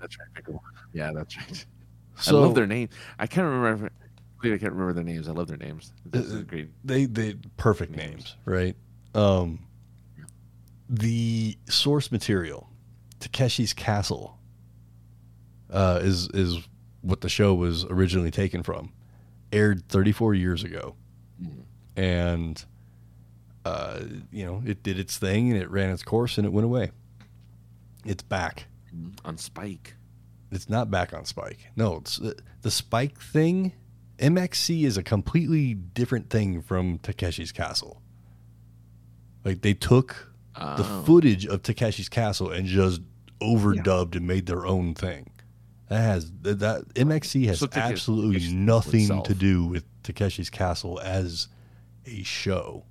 that's 0.00 0.16
right. 0.18 0.28
Yeah, 0.92 1.10
that's 1.14 1.36
right. 1.36 1.66
So 2.18 2.38
I 2.38 2.40
love 2.46 2.54
their 2.54 2.66
name. 2.66 2.88
I 3.18 3.26
can't 3.26 3.46
remember. 3.46 3.90
I 4.42 4.48
can't 4.48 4.72
remember 4.72 4.92
their 4.92 5.04
names. 5.04 5.28
I 5.28 5.32
love 5.32 5.46
their 5.48 5.56
names. 5.56 5.92
This 6.04 6.26
is 6.26 6.34
Uh, 6.34 6.42
great. 6.42 6.70
they 6.84 7.06
they 7.06 7.34
perfect 7.56 7.92
Names. 7.96 8.10
names, 8.10 8.36
right? 8.44 8.76
Um, 9.14 9.60
the 10.88 11.56
source 11.68 12.10
material, 12.12 12.68
Takeshi's 13.20 13.72
Castle, 13.72 14.38
uh, 15.70 16.00
is 16.02 16.28
is 16.34 16.58
what 17.02 17.20
the 17.20 17.28
show 17.28 17.54
was 17.54 17.84
originally 17.86 18.30
taken 18.30 18.62
from. 18.62 18.92
Aired 19.52 19.88
34 19.88 20.34
years 20.34 20.64
ago, 20.64 20.94
Mm. 21.42 21.62
and 21.96 22.64
uh, 23.64 24.00
you 24.30 24.44
know 24.44 24.62
it 24.66 24.82
did 24.82 24.98
its 24.98 25.16
thing 25.18 25.50
and 25.52 25.60
it 25.60 25.70
ran 25.70 25.90
its 25.90 26.02
course 26.02 26.36
and 26.36 26.46
it 26.46 26.50
went 26.50 26.64
away. 26.64 26.90
It's 28.04 28.22
back. 28.22 28.66
Mm, 28.94 29.12
On 29.24 29.38
Spike. 29.38 29.94
It's 30.52 30.68
not 30.68 30.90
back 30.90 31.12
on 31.14 31.24
Spike. 31.24 31.70
No, 31.76 31.96
it's 31.96 32.18
the, 32.18 32.36
the 32.60 32.70
Spike 32.70 33.18
thing. 33.20 33.72
MXC 34.18 34.84
is 34.84 34.96
a 34.96 35.02
completely 35.02 35.74
different 35.74 36.30
thing 36.30 36.60
from 36.62 36.98
Takeshi's 36.98 37.50
Castle. 37.52 38.00
Like 39.44 39.62
they 39.62 39.74
took 39.74 40.30
the 40.54 40.84
Oh. 40.86 41.02
footage 41.06 41.46
of 41.46 41.62
Takeshi's 41.62 42.08
Castle 42.10 42.50
and 42.50 42.66
just 42.66 43.00
overdubbed 43.40 44.14
and 44.14 44.26
made 44.26 44.46
their 44.46 44.66
own 44.66 44.94
thing. 44.94 45.30
That 45.88 46.00
has 46.02 46.30
that, 46.42 46.58
that 46.60 46.94
MXC 46.94 47.46
has 47.46 47.58
So 47.60 47.68
absolutely 47.72 48.52
nothing 48.52 49.00
itself. 49.02 49.26
to 49.28 49.34
do 49.34 49.64
with 49.64 49.84
Takeshi's 50.02 50.50
Castle 50.50 51.00
as 51.00 51.48
a 52.06 52.22
show. 52.22 52.84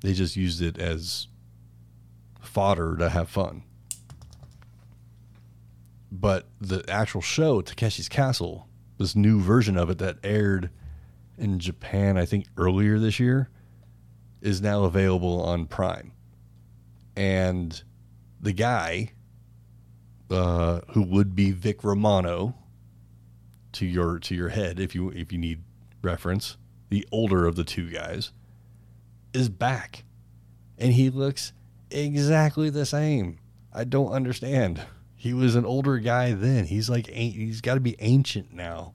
They 0.00 0.12
just 0.12 0.34
used 0.36 0.60
it 0.60 0.78
as 0.78 1.28
fodder 2.40 2.96
to 2.96 3.08
have 3.08 3.28
fun. 3.30 3.62
But 6.14 6.46
the 6.60 6.84
actual 6.90 7.22
show, 7.22 7.62
Takeshi's 7.62 8.10
Castle, 8.10 8.68
this 8.98 9.16
new 9.16 9.40
version 9.40 9.78
of 9.78 9.88
it 9.88 9.96
that 9.98 10.18
aired 10.22 10.68
in 11.38 11.58
Japan, 11.58 12.18
I 12.18 12.26
think 12.26 12.46
earlier 12.58 12.98
this 12.98 13.18
year, 13.18 13.48
is 14.42 14.60
now 14.60 14.84
available 14.84 15.42
on 15.42 15.64
Prime. 15.64 16.12
And 17.16 17.82
the 18.38 18.52
guy 18.52 19.12
uh, 20.30 20.80
who 20.90 21.02
would 21.02 21.34
be 21.34 21.50
Vic 21.50 21.82
Romano 21.82 22.56
to 23.72 23.86
your 23.86 24.18
to 24.18 24.34
your 24.34 24.50
head 24.50 24.78
if 24.78 24.94
you 24.94 25.08
if 25.10 25.32
you 25.32 25.38
need 25.38 25.62
reference, 26.02 26.58
the 26.90 27.08
older 27.10 27.46
of 27.46 27.56
the 27.56 27.64
two 27.64 27.90
guys 27.90 28.32
is 29.32 29.48
back. 29.48 30.04
And 30.76 30.92
he 30.92 31.08
looks 31.08 31.54
exactly 31.90 32.68
the 32.68 32.84
same. 32.84 33.38
I 33.72 33.84
don't 33.84 34.12
understand. 34.12 34.82
He 35.22 35.32
was 35.32 35.54
an 35.54 35.64
older 35.64 35.98
guy 35.98 36.32
then. 36.32 36.64
He's 36.64 36.90
like 36.90 37.06
he's 37.06 37.60
got 37.60 37.74
to 37.74 37.80
be 37.80 37.94
ancient 38.00 38.52
now. 38.52 38.92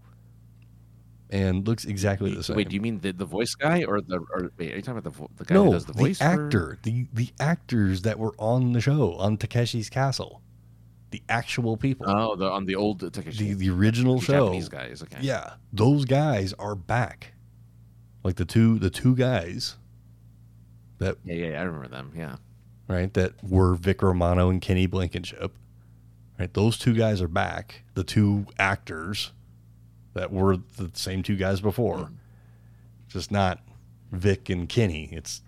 And 1.30 1.66
looks 1.66 1.86
exactly 1.86 2.36
the 2.36 2.44
same. 2.44 2.58
Wait, 2.58 2.68
do 2.68 2.76
you 2.76 2.82
mean 2.82 3.00
the, 3.00 3.14
the 3.14 3.24
voice 3.24 3.56
guy 3.56 3.86
or 3.86 4.02
the 4.02 4.18
or 4.34 4.52
wait? 4.58 4.74
Are 4.74 4.76
you 4.76 4.82
talking 4.82 4.98
about 4.98 5.14
the 5.14 5.28
the 5.38 5.46
guy 5.46 5.56
who 5.56 5.72
does 5.72 5.86
the 5.86 5.94
the, 5.94 6.00
voice? 6.00 6.18
for- 6.18 6.26
actor, 6.26 6.80
the 6.84 7.06
the 7.14 7.30
actors 7.40 8.02
that 8.02 8.20
were 8.20 8.34
on 8.38 8.74
the 8.74 8.82
show 8.82 9.14
on 9.14 9.38
Takeshi's 9.38 9.90
Castle, 9.90 10.42
the 11.12 11.24
actual 11.30 11.78
people, 11.78 12.06
Oh, 12.10 12.36
the 12.36 12.52
on 12.52 12.66
the 12.66 12.76
old 12.76 13.00
Takeshi. 13.14 13.54
the 13.54 13.54
the 13.54 13.70
original 13.70 14.20
the 14.20 14.26
show. 14.26 14.46
Japanese 14.48 14.68
guys. 14.68 15.02
Okay. 15.04 15.20
Yeah, 15.22 15.54
those 15.72 16.04
guys 16.04 16.52
are 16.60 16.76
back. 16.76 17.36
Like 18.26 18.36
the 18.36 18.44
two 18.44 18.80
the 18.80 18.90
two 18.90 19.16
guys 19.16 19.78
that 20.98 21.16
Yeah, 21.24 21.36
yeah, 21.36 21.48
yeah, 21.52 21.60
I 21.62 21.64
remember 21.64 21.88
them. 21.88 22.12
Yeah. 22.18 22.36
right 22.90 23.14
that 23.14 23.32
were 23.42 23.76
Vic 23.76 24.02
Romano 24.02 24.50
and 24.50 24.62
Kenny 24.62 24.88
Blankenship. 24.88 25.54
Right, 26.40 26.54
those 26.54 26.78
two 26.78 26.94
guys 26.94 27.22
are 27.22 27.28
back. 27.28 27.84
The 27.96 28.04
two 28.04 28.46
actors 28.60 29.32
that 30.14 30.32
were 30.32 30.58
the 30.78 30.92
same 30.94 31.24
two 31.24 31.36
guys 31.36 31.62
before, 31.62 32.12
just 33.08 33.32
not 33.32 33.60
Vic 34.12 34.50
and 34.50 34.70
Kenny. 34.70 35.10
It's 35.12 35.42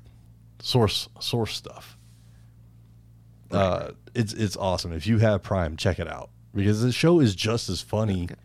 source 0.60 1.08
source 1.20 1.56
stuff. 1.56 1.96
Uh, 3.52 3.92
it's 4.16 4.34
it's 4.34 4.58
awesome. 4.58 4.92
If 4.92 5.06
you 5.06 5.20
have 5.20 5.44
Prime, 5.44 5.78
check 5.78 6.00
it 6.00 6.08
out 6.08 6.30
because 6.56 6.82
the 6.82 6.92
show 6.92 7.20
is 7.20 7.36
just 7.36 7.70
as 7.70 7.82
funny 7.82 8.24
Okay. 8.24 8.36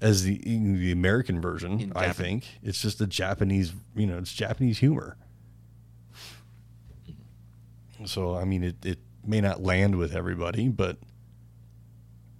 as 0.00 0.22
the 0.22 0.38
the 0.38 0.92
American 0.92 1.40
version. 1.40 1.80
In 1.80 1.92
I 1.96 2.06
Japan- 2.08 2.14
think 2.14 2.44
it's 2.62 2.80
just 2.80 3.00
a 3.00 3.06
Japanese, 3.08 3.72
you 3.96 4.06
know, 4.06 4.18
it's 4.18 4.32
Japanese 4.32 4.78
humor. 4.78 5.16
So 8.04 8.36
I 8.36 8.44
mean, 8.44 8.62
it 8.64 8.84
it 8.84 8.98
may 9.24 9.40
not 9.40 9.62
land 9.62 9.96
with 9.96 10.14
everybody, 10.14 10.68
but 10.68 10.98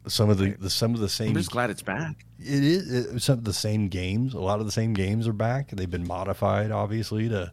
some 0.06 0.30
of 0.30 0.38
the, 0.38 0.50
the 0.52 0.70
some 0.70 0.94
of 0.94 1.00
the 1.00 1.08
same 1.08 1.28
I'm 1.28 1.34
just 1.34 1.50
glad 1.50 1.70
it's 1.70 1.82
back. 1.82 2.24
it 2.38 2.64
is 2.64 2.90
it, 2.90 3.20
some 3.20 3.38
of 3.38 3.44
the 3.44 3.52
same 3.52 3.88
games. 3.88 4.34
A 4.34 4.40
lot 4.40 4.60
of 4.60 4.66
the 4.66 4.72
same 4.72 4.94
games 4.94 5.28
are 5.28 5.32
back. 5.32 5.70
They've 5.70 5.90
been 5.90 6.06
modified, 6.06 6.70
obviously, 6.70 7.28
to 7.28 7.52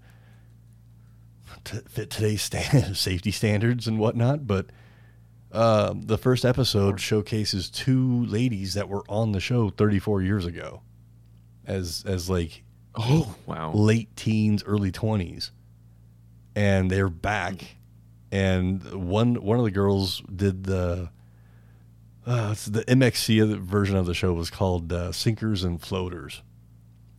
to 1.66 1.76
fit 1.90 2.10
today's 2.10 2.42
stand, 2.50 2.98
safety 2.98 3.32
standards 3.32 3.88
and 3.88 4.00
whatnot. 4.00 4.48
But 4.48 4.68
um, 5.52 6.04
the 6.04 6.18
first 6.18 6.46
episode 6.46 7.00
showcases 7.00 7.70
two 7.70 8.26
ladies 8.26 8.74
that 8.76 8.88
were 8.90 9.04
on 9.10 9.32
the 9.32 9.40
show 9.40 9.70
34 9.70 10.22
years 10.22 10.46
ago, 10.46 10.82
as 11.66 12.04
as 12.08 12.30
like 12.30 12.64
Oh 12.96 13.36
wow! 13.46 13.72
late 13.74 14.16
teens, 14.16 14.64
early 14.66 14.92
20s, 14.92 15.52
and 16.56 16.90
they're 16.90 17.10
back. 17.10 17.76
And 18.32 19.08
one 19.08 19.36
one 19.42 19.58
of 19.58 19.66
the 19.66 19.72
girls 19.72 20.22
did 20.36 20.64
the 20.66 21.10
uh, 22.26 22.50
the 22.68 22.84
MXC 22.88 23.58
version 23.60 23.96
of 23.98 24.06
the 24.06 24.14
show 24.14 24.34
was 24.34 24.50
called 24.50 24.92
uh, 24.94 25.12
Sinkers 25.12 25.64
and 25.64 25.82
Floaters, 25.82 26.42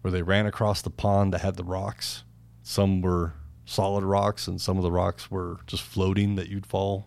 where 0.03 0.11
they 0.12 0.22
ran 0.22 0.46
across 0.46 0.82
the 0.82 0.90
pond 0.90 1.32
that 1.34 1.40
had 1.40 1.57
the 1.57 1.64
rocks. 1.64 2.24
Some 2.62 3.01
were 3.01 3.32
solid 3.64 4.05
rocks, 4.05 4.46
and 4.46 4.61
some 4.61 4.76
of 4.76 4.82
the 4.82 4.92
rocks 4.92 5.30
were 5.30 5.59
just 5.66 5.82
floating 5.82 6.36
that 6.36 6.48
you'd 6.48 6.66
fall 6.66 7.07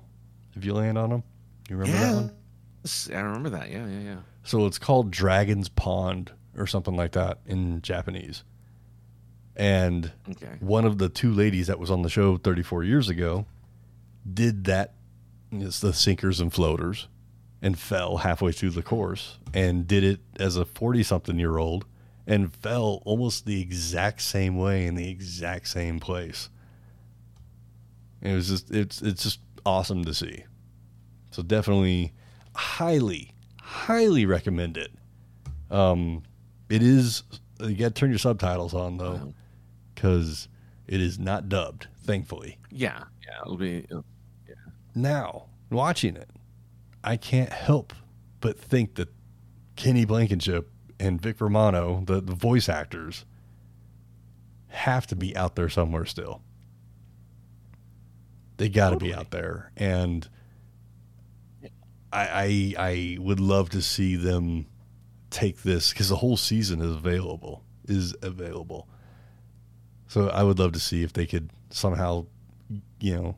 if 0.56 0.66
you 0.66 0.74
land 0.74 0.98
on 0.98 1.10
them. 1.10 1.24
You 1.70 1.78
remember 1.78 2.00
that 2.00 2.16
one? 2.16 2.32
I 3.16 3.22
remember 3.22 3.50
that. 3.52 3.70
Yeah, 3.72 3.88
yeah, 3.88 4.00
yeah. 4.00 4.16
So 4.44 4.66
it's 4.66 4.78
called 4.80 5.10
Dragon's 5.12 5.70
Pond 5.70 6.32
or 6.58 6.68
something 6.68 6.96
like 6.96 7.14
that 7.14 7.40
in 7.46 7.82
Japanese. 7.82 8.44
And 9.56 10.12
Okay. 10.32 10.58
one 10.60 10.84
of 10.86 10.98
the 10.98 11.10
two 11.10 11.32
ladies 11.32 11.68
that 11.68 11.80
was 11.80 11.90
on 11.92 12.02
the 12.02 12.10
show 12.10 12.38
34 12.38 12.84
years 12.84 13.08
ago 13.08 13.46
did 14.32 14.66
that 14.66 14.94
it's 15.52 15.80
the 15.80 15.94
sinkers 15.94 16.40
and 16.40 16.52
floaters 16.52 17.08
and 17.64 17.80
fell 17.80 18.18
halfway 18.18 18.52
through 18.52 18.70
the 18.70 18.84
course 18.84 19.40
and 19.56 19.88
did 19.88 20.04
it 20.04 20.20
as 20.40 20.56
a 20.58 20.66
40 20.66 21.02
something 21.02 21.40
year 21.40 21.58
old 21.58 21.86
and 22.28 22.54
fell 22.56 23.02
almost 23.06 23.46
the 23.48 23.60
exact 23.62 24.22
same 24.22 24.58
way 24.58 24.86
in 24.86 24.94
the 24.96 25.10
exact 25.10 25.68
same 25.68 26.00
place 26.00 26.50
it 28.22 28.34
was 28.34 28.48
just 28.50 28.70
it's 28.72 29.02
it's 29.02 29.24
just 29.24 29.40
awesome 29.66 30.04
to 30.06 30.14
see 30.14 30.44
so 31.32 31.42
definitely 31.42 32.14
highly 32.56 33.32
highly 33.62 34.26
recommend 34.26 34.78
it 34.78 34.92
um 35.72 36.22
it 36.70 36.82
is 36.84 37.24
you 37.62 37.76
got 37.76 37.96
to 37.96 38.00
turn 38.00 38.10
your 38.10 38.20
subtitles 38.20 38.74
on 38.74 38.98
though 38.98 39.14
Wow. 39.16 39.34
because 39.96 40.48
it 40.86 41.00
is 41.00 41.18
not 41.18 41.48
dubbed, 41.48 41.88
thankfully. 42.04 42.58
Yeah, 42.70 43.04
yeah. 43.26 43.40
It'll 43.46 43.56
be. 43.56 43.78
it'll- 43.90 44.04
Now, 44.94 45.46
watching 45.72 46.18
it, 46.18 46.30
I 47.04 47.18
can't 47.18 47.52
help 47.52 47.94
but 48.40 48.60
think 48.60 48.96
that 48.96 49.10
Kenny 49.76 50.06
Blankenship 50.06 50.70
and 51.00 51.22
Vic 51.22 51.42
Romano, 51.42 52.04
the, 52.06 52.22
the 52.22 52.36
voice 52.36 52.70
actors, 52.70 53.26
have 54.68 55.08
to 55.08 55.16
be 55.16 55.36
out 55.36 55.56
there 55.56 55.70
somewhere 55.70 56.06
still. 56.06 56.42
They 58.58 58.70
got 58.70 58.92
to 58.92 58.98
be 58.98 59.14
out 59.14 59.32
there, 59.32 59.72
and 59.76 60.28
I, 62.12 62.22
I 62.22 62.76
I 62.78 63.18
would 63.20 63.40
love 63.40 63.70
to 63.72 63.82
see 63.82 64.16
them 64.16 64.68
take 65.32 65.64
this 65.64 65.90
because 65.90 66.10
the 66.10 66.18
whole 66.18 66.38
season 66.38 66.80
is 66.80 66.92
available 66.96 67.64
is 67.88 68.16
available. 68.22 68.88
So 70.08 70.30
I 70.30 70.44
would 70.44 70.60
love 70.60 70.74
to 70.74 70.80
see 70.80 71.04
if 71.04 71.14
they 71.14 71.26
could 71.26 71.50
somehow, 71.72 72.28
you 73.00 73.16
know, 73.16 73.36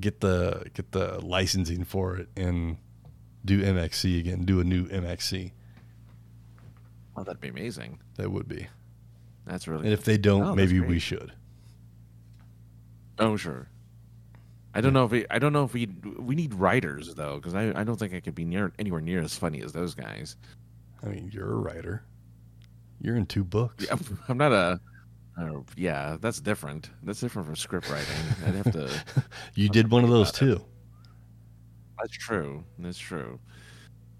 get 0.00 0.20
the 0.20 0.66
get 0.74 0.92
the 0.92 1.20
licensing 1.24 1.84
for 1.84 2.16
it 2.16 2.28
and 2.36 2.76
do 3.44 3.62
MXC 3.62 4.18
again, 4.18 4.44
do 4.44 4.60
a 4.60 4.64
new 4.64 4.86
MXC. 4.88 5.52
Oh, 7.16 7.22
that'd 7.22 7.40
be 7.40 7.48
amazing. 7.48 8.00
That 8.16 8.30
would 8.32 8.48
be. 8.48 8.66
That's 9.46 9.68
really. 9.68 9.84
And 9.84 9.92
if 9.92 10.04
they 10.04 10.16
don't, 10.16 10.42
Oh, 10.42 10.54
maybe 10.54 10.80
we 10.80 10.98
should. 10.98 11.32
Oh, 13.18 13.36
sure. 13.36 13.68
I 14.76 14.80
don't 14.80 14.92
know 14.92 15.04
if 15.04 15.12
we. 15.12 15.24
I 15.30 15.38
don't 15.38 15.52
know 15.52 15.64
if 15.64 15.72
we. 15.72 15.86
We 16.18 16.34
need 16.34 16.54
writers 16.54 17.14
though, 17.14 17.36
because 17.36 17.54
I. 17.54 17.68
I 17.80 17.84
don't 17.84 17.96
think 17.96 18.12
I 18.14 18.20
could 18.20 18.34
be 18.34 18.44
near 18.44 18.72
anywhere 18.78 19.00
near 19.00 19.20
as 19.20 19.36
funny 19.36 19.62
as 19.62 19.72
those 19.72 19.94
guys. 19.94 20.34
I 21.02 21.06
mean, 21.06 21.30
you're 21.32 21.52
a 21.52 21.56
writer. 21.56 22.02
You're 23.00 23.14
in 23.16 23.26
two 23.26 23.44
books. 23.44 23.84
Yeah, 23.86 23.96
I'm 24.28 24.38
not 24.38 24.50
a. 24.52 24.80
Uh, 25.36 25.60
yeah, 25.76 26.16
that's 26.20 26.40
different. 26.40 26.90
That's 27.02 27.20
different 27.20 27.46
from 27.46 27.56
script 27.56 27.90
writing. 27.90 28.14
I'd 28.46 28.54
have 28.54 28.72
to. 28.72 28.90
You 29.56 29.68
did 29.68 29.90
one 29.90 30.04
of 30.04 30.10
those 30.10 30.30
too. 30.32 30.64
That's 31.98 32.16
true. 32.16 32.64
That's 32.78 32.98
true. 32.98 33.38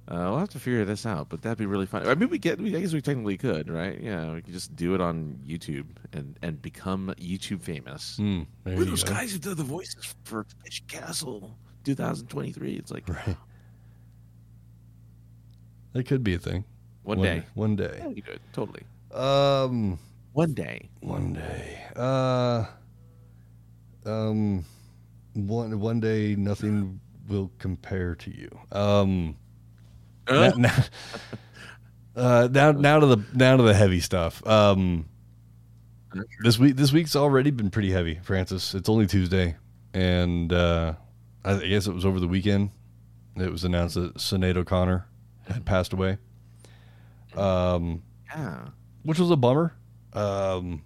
Uh, 0.07 0.17
we'll 0.29 0.39
have 0.39 0.51
to 0.51 0.59
figure 0.59 0.85
this 0.85 1.07
out, 1.07 1.29
but 1.31 1.41
that'd 1.43 1.57
be 1.57 1.65
really 1.67 1.87
fun. 1.87 2.07
I 2.07 2.15
mean, 2.15 2.29
we 2.29 2.39
get. 2.39 2.61
We, 2.61 2.77
I 2.77 2.81
guess 2.81 2.93
we 2.93 3.01
technically 3.01 3.37
could, 3.39 3.71
right? 3.71 3.99
Yeah, 4.01 4.33
we 4.35 4.43
could 4.43 4.53
just 4.53 4.77
do 4.77 4.95
it 4.95 5.01
on 5.01 5.39
YouTube 5.47 5.87
and 6.13 6.39
and 6.43 6.61
become 6.61 7.15
YouTube 7.19 7.63
famous. 7.63 8.19
Mm, 8.21 8.47
We're 8.65 8.73
you 8.75 8.85
those 8.85 9.03
go. 9.05 9.13
guys 9.15 9.33
who 9.33 9.39
did 9.39 9.57
the 9.57 9.63
voices 9.65 10.15
for 10.25 10.45
Magic 10.63 10.87
Castle 10.89 11.57
2023. 11.85 12.75
It's 12.75 12.91
like 12.91 13.09
Right. 13.09 13.37
That 15.95 16.05
could 16.07 16.25
be 16.25 16.35
a 16.35 16.39
thing. 16.39 16.65
one 17.03 17.23
day. 17.23 17.45
One 17.55 17.77
day. 17.77 17.97
Yeah, 17.99 18.09
you 18.09 18.23
could 18.23 18.41
totally. 18.53 18.83
Um. 19.13 19.99
One 20.35 20.53
day. 20.53 20.91
One 21.01 21.33
day. 21.33 21.81
Uh. 21.95 22.65
Um. 24.05 24.65
One 25.35 25.79
one 25.79 26.01
day, 26.01 26.35
nothing 26.35 27.01
will 27.29 27.53
compare 27.61 28.17
to 28.17 28.37
you. 28.37 28.51
Um. 28.73 29.37
Uh, 30.27 30.51
now, 30.57 30.57
now, 30.57 30.85
uh, 32.17 32.49
now, 32.51 32.73
now 32.73 32.99
to 32.99 33.07
the 33.07 33.25
now 33.33 33.57
to 33.57 33.63
the 33.63 33.75
heavy 33.75 34.01
stuff. 34.01 34.45
Um, 34.45 35.09
this 36.41 36.59
week 36.59 36.75
this 36.75 36.93
week's 36.93 37.15
already 37.15 37.53
been 37.53 37.71
pretty 37.71 37.93
heavy, 37.93 38.19
Francis. 38.25 38.75
It's 38.75 38.89
only 38.89 39.07
Tuesday, 39.07 39.55
and 39.93 40.53
uh, 40.53 40.95
I 41.45 41.59
guess 41.59 41.87
it 41.87 41.95
was 41.95 42.05
over 42.05 42.19
the 42.19 42.27
weekend. 42.27 42.71
It 43.37 43.53
was 43.53 43.63
announced 43.63 43.95
that 43.95 44.15
Sinead 44.17 44.57
O'Connor 44.57 45.07
had 45.47 45.65
passed 45.65 45.93
away, 45.93 46.19
um, 47.37 48.03
yeah. 48.35 48.71
which 49.05 49.21
was 49.21 49.31
a 49.31 49.37
bummer. 49.37 49.77
Um, 50.15 50.83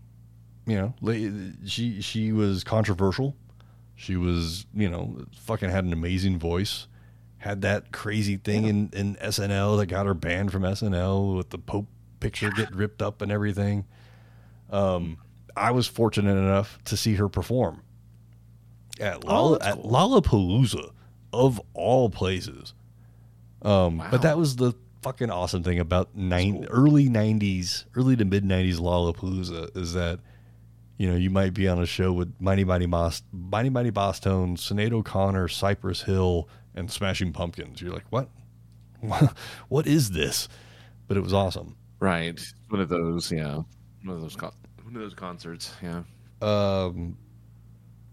you 0.66 0.76
know, 0.76 0.94
she 1.66 2.00
she 2.00 2.32
was 2.32 2.64
controversial. 2.64 3.36
She 3.94 4.16
was, 4.16 4.66
you 4.74 4.88
know, 4.88 5.24
fucking 5.40 5.70
had 5.70 5.84
an 5.84 5.92
amazing 5.92 6.38
voice. 6.38 6.86
Had 7.38 7.62
that 7.62 7.92
crazy 7.92 8.36
thing 8.36 8.64
in, 8.64 8.90
in 8.92 9.16
SNL 9.16 9.78
that 9.78 9.86
got 9.86 10.06
her 10.06 10.14
banned 10.14 10.52
from 10.52 10.62
SNL 10.62 11.36
with 11.36 11.50
the 11.50 11.58
Pope 11.58 11.86
picture 12.20 12.50
getting 12.50 12.76
ripped 12.76 13.00
up 13.02 13.22
and 13.22 13.30
everything. 13.32 13.84
Um, 14.70 15.18
I 15.56 15.70
was 15.72 15.86
fortunate 15.86 16.36
enough 16.36 16.78
to 16.86 16.96
see 16.96 17.14
her 17.14 17.28
perform 17.28 17.82
at, 19.00 19.24
Oh, 19.24 19.28
Lolla, 19.28 19.58
that's 19.58 19.76
at 19.76 19.82
cool. 19.82 19.90
Lollapalooza, 19.90 20.90
of 21.32 21.60
all 21.74 22.10
places. 22.10 22.74
Um, 23.62 23.98
Wow. 23.98 24.08
But 24.10 24.22
that 24.22 24.36
was 24.38 24.56
the 24.56 24.74
fucking 25.02 25.30
awesome 25.30 25.62
thing 25.62 25.78
about 25.78 26.14
nine, 26.14 26.66
early 26.70 27.08
90s, 27.08 27.84
early 27.94 28.16
to 28.16 28.24
mid 28.24 28.44
90s 28.44 28.76
Lollapalooza 28.76 29.76
is 29.76 29.94
that 29.94 30.20
you 30.98 31.08
know, 31.08 31.16
you 31.16 31.30
might 31.30 31.54
be 31.54 31.68
on 31.68 31.80
a 31.80 31.86
show 31.86 32.12
with 32.12 32.34
Mighty 32.40 32.64
Mighty 32.64 32.86
Boss, 32.86 33.22
Mighty 33.32 33.70
Mighty 33.70 33.92
Bosstones, 33.92 34.58
Sinead 34.58 34.92
O'Connor, 34.92 35.46
Cypress 35.46 36.02
Hill, 36.02 36.48
and 36.74 36.90
Smashing 36.90 37.32
Pumpkins. 37.32 37.80
You're 37.80 37.92
like, 37.92 38.06
what? 38.10 38.28
what 39.68 39.86
is 39.86 40.10
this? 40.10 40.48
But 41.06 41.16
it 41.16 41.20
was 41.20 41.32
awesome. 41.32 41.76
Right. 42.00 42.40
One 42.68 42.80
of 42.80 42.88
those. 42.88 43.30
Yeah. 43.30 43.62
One 44.02 44.16
of 44.16 44.20
those. 44.20 44.34
Con- 44.34 44.52
one 44.82 44.96
of 44.96 45.02
those 45.02 45.14
concerts. 45.14 45.72
Yeah. 45.82 46.02
Um, 46.42 47.16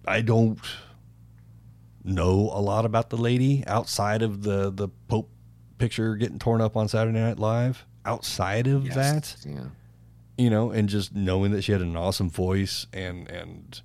I 0.08 0.22
don't 0.22 0.60
know 2.04 2.52
a 2.54 2.62
lot 2.62 2.86
about 2.86 3.10
the 3.10 3.18
lady 3.18 3.64
outside 3.66 4.22
of 4.22 4.44
the 4.44 4.72
the 4.72 4.90
Pope 5.08 5.32
picture 5.78 6.15
getting 6.15 6.39
torn 6.39 6.61
up 6.61 6.76
on 6.78 6.88
Saturday 6.88 7.19
Night 7.19 7.39
Live. 7.39 7.86
Outside 8.05 8.67
of 8.67 8.93
that, 8.93 9.36
Yeah. 9.45 9.65
you 10.38 10.49
know, 10.49 10.69
and 10.71 10.88
just 10.88 11.15
knowing 11.15 11.51
that 11.53 11.63
she 11.63 11.71
had 11.71 11.82
an 11.82 11.95
awesome 11.95 12.30
voice 12.30 12.86
and 12.93 13.28
and 13.30 13.82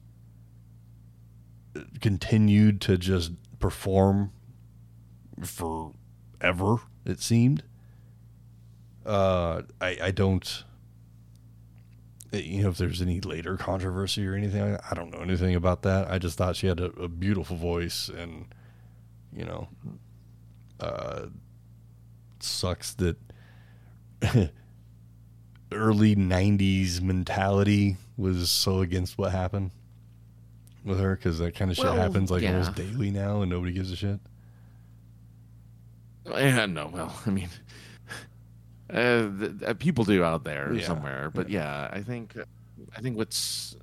continued 2.00 2.80
to 2.82 2.98
just 2.98 3.32
perform 3.58 4.32
forever, 5.42 6.76
it 7.04 7.20
seemed. 7.20 7.62
Uh, 9.06 9.62
I 9.80 9.96
I 10.02 10.10
don't. 10.10 10.64
uh, 12.32 12.36
You 12.36 12.62
know, 12.64 12.68
if 12.68 12.76
there's 12.78 13.00
any 13.00 13.20
later 13.20 13.56
controversy 13.56 14.26
or 14.26 14.34
anything, 14.34 14.60
like 14.60 14.80
that, 14.82 14.84
I 14.90 14.94
don't 14.94 15.10
know 15.10 15.20
anything 15.20 15.54
about 15.54 15.82
that. 15.82 16.10
I 16.10 16.18
just 16.18 16.36
thought 16.36 16.56
she 16.56 16.66
had 16.66 16.80
a, 16.80 16.86
a 16.92 17.08
beautiful 17.08 17.56
voice, 17.56 18.08
and 18.10 18.46
you 19.34 19.44
know, 19.44 19.68
uh, 20.80 21.26
sucks 22.42 22.94
that 22.94 23.16
early 25.72 26.16
90s 26.16 27.00
mentality 27.00 27.96
was 28.16 28.50
so 28.50 28.80
against 28.80 29.16
what 29.18 29.32
happened 29.32 29.70
with 30.84 30.98
her 30.98 31.14
because 31.16 31.38
that 31.38 31.54
kind 31.54 31.70
of 31.70 31.76
shit 31.76 31.84
Well, 31.86 31.94
happens 31.94 32.30
like 32.30 32.42
yeah. 32.42 32.50
almost 32.52 32.74
daily 32.74 33.10
now 33.10 33.42
and 33.42 33.50
nobody 33.50 33.72
gives 33.72 33.92
a 33.92 33.96
shit 33.96 34.18
Yeah, 36.26 36.66
no, 36.66 36.88
well, 36.88 37.14
I 37.26 37.30
mean, 37.30 37.48
uh, 38.90 39.28
th- 39.38 39.62
uh, 39.66 39.74
people 39.74 40.04
do 40.04 40.22
out 40.24 40.44
there 40.44 40.72
Yeah, 40.72 40.86
somewhere, 40.86 41.30
but 41.32 41.48
yeah. 41.48 41.88
I 41.92 42.02
think, 42.02 42.36
I 42.96 43.00
think 43.00 43.16
what's, 43.16 43.76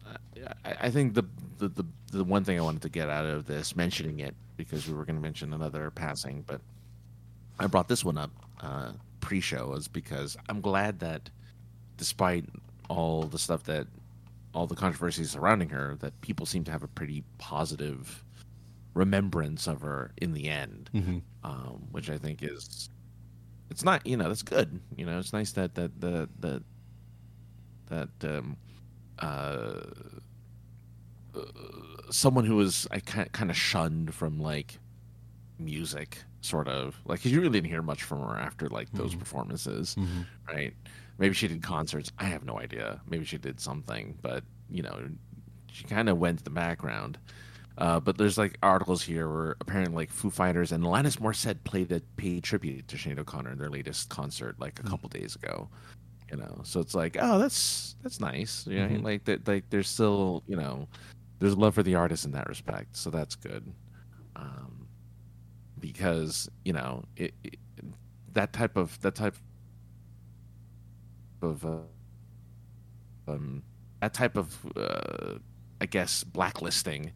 I, 0.65 0.75
I 0.81 0.89
think 0.91 1.13
the, 1.13 1.23
the 1.57 1.69
the 1.69 1.83
the 2.11 2.23
one 2.23 2.43
thing 2.45 2.57
I 2.57 2.61
wanted 2.61 2.81
to 2.83 2.89
get 2.89 3.09
out 3.09 3.25
of 3.25 3.47
this, 3.47 3.75
mentioning 3.75 4.19
it 4.19 4.33
because 4.55 4.87
we 4.87 4.93
were 4.93 5.03
going 5.03 5.17
to 5.17 5.21
mention 5.21 5.51
another 5.53 5.91
passing, 5.91 6.43
but 6.47 6.61
I 7.59 7.67
brought 7.67 7.87
this 7.89 8.03
one 8.05 8.17
up 8.17 8.31
uh, 8.61 8.93
pre-show 9.19 9.73
is 9.73 9.87
because 9.87 10.37
I'm 10.49 10.61
glad 10.61 10.99
that, 10.99 11.29
despite 11.97 12.45
all 12.89 13.23
the 13.23 13.39
stuff 13.39 13.63
that, 13.63 13.87
all 14.53 14.67
the 14.67 14.75
controversies 14.75 15.31
surrounding 15.31 15.69
her, 15.69 15.95
that 15.99 16.19
people 16.21 16.45
seem 16.45 16.63
to 16.65 16.71
have 16.71 16.83
a 16.83 16.87
pretty 16.87 17.23
positive 17.37 18.23
remembrance 18.93 19.67
of 19.67 19.81
her 19.81 20.11
in 20.17 20.33
the 20.33 20.49
end 20.49 20.89
Mhm. 20.93 21.21
um, 21.43 21.87
which 21.91 22.09
I 22.09 22.17
think 22.17 22.41
is 22.41 22.89
it's 23.69 23.83
not 23.83 24.03
you 24.07 24.17
know 24.17 24.27
that's 24.27 24.41
good 24.41 24.79
you 24.95 25.05
know 25.05 25.19
it's 25.19 25.33
nice 25.33 25.51
that 25.51 25.75
that 25.75 26.01
that 26.01 26.29
that 26.41 26.63
that 27.89 28.37
um, 28.37 28.57
uh, 29.19 29.81
uh, 31.35 31.41
someone 32.09 32.45
who 32.45 32.55
was 32.55 32.87
I 32.91 32.99
kind 32.99 33.31
kind 33.31 33.51
of 33.51 33.57
shunned 33.57 34.13
from 34.13 34.39
like 34.39 34.79
music 35.59 36.23
sort 36.47 36.67
of 36.67 36.95
like 37.05 37.21
'cause 37.21 37.31
you 37.31 37.39
really 37.41 37.59
didn't 37.59 37.69
hear 37.69 37.81
much 37.81 38.03
from 38.03 38.19
her 38.21 38.37
after 38.37 38.67
like 38.69 38.89
those 38.93 39.13
performances 39.15 39.95
Mhm. 39.99 40.25
right 40.47 40.73
maybe 41.19 41.33
she 41.33 41.47
did 41.47 41.61
concerts 41.61 42.11
I 42.17 42.25
have 42.25 42.43
no 42.45 42.59
idea 42.59 43.01
maybe 43.07 43.25
she 43.25 43.37
did 43.37 43.59
something 43.59 44.17
but 44.21 44.43
you 44.69 44.81
know 44.83 45.09
she 45.71 45.83
kind 45.83 46.09
of 46.09 46.17
went 46.17 46.39
to 46.39 46.43
the 46.43 46.49
background 46.49 47.17
uh, 47.77 47.99
but 47.99 48.17
there's 48.17 48.37
like 48.39 48.57
articles 48.63 49.03
here 49.03 49.29
where 49.29 49.55
apparently 49.61 49.95
like 49.95 50.09
Foo 50.11 50.31
Fighters 50.31 50.71
and 50.71 50.83
Alanis 50.83 51.17
Morissette 51.19 51.63
played 51.63 51.91
a 51.91 51.99
paid 52.17 52.43
tribute 52.43 52.87
to 52.87 52.95
Sinead 52.97 53.19
O'Connor 53.19 53.51
in 53.51 53.57
their 53.59 53.69
latest 53.69 54.09
concert 54.09 54.59
like 54.59 54.79
a 54.79 54.83
couple 54.83 55.07
days 55.09 55.35
ago. 55.35 55.69
You 56.31 56.37
know, 56.37 56.61
so 56.63 56.79
it's 56.79 56.95
like, 56.95 57.15
oh, 57.19 57.37
that's 57.37 57.95
that's 58.01 58.19
nice. 58.19 58.65
You 58.65 58.79
know, 58.79 58.87
Mhm. 58.87 59.03
like 59.03 59.25
that, 59.25 59.47
like 59.47 59.69
there's 59.69 59.87
still 59.87 60.43
you 60.47 60.55
know, 60.57 60.87
there's 61.39 61.55
love 61.55 61.75
for 61.75 61.83
the 61.83 61.93
artist 61.93 62.25
in 62.25 62.31
that 62.31 62.47
respect. 62.49 62.97
So 62.97 63.11
that's 63.11 63.35
good. 63.35 63.71
Um, 64.35 64.76
because 65.79 66.49
you 66.65 66.73
know 66.73 67.03
it, 67.15 67.33
it 67.43 67.57
that 68.33 68.53
type 68.53 68.77
of 68.77 68.99
that 69.01 69.15
type 69.15 69.35
of 71.41 71.65
uh, 71.65 71.77
um 73.27 73.63
that 74.01 74.13
type 74.13 74.37
of 74.37 74.55
uh, 74.75 75.35
I 75.81 75.85
guess 75.85 76.23
blacklisting 76.23 77.11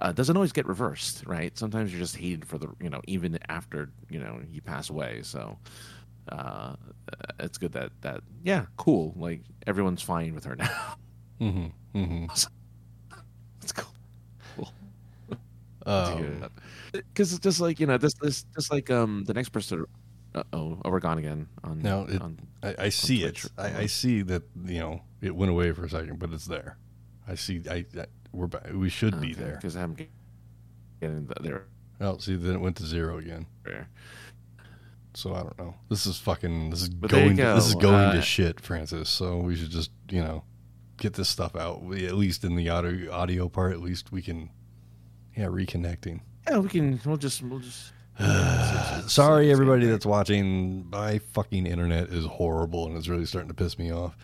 uh, 0.00 0.10
doesn't 0.12 0.36
always 0.36 0.52
get 0.52 0.66
reversed, 0.66 1.22
right? 1.26 1.56
Sometimes 1.56 1.92
you're 1.92 2.00
just 2.00 2.16
hated 2.16 2.44
for 2.44 2.58
the 2.58 2.68
you 2.80 2.90
know 2.90 3.00
even 3.06 3.38
after 3.48 3.90
you 4.10 4.18
know 4.18 4.40
you 4.50 4.60
pass 4.60 4.90
away. 4.90 5.20
So 5.22 5.56
uh, 6.30 6.74
it's 7.38 7.58
good 7.58 7.72
that 7.72 7.92
that 8.00 8.22
yeah, 8.42 8.66
cool. 8.76 9.12
Like 9.16 9.42
everyone's 9.66 10.02
fine 10.02 10.34
with 10.34 10.44
her 10.44 10.56
now. 10.56 10.96
Mhm. 11.40 11.72
Mhm. 11.94 12.48
it's 13.62 13.72
cool. 13.72 14.72
Um, 15.86 16.46
Because 16.94 17.32
it's 17.32 17.42
just 17.42 17.60
like 17.60 17.80
you 17.80 17.86
know 17.86 17.98
this 17.98 18.14
this 18.14 18.44
just 18.54 18.70
like 18.72 18.90
um 18.90 19.24
the 19.24 19.34
next 19.34 19.48
person. 19.50 19.84
Uh 20.34 20.42
oh, 20.52 20.80
oh 20.84 20.90
we're 20.90 21.00
gone 21.00 21.18
again. 21.18 21.48
On 21.62 21.78
No, 21.80 22.06
it- 22.08 22.20
on, 22.22 22.38
I, 22.62 22.74
I 22.78 22.88
see 22.88 23.24
it. 23.24 23.44
I, 23.58 23.80
I 23.82 23.86
see 23.86 24.22
that 24.22 24.42
you 24.64 24.78
know 24.78 25.02
it 25.20 25.34
went 25.34 25.50
away 25.50 25.72
for 25.72 25.84
a 25.84 25.90
second, 25.90 26.18
but 26.18 26.32
it's 26.32 26.46
there. 26.46 26.78
I 27.28 27.34
see. 27.34 27.62
I, 27.70 27.84
I 27.98 28.06
we're 28.32 28.46
back. 28.48 28.68
We 28.72 28.88
should 28.88 29.20
be 29.20 29.32
there. 29.34 29.56
because 29.56 29.76
I'm 29.76 29.94
getting 31.00 31.26
the, 31.26 31.34
there. 31.40 31.66
Oh, 32.00 32.18
see, 32.18 32.34
then 32.36 32.54
it 32.56 32.60
went 32.60 32.76
to 32.76 32.84
zero 32.86 33.18
again. 33.18 33.46
there. 33.64 33.88
So 35.14 35.32
I 35.34 35.42
don't 35.42 35.58
know. 35.58 35.74
This 35.88 36.06
is 36.06 36.18
fucking. 36.18 36.70
This 36.70 36.82
is 36.82 36.88
But 36.88 37.10
going. 37.10 37.36
To, 37.36 37.42
this 37.54 37.66
is 37.68 37.74
going 37.76 37.94
Uh, 37.94 38.12
to 38.14 38.22
shit, 38.22 38.60
Francis. 38.60 39.08
So 39.08 39.38
we 39.38 39.54
should 39.54 39.70
just 39.70 39.90
you 40.10 40.20
know 40.20 40.42
get 40.96 41.14
this 41.14 41.28
stuff 41.28 41.54
out. 41.54 41.82
We, 41.82 42.06
at 42.06 42.14
least 42.14 42.42
in 42.44 42.56
the 42.56 42.68
audio 42.68 43.12
audio 43.12 43.48
part, 43.48 43.72
at 43.72 43.80
least 43.80 44.10
we 44.10 44.22
can. 44.22 44.50
Yeah, 45.36 45.46
reconnecting. 45.46 46.20
Yeah, 46.48 46.58
we 46.58 46.68
can. 46.68 47.00
We'll 47.04 47.16
just. 47.16 47.42
We'll 47.42 47.58
just. 47.60 47.92
it's- 48.18 48.28
it's- 48.98 49.12
Sorry, 49.12 49.50
everybody 49.50 49.86
that's 49.86 50.06
watching. 50.06 50.88
My 50.90 51.18
fucking 51.32 51.66
internet 51.66 52.08
is 52.08 52.24
horrible, 52.26 52.86
and 52.86 52.96
it's 52.96 53.08
really 53.08 53.26
starting 53.26 53.48
to 53.48 53.54
piss 53.54 53.78
me 53.78 53.92
off. 53.92 54.16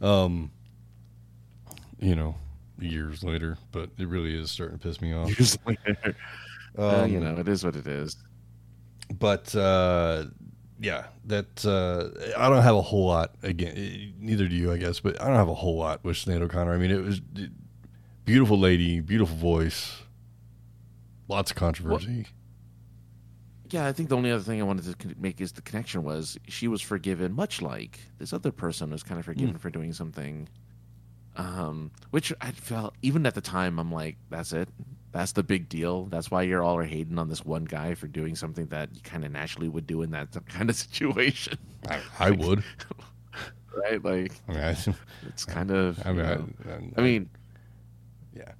Um, 0.00 0.50
you 1.98 2.14
know, 2.16 2.34
years 2.78 3.22
later, 3.22 3.58
but 3.72 3.90
it 3.98 4.08
really 4.08 4.34
is 4.38 4.50
starting 4.50 4.78
to 4.78 4.82
piss 4.82 5.00
me 5.00 5.12
off. 5.14 5.28
Years 5.38 5.58
later. 5.66 6.16
Uh, 6.78 7.00
Um, 7.02 7.10
you 7.12 7.18
know, 7.18 7.34
it 7.36 7.48
is 7.48 7.64
what 7.64 7.74
it 7.74 7.88
is. 7.88 8.16
but 9.18 9.52
uh, 9.56 10.26
yeah, 10.80 11.06
that 11.24 11.66
uh, 11.66 12.10
I 12.40 12.48
don't 12.48 12.62
have 12.62 12.76
a 12.76 12.80
whole 12.80 13.08
lot. 13.08 13.34
Again, 13.42 14.14
neither 14.20 14.46
do 14.46 14.54
you, 14.54 14.70
I 14.72 14.76
guess. 14.76 15.00
But 15.00 15.20
I 15.20 15.26
don't 15.26 15.34
have 15.34 15.48
a 15.48 15.54
whole 15.54 15.76
lot 15.76 16.04
with 16.04 16.14
Sinead 16.16 16.42
O'Connor. 16.42 16.72
I 16.72 16.76
mean, 16.78 16.92
it 16.92 17.02
was 17.02 17.20
beautiful 18.24 18.56
lady, 18.56 19.00
beautiful 19.00 19.34
voice, 19.36 19.96
lots 21.30 21.50
of 21.50 21.56
controversy. 21.56 22.26
Yeah, 23.70 23.86
I 23.86 23.92
think 23.92 24.08
the 24.08 24.16
only 24.16 24.32
other 24.32 24.42
thing 24.42 24.60
I 24.60 24.64
wanted 24.64 24.98
to 24.98 25.14
make 25.16 25.40
is 25.40 25.52
the 25.52 25.62
connection 25.62 26.02
was 26.02 26.36
she 26.48 26.66
was 26.66 26.82
forgiven, 26.82 27.32
much 27.32 27.62
like 27.62 28.00
this 28.18 28.32
other 28.32 28.50
person 28.50 28.90
was 28.90 29.04
kind 29.04 29.18
of 29.20 29.24
forgiven 29.24 29.56
for 29.58 29.70
doing 29.70 29.92
something, 29.92 30.48
um, 31.36 31.92
which 32.10 32.32
I 32.40 32.50
felt 32.50 32.94
even 33.02 33.24
at 33.26 33.36
the 33.36 33.40
time 33.40 33.78
I'm 33.78 33.92
like, 33.92 34.16
that's 34.28 34.52
it, 34.52 34.68
that's 35.12 35.32
the 35.32 35.44
big 35.44 35.68
deal. 35.68 36.06
That's 36.06 36.32
why 36.32 36.42
you're 36.42 36.64
all 36.64 36.76
are 36.78 36.84
hating 36.84 37.16
on 37.16 37.28
this 37.28 37.44
one 37.44 37.64
guy 37.64 37.94
for 37.94 38.08
doing 38.08 38.34
something 38.34 38.66
that 38.66 38.88
you 38.92 39.02
kind 39.02 39.24
of 39.24 39.30
naturally 39.30 39.68
would 39.68 39.86
do 39.86 40.02
in 40.02 40.10
that 40.10 40.28
kind 40.48 40.68
of 40.68 40.74
situation, 40.74 41.56
I, 41.88 42.00
I 42.18 42.30
would. 42.32 42.64
right? 43.76 44.04
Like 44.04 44.32
I 44.48 44.52
mean, 44.52 44.60
I, 44.62 44.76
it's 45.28 45.44
kind 45.44 45.70
of. 45.70 46.04
I 46.04 46.12
mean, 46.12 46.24
you 46.64 46.70
know- 46.70 46.80
I 46.96 47.00
mean, 47.02 47.30
yeah. 48.34 48.52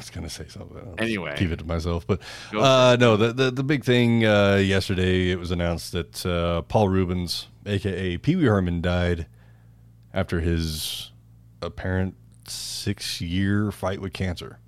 I 0.00 0.02
was 0.02 0.10
gonna 0.10 0.30
say 0.30 0.46
something. 0.48 0.78
I'll 0.78 0.94
Anyway. 0.98 1.34
keep 1.36 1.50
it 1.50 1.58
to 1.58 1.64
myself. 1.66 2.06
But 2.06 2.22
uh, 2.56 2.96
no, 2.98 3.16
the, 3.18 3.32
the 3.34 3.50
the 3.50 3.62
big 3.62 3.84
thing 3.84 4.24
uh, 4.24 4.56
yesterday 4.56 5.30
it 5.30 5.38
was 5.38 5.50
announced 5.50 5.92
that 5.92 6.24
uh, 6.24 6.62
Paul 6.62 6.88
Reubens, 6.88 7.48
aka 7.66 8.16
Pee 8.16 8.34
Wee 8.36 8.44
Herman, 8.46 8.80
died 8.80 9.26
after 10.14 10.40
his 10.40 11.12
apparent 11.60 12.14
six 12.48 13.20
year 13.20 13.70
fight 13.70 14.00
with 14.00 14.14
cancer. 14.14 14.58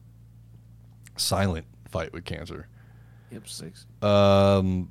Silent 1.17 1.65
fight 1.91 2.13
with 2.13 2.27
cancer. 2.27 2.69
yep, 3.31 3.49
six. 3.49 3.87
Um, 4.03 4.91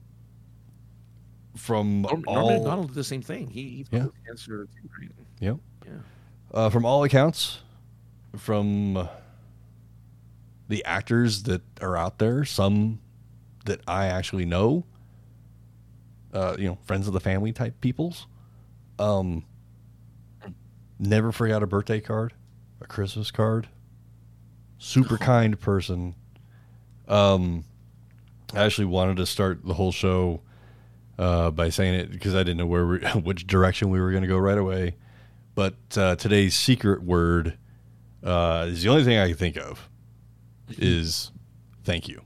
from 1.55 2.01
Norm, 2.01 2.21
Norman 2.23 2.43
all 2.43 2.49
Macdonald 2.49 2.87
did 2.87 2.95
the 2.95 3.03
same 3.03 3.21
thing. 3.21 3.47
He, 3.49 3.61
he 3.61 3.85
Yeah. 3.91 4.03
fought 4.05 4.13
cancer? 4.25 4.67
Yep. 5.39 5.57
Yeah. 5.85 5.91
uh, 6.53 6.69
from 6.69 6.85
all 6.85 7.03
accounts, 7.03 7.59
from 8.37 8.97
uh, 8.97 9.07
the 10.71 10.85
actors 10.85 11.43
that 11.43 11.61
are 11.81 11.97
out 11.97 12.17
there, 12.17 12.45
some 12.45 13.01
that 13.65 13.81
I 13.89 14.05
actually 14.05 14.45
know, 14.45 14.85
uh, 16.33 16.55
you 16.57 16.65
know, 16.65 16.77
friends 16.85 17.07
of 17.07 17.13
the 17.13 17.19
family 17.19 17.51
type 17.51 17.81
peoples, 17.81 18.25
um, 18.97 19.43
never 20.97 21.33
forgot 21.33 21.61
a 21.61 21.67
birthday 21.67 21.99
card, 21.99 22.33
a 22.79 22.87
Christmas 22.87 23.31
card, 23.31 23.67
super 24.77 25.17
kind 25.17 25.59
person. 25.59 26.15
Um, 27.05 27.65
I 28.53 28.63
actually 28.63 28.85
wanted 28.85 29.17
to 29.17 29.25
start 29.25 29.65
the 29.65 29.73
whole 29.73 29.91
show 29.91 30.39
uh, 31.19 31.51
by 31.51 31.67
saying 31.67 31.95
it 31.95 32.11
because 32.11 32.33
I 32.33 32.43
didn't 32.43 32.59
know 32.59 32.65
where 32.65 32.87
we, 32.87 32.99
which 33.23 33.45
direction 33.45 33.89
we 33.89 33.99
were 33.99 34.11
going 34.11 34.23
to 34.23 34.29
go 34.29 34.37
right 34.37 34.57
away. 34.57 34.95
But 35.53 35.75
uh, 35.97 36.15
today's 36.15 36.55
secret 36.55 37.03
word 37.03 37.57
uh, 38.23 38.67
is 38.69 38.83
the 38.83 38.89
only 38.89 39.03
thing 39.03 39.17
I 39.17 39.27
can 39.27 39.35
think 39.35 39.57
of 39.57 39.89
is 40.77 41.31
thank 41.83 42.07
you 42.07 42.21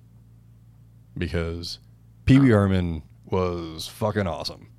because 1.17 1.79
Pee 2.25 2.39
Wee 2.39 2.49
Herman 2.49 3.03
was 3.25 3.87
fucking 3.87 4.27
awesome. 4.27 4.69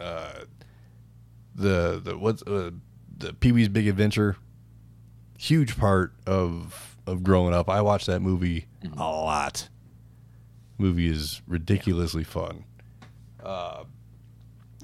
Uh, 0.00 0.44
the 1.54 2.00
the 2.02 2.18
what's 2.18 2.42
uh, 2.42 2.70
the 3.16 3.32
Pee 3.34 3.52
Wee's 3.52 3.68
Big 3.68 3.86
Adventure, 3.86 4.36
huge 5.38 5.76
part 5.76 6.12
of 6.26 6.96
of 7.06 7.22
growing 7.22 7.54
up. 7.54 7.68
I 7.68 7.82
watched 7.82 8.06
that 8.06 8.20
movie 8.20 8.66
a 8.96 8.96
lot. 8.96 9.68
Movie 10.78 11.08
is 11.08 11.42
ridiculously 11.46 12.24
fun. 12.24 12.64
Uh, 13.42 13.84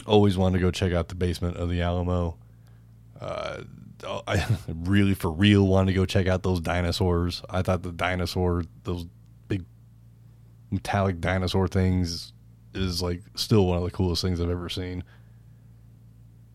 always 0.07 0.37
wanted 0.37 0.59
to 0.59 0.62
go 0.62 0.71
check 0.71 0.93
out 0.93 1.09
the 1.09 1.14
basement 1.14 1.57
of 1.57 1.69
the 1.71 1.81
Alamo. 1.83 2.37
Uh, 3.21 3.62
I 4.07 4.44
really, 4.68 5.14
for 5.14 5.30
real, 5.30 5.66
wanted 5.66 5.92
to 5.92 5.96
go 5.96 6.07
check 6.07 6.26
out 6.26 6.42
those 6.42 6.61
dinosaurs. 6.61 7.42
I 7.51 7.62
thought 7.62 7.82
the 7.82 7.92
dinosaur, 7.92 8.62
those 8.84 9.07
big 9.49 9.64
metallic 10.70 11.20
dinosaur 11.20 11.66
things, 11.68 12.32
is 12.74 13.03
like 13.03 13.22
still 13.34 13.66
one 13.66 13.78
of 13.78 13.84
the 13.84 13.90
coolest 13.90 14.22
things 14.22 14.40
I've 14.40 14.51
ever 14.51 14.68
seen. 14.68 15.03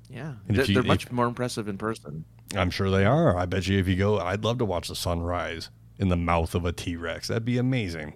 Yeah, 0.10 0.34
And 0.48 0.56
they're, 0.58 0.66
you- 0.66 0.74
they're 0.76 0.82
if- 0.84 0.88
much 0.88 1.12
more 1.12 1.26
impressive 1.28 1.68
in 1.68 1.78
person. 1.78 2.26
I'm 2.56 2.70
sure 2.70 2.92
they 2.92 3.04
are. 3.04 3.36
I 3.36 3.46
bet 3.48 3.68
you 3.68 3.80
if 3.80 3.88
you 3.88 3.96
go, 3.96 4.20
I'd 4.20 4.44
love 4.44 4.60
to 4.60 4.66
watch 4.66 4.88
the 4.88 4.96
sunrise 4.96 5.70
in 5.98 6.10
the 6.10 6.16
mouth 6.16 6.54
of 6.54 6.66
a 6.66 6.72
T 6.72 6.96
Rex. 6.96 7.28
That'd 7.30 7.46
be 7.46 7.58
amazing. 7.58 8.14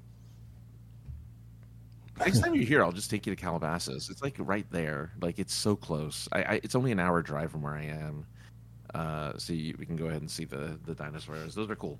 Next 2.19 2.39
time 2.39 2.53
you're 2.55 2.63
here, 2.65 2.83
I'll 2.83 2.91
just 2.91 3.09
take 3.09 3.25
you 3.25 3.35
to 3.35 3.41
Calabasas. 3.41 4.09
It's 4.11 4.21
like 4.21 4.35
right 4.37 4.65
there. 4.71 5.13
Like 5.21 5.39
it's 5.39 5.53
so 5.53 5.75
close. 5.75 6.27
I, 6.31 6.43
I 6.43 6.53
it's 6.63 6.75
only 6.75 6.91
an 6.91 6.99
hour 6.99 7.21
drive 7.23 7.51
from 7.51 7.63
where 7.63 7.73
I 7.73 7.85
am. 7.85 8.25
Uh, 8.93 9.33
so 9.37 9.53
you, 9.53 9.75
we 9.77 9.85
can 9.85 9.95
go 9.95 10.05
ahead 10.05 10.21
and 10.21 10.29
see 10.31 10.45
the 10.45 10.79
the 10.85 10.93
dinosaurs. 10.95 11.53
Those 11.55 11.69
are 11.69 11.75
cool. 11.75 11.99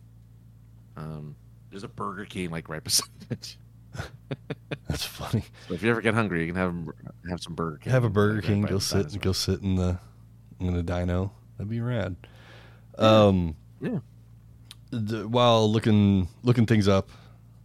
Um, 0.96 1.36
there's 1.70 1.84
a 1.84 1.88
Burger 1.88 2.26
King 2.26 2.50
like 2.50 2.70
right 2.70 2.84
beside 2.84 3.10
it. 3.30 3.58
That's 4.88 5.04
funny. 5.06 5.44
So 5.68 5.74
if 5.74 5.84
you 5.84 5.90
ever 5.92 6.02
get 6.02 6.14
hungry, 6.14 6.42
you 6.46 6.54
can 6.54 6.56
have 6.56 6.76
have 7.30 7.42
some 7.42 7.56
Burger 7.56 7.78
King. 7.78 7.92
Have 7.94 8.04
a 8.04 8.10
Burger 8.10 8.42
King. 8.42 8.62
Go 8.64 8.80
sit. 8.80 8.98
dinosaur. 8.98 9.20
Go 9.22 9.32
sit 9.34 9.62
in 9.62 9.76
the 9.76 10.00
in 10.60 10.74
the 10.74 10.84
dino. 10.84 11.32
That'd 11.58 11.70
be 11.70 11.82
rad. 11.82 12.16
Um, 12.98 13.56
Yeah. 13.82 14.00
d- 14.92 15.24
while 15.24 15.72
looking 15.72 16.28
looking 16.44 16.66
things 16.66 16.88
up 16.88 17.10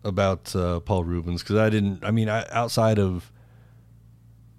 about 0.05 0.55
uh, 0.57 0.81
Paul 0.81 1.05
Reubens, 1.05 1.43
because 1.43 1.57
I 1.57 1.71
didn't. 1.71 2.05
I 2.05 2.11
mean, 2.11 2.29
I, 2.29 2.47
outside 2.51 2.99
of 2.99 3.31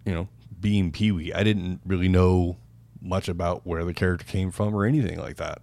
you 0.05 0.14
know 0.14 0.28
being 0.59 0.91
Pee 0.91 1.11
Wee, 1.11 1.34
I 1.34 1.43
didn't 1.43 1.82
really 1.86 2.07
know 2.09 2.57
much 3.04 3.28
about 3.28 3.68
where 3.68 3.84
the 3.84 3.93
character 3.93 4.26
came 4.26 4.49
from 4.49 4.74
or 4.74 4.86
anything 4.86 5.20
like 5.20 5.36
that. 5.38 5.62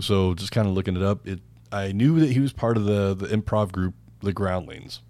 So 0.00 0.34
just 0.34 0.52
kind 0.52 0.66
of 0.66 0.74
looking 0.74 0.96
it 0.96 1.02
up, 1.02 1.26
it 1.26 1.40
I 1.70 1.90
knew 1.90 2.20
that 2.20 2.30
he 2.30 2.40
was 2.40 2.52
part 2.52 2.76
of 2.76 2.84
the 2.84 3.14
the 3.14 3.26
improv 3.26 3.72
group, 3.72 3.94
the 4.20 4.32
Groundlings, 4.32 5.00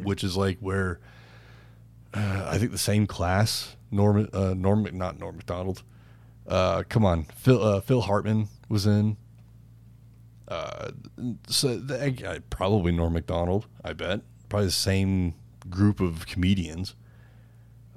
which 0.00 0.22
is 0.22 0.36
like 0.36 0.58
where 0.60 1.00
uh, 2.14 2.46
I 2.48 2.58
think 2.58 2.70
the 2.70 2.78
same 2.78 3.06
class, 3.06 3.76
Norm 3.90 4.28
uh, 4.32 4.54
Norm 4.54 4.88
not 4.92 5.18
Norm 5.18 5.36
Macdonald. 5.36 5.82
Uh, 6.46 6.84
come 6.88 7.04
on, 7.04 7.24
Phil 7.24 7.62
uh, 7.62 7.80
Phil 7.80 8.02
Hartman 8.02 8.48
was 8.68 8.86
in. 8.86 9.16
Uh, 10.46 10.90
so 11.48 11.78
the, 11.78 12.42
probably 12.50 12.92
Norm 12.92 13.14
Macdonald, 13.14 13.66
I 13.84 13.92
bet. 13.92 14.20
Probably 14.48 14.66
the 14.66 14.72
same 14.72 15.34
group 15.68 16.00
of 16.00 16.26
comedians. 16.26 16.94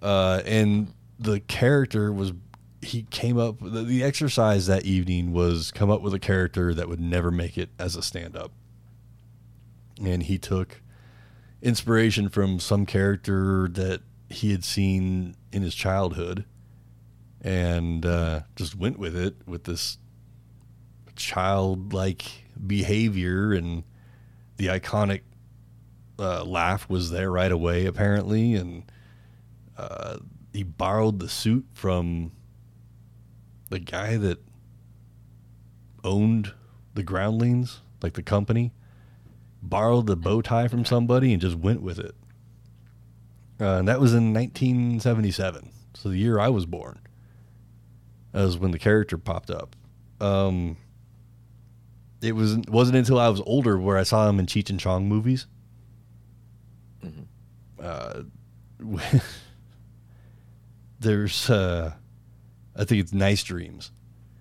Uh, 0.01 0.41
and 0.45 0.93
the 1.19 1.39
character 1.39 2.11
was 2.11 2.33
he 2.81 3.03
came 3.09 3.37
up 3.37 3.59
the, 3.59 3.83
the 3.83 4.03
exercise 4.03 4.67
that 4.67 4.85
evening 4.85 5.33
was 5.33 5.71
come 5.71 5.89
up 5.89 6.01
with 6.01 6.13
a 6.13 6.19
character 6.19 6.73
that 6.73 6.87
would 6.87 6.99
never 6.99 7.31
make 7.31 7.57
it 7.57 7.69
as 7.79 7.95
a 7.95 8.01
stand-up. 8.03 8.51
And 10.03 10.23
he 10.23 10.37
took 10.37 10.81
inspiration 11.61 12.29
from 12.29 12.59
some 12.59 12.85
character 12.85 13.67
that 13.69 14.01
he 14.29 14.51
had 14.51 14.63
seen 14.63 15.35
in 15.51 15.63
his 15.63 15.73
childhood 15.73 16.45
and 17.41 18.05
uh, 18.05 18.41
just 18.55 18.75
went 18.75 18.99
with 18.99 19.15
it 19.15 19.35
with 19.47 19.63
this 19.63 19.97
childlike 21.15 22.25
behavior 22.65 23.53
and 23.53 23.83
the 24.57 24.67
iconic 24.67 25.21
uh, 26.19 26.43
laugh 26.43 26.89
was 26.89 27.11
there 27.11 27.31
right 27.31 27.51
away 27.51 27.85
apparently. 27.85 28.55
And 28.55 28.83
uh, 29.77 30.17
he 30.53 30.63
borrowed 30.63 31.19
the 31.19 31.29
suit 31.29 31.65
from 31.73 32.31
the 33.69 33.79
guy 33.79 34.17
that 34.17 34.39
owned 36.03 36.53
the 36.93 37.03
groundlings 37.03 37.81
like 38.01 38.13
the 38.13 38.23
company 38.23 38.71
borrowed 39.61 40.07
the 40.07 40.15
bow 40.15 40.41
tie 40.41 40.67
from 40.67 40.85
somebody 40.85 41.33
and 41.33 41.41
just 41.41 41.55
went 41.55 41.81
with 41.81 41.99
it. 41.99 42.15
Uh, 43.59 43.79
and 43.79 43.87
that 43.87 43.99
was 43.99 44.13
in 44.13 44.33
1977 44.33 45.71
so 45.95 46.09
the 46.09 46.17
year 46.17 46.39
i 46.39 46.47
was 46.47 46.67
born 46.67 46.99
that 48.37 48.43
was 48.43 48.57
when 48.57 48.69
the 48.69 48.77
character 48.77 49.17
popped 49.17 49.49
up. 49.49 49.75
Um, 50.21 50.77
it 52.21 52.33
was 52.33 52.57
wasn't 52.67 52.97
until 52.97 53.19
i 53.19 53.29
was 53.29 53.41
older 53.45 53.79
where 53.79 53.97
i 53.97 54.03
saw 54.03 54.29
him 54.29 54.39
in 54.39 54.45
cheech 54.45 54.69
and 54.69 54.79
chong 54.79 55.07
movies. 55.07 55.47
Uh, 57.81 58.21
there's 60.99 61.49
uh 61.49 61.93
I 62.75 62.83
think 62.85 63.01
it's 63.01 63.13
Nice 63.13 63.43
Dreams 63.43 63.91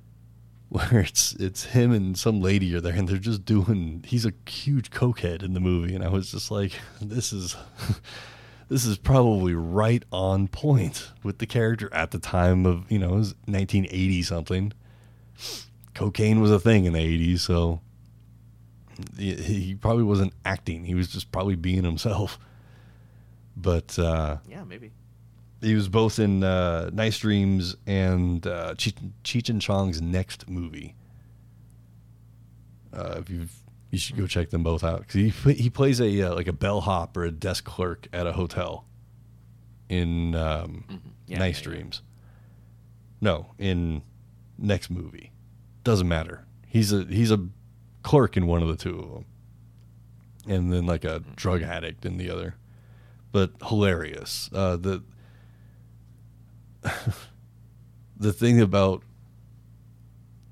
where 0.69 1.01
it's 1.01 1.33
it's 1.35 1.65
him 1.65 1.93
and 1.93 2.19
some 2.19 2.41
lady 2.41 2.75
are 2.75 2.81
there 2.81 2.95
and 2.95 3.09
they're 3.09 3.19
just 3.19 3.45
doing 3.45 4.05
he's 4.07 4.27
a 4.27 4.33
huge 4.49 4.91
cokehead 4.91 5.43
in 5.43 5.55
the 5.55 5.61
movie. 5.61 5.95
And 5.95 6.05
I 6.05 6.09
was 6.09 6.31
just 6.31 6.51
like 6.51 6.73
this 7.01 7.33
is 7.33 7.57
this 8.69 8.85
is 8.85 8.99
probably 8.99 9.55
right 9.55 10.05
on 10.11 10.49
point 10.49 11.13
with 11.23 11.39
the 11.39 11.47
character 11.47 11.93
at 11.93 12.11
the 12.11 12.19
time 12.19 12.67
of 12.67 12.91
you 12.91 12.99
know 12.99 13.15
it 13.15 13.19
was 13.19 13.35
1980 13.47 14.23
something. 14.23 14.73
Cocaine 15.95 16.41
was 16.41 16.51
a 16.51 16.61
thing 16.61 16.85
in 16.85 16.93
the 16.93 16.99
80s 16.99 17.41
so 17.41 17.81
he, 19.19 19.75
probably 19.75 20.05
wasn't 20.05 20.33
acting. 20.45 20.85
He 20.85 20.95
was 20.95 21.09
just 21.09 21.31
probably 21.31 21.55
being 21.55 21.85
himself. 21.85 22.39
But 23.57 23.99
uh 23.99 24.39
Yeah, 24.49 24.65
maybe. 24.65 24.91
He 25.61 25.75
was 25.75 25.89
both 25.89 26.19
in 26.19 26.43
uh, 26.45 26.91
Nice 26.93 27.19
Dreams 27.19 27.77
and 27.87 28.47
uh, 28.47 28.75
Cheech, 28.75 29.49
and 29.49 29.61
Chong's 29.61 30.01
next 30.03 30.49
movie. 30.49 30.95
Uh, 32.93 33.17
if 33.19 33.31
you've, 33.31 33.53
you 33.91 33.99
should 33.99 34.17
go 34.17 34.27
check 34.27 34.51
them 34.51 34.63
both 34.63 34.83
out 34.85 35.01
because 35.01 35.15
he 35.15 35.53
he 35.53 35.71
plays 35.71 36.01
a 36.01 36.23
uh, 36.23 36.35
like 36.35 36.47
a 36.49 36.53
bellhop 36.53 37.17
or 37.17 37.25
a 37.25 37.31
desk 37.31 37.65
clerk 37.65 38.07
at 38.13 38.27
a 38.27 38.33
hotel 38.33 38.85
in 39.89 40.35
um, 40.35 40.85
Yeah, 41.27 41.39
Nice 41.39 41.61
yeah, 41.61 41.69
yeah. 41.71 41.75
Dreams. 41.77 42.03
No, 43.21 43.53
in 43.59 44.03
next 44.59 44.91
movie, 44.91 45.33
doesn't 45.85 46.09
matter. 46.09 46.45
He's 46.67 46.93
a 46.93 47.05
he's 47.05 47.31
a 47.31 47.49
clerk 48.03 48.37
in 48.37 48.47
one 48.47 48.63
of 48.63 48.69
the 48.69 48.77
two 48.77 48.99
of 48.99 49.11
them, 49.13 49.25
and 50.47 50.73
then 50.73 50.87
like 50.87 51.05
a 51.05 51.21
drug 51.35 51.63
addict 51.63 52.05
in 52.05 52.19
the 52.19 52.31
other. 52.31 52.57
But 53.33 53.53
hilarious. 53.67 54.49
Uh, 54.55 54.77
the 54.77 55.03
the 58.17 58.33
thing 58.33 58.61
about 58.61 59.03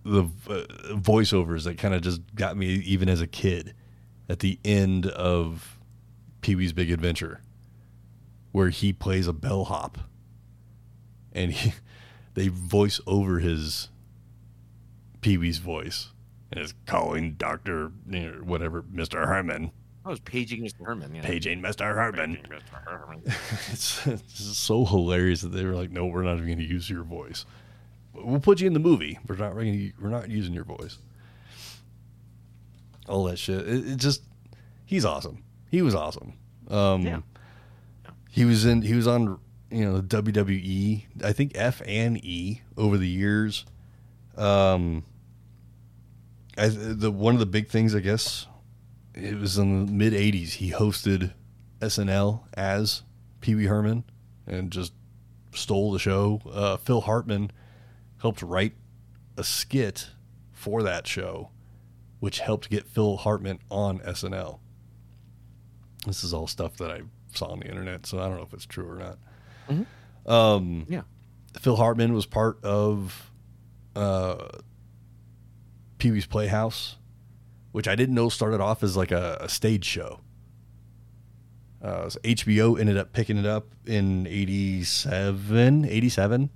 the 0.05 0.25
uh, 0.49 0.65
voiceovers 0.97 1.65
that 1.65 1.79
kind 1.79 1.95
of 1.95 2.03
just 2.03 2.21
got 2.35 2.57
me 2.57 2.67
even 2.67 3.09
as 3.09 3.21
a 3.21 3.27
kid 3.27 3.75
at 4.29 4.41
the 4.41 4.59
end 4.65 5.07
of 5.07 5.79
Pee 6.41 6.55
Wee's 6.55 6.73
Big 6.73 6.91
Adventure, 6.91 7.41
where 8.53 8.69
he 8.69 8.93
plays 8.93 9.27
a 9.27 9.33
bellhop, 9.33 9.99
and 11.33 11.53
he, 11.53 11.73
they 12.35 12.49
voice 12.49 13.01
over 13.07 13.39
his 13.39 13.89
Pee 15.21 15.39
Wee's 15.39 15.59
voice, 15.59 16.11
and 16.51 16.61
it's 16.61 16.75
calling 16.87 17.35
Doctor 17.35 17.93
whatever 18.43 18.85
Mister 18.91 19.27
Herman, 19.27 19.73
I 20.05 20.11
was 20.11 20.21
paging 20.21 20.63
Mr. 20.63 20.85
Herman. 20.85 21.15
Yeah. 21.15 21.23
paging 21.23 21.61
Mister 21.63 21.85
Herman. 21.95 22.37
Paging 22.37 22.51
Mr. 22.51 22.85
Herman. 22.85 23.23
it's, 23.73 24.07
it's 24.07 24.57
so 24.59 24.85
hilarious 24.85 25.41
that 25.41 25.49
they 25.49 25.65
were 25.65 25.73
like, 25.75 25.91
"No, 25.91 26.07
we're 26.07 26.23
not 26.23 26.35
even 26.35 26.47
going 26.47 26.59
to 26.59 26.65
use 26.65 26.91
your 26.91 27.05
voice. 27.05 27.47
We'll 28.13 28.41
put 28.41 28.61
you 28.61 28.67
in 28.67 28.75
the 28.75 28.81
movie. 28.81 29.19
We're 29.27 29.37
not 29.37 29.55
gonna, 29.55 29.91
we're 30.01 30.11
not 30.11 30.29
using 30.29 30.53
your 30.55 30.65
voice." 30.65 30.99
All 33.09 33.25
that 33.25 33.39
shit. 33.39 33.67
It, 33.67 33.89
it 33.93 33.97
just 33.97 34.23
he's 34.85 35.05
awesome. 35.05 35.43
He 35.71 35.83
was 35.83 35.95
awesome. 35.95 36.35
Um, 36.69 37.03
Yeah. 37.03 37.21
He 38.31 38.45
was 38.45 38.65
in. 38.67 38.83
He 38.83 38.95
was 38.95 39.07
on. 39.07 39.39
You 39.71 39.85
know, 39.87 40.01
the 40.01 40.23
WWE. 40.23 41.05
I 41.25 41.33
think 41.33 41.53
F 41.55 41.83
and 41.87 42.17
E 42.25 42.61
over 42.77 42.97
the 42.99 43.09
years. 43.09 43.65
Um, 44.37 45.05
I, 46.57 46.69
the 46.69 47.11
one 47.11 47.35
of 47.35 47.41
the 47.41 47.47
big 47.47 47.69
things, 47.69 47.95
I 47.95 48.01
guess, 48.01 48.47
it 49.15 49.39
was 49.39 49.59
in 49.59 49.87
the 49.87 49.93
mid 49.93 50.13
'80s. 50.13 50.55
He 50.55 50.73
hosted 50.73 51.33
SNL 51.81 52.45
as 52.55 53.03
Pee 53.41 53.55
Wee 53.55 53.67
Herman 53.67 54.05
and 54.47 54.71
just 54.71 54.93
stole 55.53 55.93
the 55.93 55.99
show. 55.99 56.41
Uh, 56.51 56.77
Phil 56.77 57.03
Hartman 57.03 57.51
helped 58.21 58.43
write 58.43 58.75
a 59.37 59.45
skit 59.45 60.11
for 60.53 60.83
that 60.83 61.07
show, 61.07 61.51
which 62.21 62.41
helped 62.41 62.71
get 62.71 62.87
Phil 62.87 63.17
Hartman 63.19 63.59
on 63.71 63.99
SNL. 64.01 64.59
This 66.07 66.25
is 66.25 66.33
all 66.35 66.47
stuff 66.47 66.77
that 66.79 66.91
I 66.91 67.03
saw 67.35 67.47
on 67.47 67.61
the 67.61 67.67
internet, 67.69 68.07
so 68.07 68.19
I 68.21 68.29
don't 68.29 68.37
know 68.37 68.43
if 68.43 68.53
it's 68.55 68.67
true 68.67 68.89
or 68.89 68.97
not. 68.99 69.19
Mhm. 69.69 69.87
Um, 70.31 70.87
Yeah. 70.89 71.03
Phil 71.61 71.77
Hartman 71.77 72.13
was 72.15 72.27
part 72.27 72.63
of 72.65 73.31
uh, 73.97 74.49
Pee 75.99 76.11
Wee's 76.11 76.27
Playhouse, 76.27 76.97
which 77.75 77.89
I 77.89 77.97
didn't 77.97 78.15
know 78.15 78.29
started 78.29 78.61
off 78.61 78.85
as 78.85 78.97
like 78.97 79.11
a, 79.11 79.37
a 79.41 79.49
stage 79.49 79.85
show. 79.85 80.21
Uh, 81.83 82.09
so 82.09 82.21
HBO 82.21 82.79
ended 82.79 82.97
up 82.97 83.13
picking 83.13 83.37
it 83.37 83.47
up 83.47 83.67
in 83.85 84.29
87, 84.29 85.85
87 85.85 86.51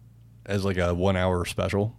as 0.47 0.65
like 0.65 0.79
a 0.79 0.95
one 0.95 1.17
hour 1.17 1.45
special. 1.45 1.97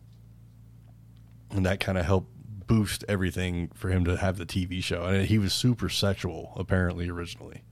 And 1.52 1.66
that 1.66 1.82
kind 1.82 1.98
of 1.98 2.06
helped 2.06 2.32
boost 2.66 3.04
everything 3.10 3.72
for 3.74 3.90
him 3.90 4.06
to 4.06 4.16
have 4.16 4.38
the 4.38 4.46
TV 4.46 4.82
show. 4.82 5.04
And 5.04 5.28
he 5.28 5.38
was 5.38 5.52
super 5.52 5.90
sexual, 5.90 6.54
apparently, 6.56 7.10
originally. 7.10 7.64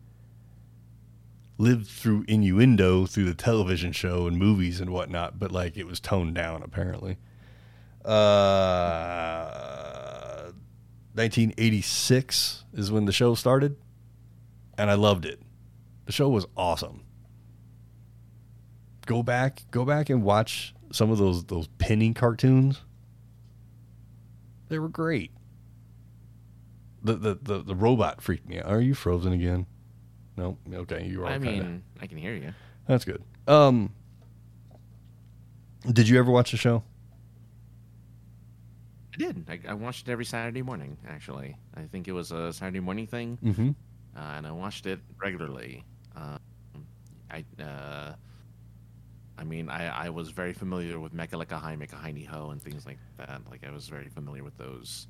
Lived 1.57 1.87
through 1.87 2.25
innuendo 2.27 3.05
through 3.05 3.23
the 3.23 3.33
television 3.33 3.93
show 3.93 4.27
and 4.27 4.37
movies 4.37 4.81
and 4.81 4.89
whatnot, 4.89 5.39
but 5.39 5.53
like 5.53 5.77
it 5.77 5.87
was 5.87 6.01
toned 6.01 6.35
down, 6.35 6.61
apparently. 6.61 7.15
Uh, 8.03 9.86
1986 11.17 12.63
is 12.73 12.91
when 12.91 13.05
the 13.05 13.11
show 13.11 13.33
started. 13.35 13.75
and 14.77 14.91
I 14.91 14.93
loved 14.93 15.25
it. 15.25 15.41
The 16.05 16.11
show 16.11 16.29
was 16.29 16.45
awesome. 16.55 17.01
Go 19.07 19.23
back, 19.23 19.63
go 19.71 19.83
back 19.85 20.09
and 20.09 20.21
watch 20.23 20.75
some 20.91 21.09
of 21.11 21.17
those 21.17 21.45
those 21.45 21.67
penny 21.79 22.13
cartoons. 22.13 22.81
They 24.69 24.77
were 24.79 24.89
great. 24.89 25.31
The 27.03 27.13
the 27.15 27.39
the, 27.41 27.63
the 27.63 27.75
robot 27.75 28.21
freaked 28.21 28.47
me 28.47 28.59
out. 28.59 28.65
Are 28.65 28.81
you 28.81 28.93
frozen 28.93 29.33
again? 29.33 29.65
No. 30.35 30.57
Okay, 30.71 31.05
you 31.07 31.23
are. 31.23 31.27
I 31.27 31.39
kinda. 31.39 31.51
mean, 31.51 31.83
I 31.99 32.05
can 32.07 32.17
hear 32.17 32.35
you. 32.35 32.53
That's 32.87 33.03
good. 33.05 33.23
Um, 33.47 33.93
did 35.91 36.07
you 36.07 36.19
ever 36.19 36.29
watch 36.31 36.51
the 36.51 36.57
show? 36.57 36.83
I 39.19 39.23
did. 39.23 39.45
I, 39.49 39.59
I 39.69 39.73
watched 39.73 40.07
it 40.07 40.11
every 40.11 40.25
Saturday 40.25 40.61
morning. 40.61 40.97
Actually, 41.07 41.57
I 41.75 41.81
think 41.83 42.07
it 42.07 42.11
was 42.13 42.31
a 42.31 42.53
Saturday 42.53 42.79
morning 42.79 43.07
thing, 43.07 43.37
Mm-hmm. 43.43 43.69
uh, 44.15 44.19
and 44.37 44.45
I 44.47 44.51
watched 44.51 44.85
it 44.85 44.99
regularly. 45.21 45.83
Um, 46.15 46.39
I, 47.31 47.43
uh, 47.61 48.13
I 49.37 49.43
mean, 49.43 49.69
I, 49.69 50.05
I 50.05 50.09
was 50.09 50.29
very 50.29 50.53
familiar 50.53 50.99
with 50.99 51.13
Mekka 51.15 51.43
Lekka 51.43 51.59
Hi, 51.59 51.75
Mekka 51.75 52.01
Hiney 52.01 52.25
Ho, 52.27 52.49
and 52.51 52.61
things 52.61 52.85
like 52.85 52.97
that. 53.17 53.41
Like, 53.49 53.63
I 53.67 53.71
was 53.71 53.87
very 53.87 54.07
familiar 54.09 54.43
with 54.43 54.57
those. 54.57 55.07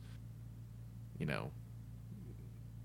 You 1.20 1.26
know, 1.26 1.52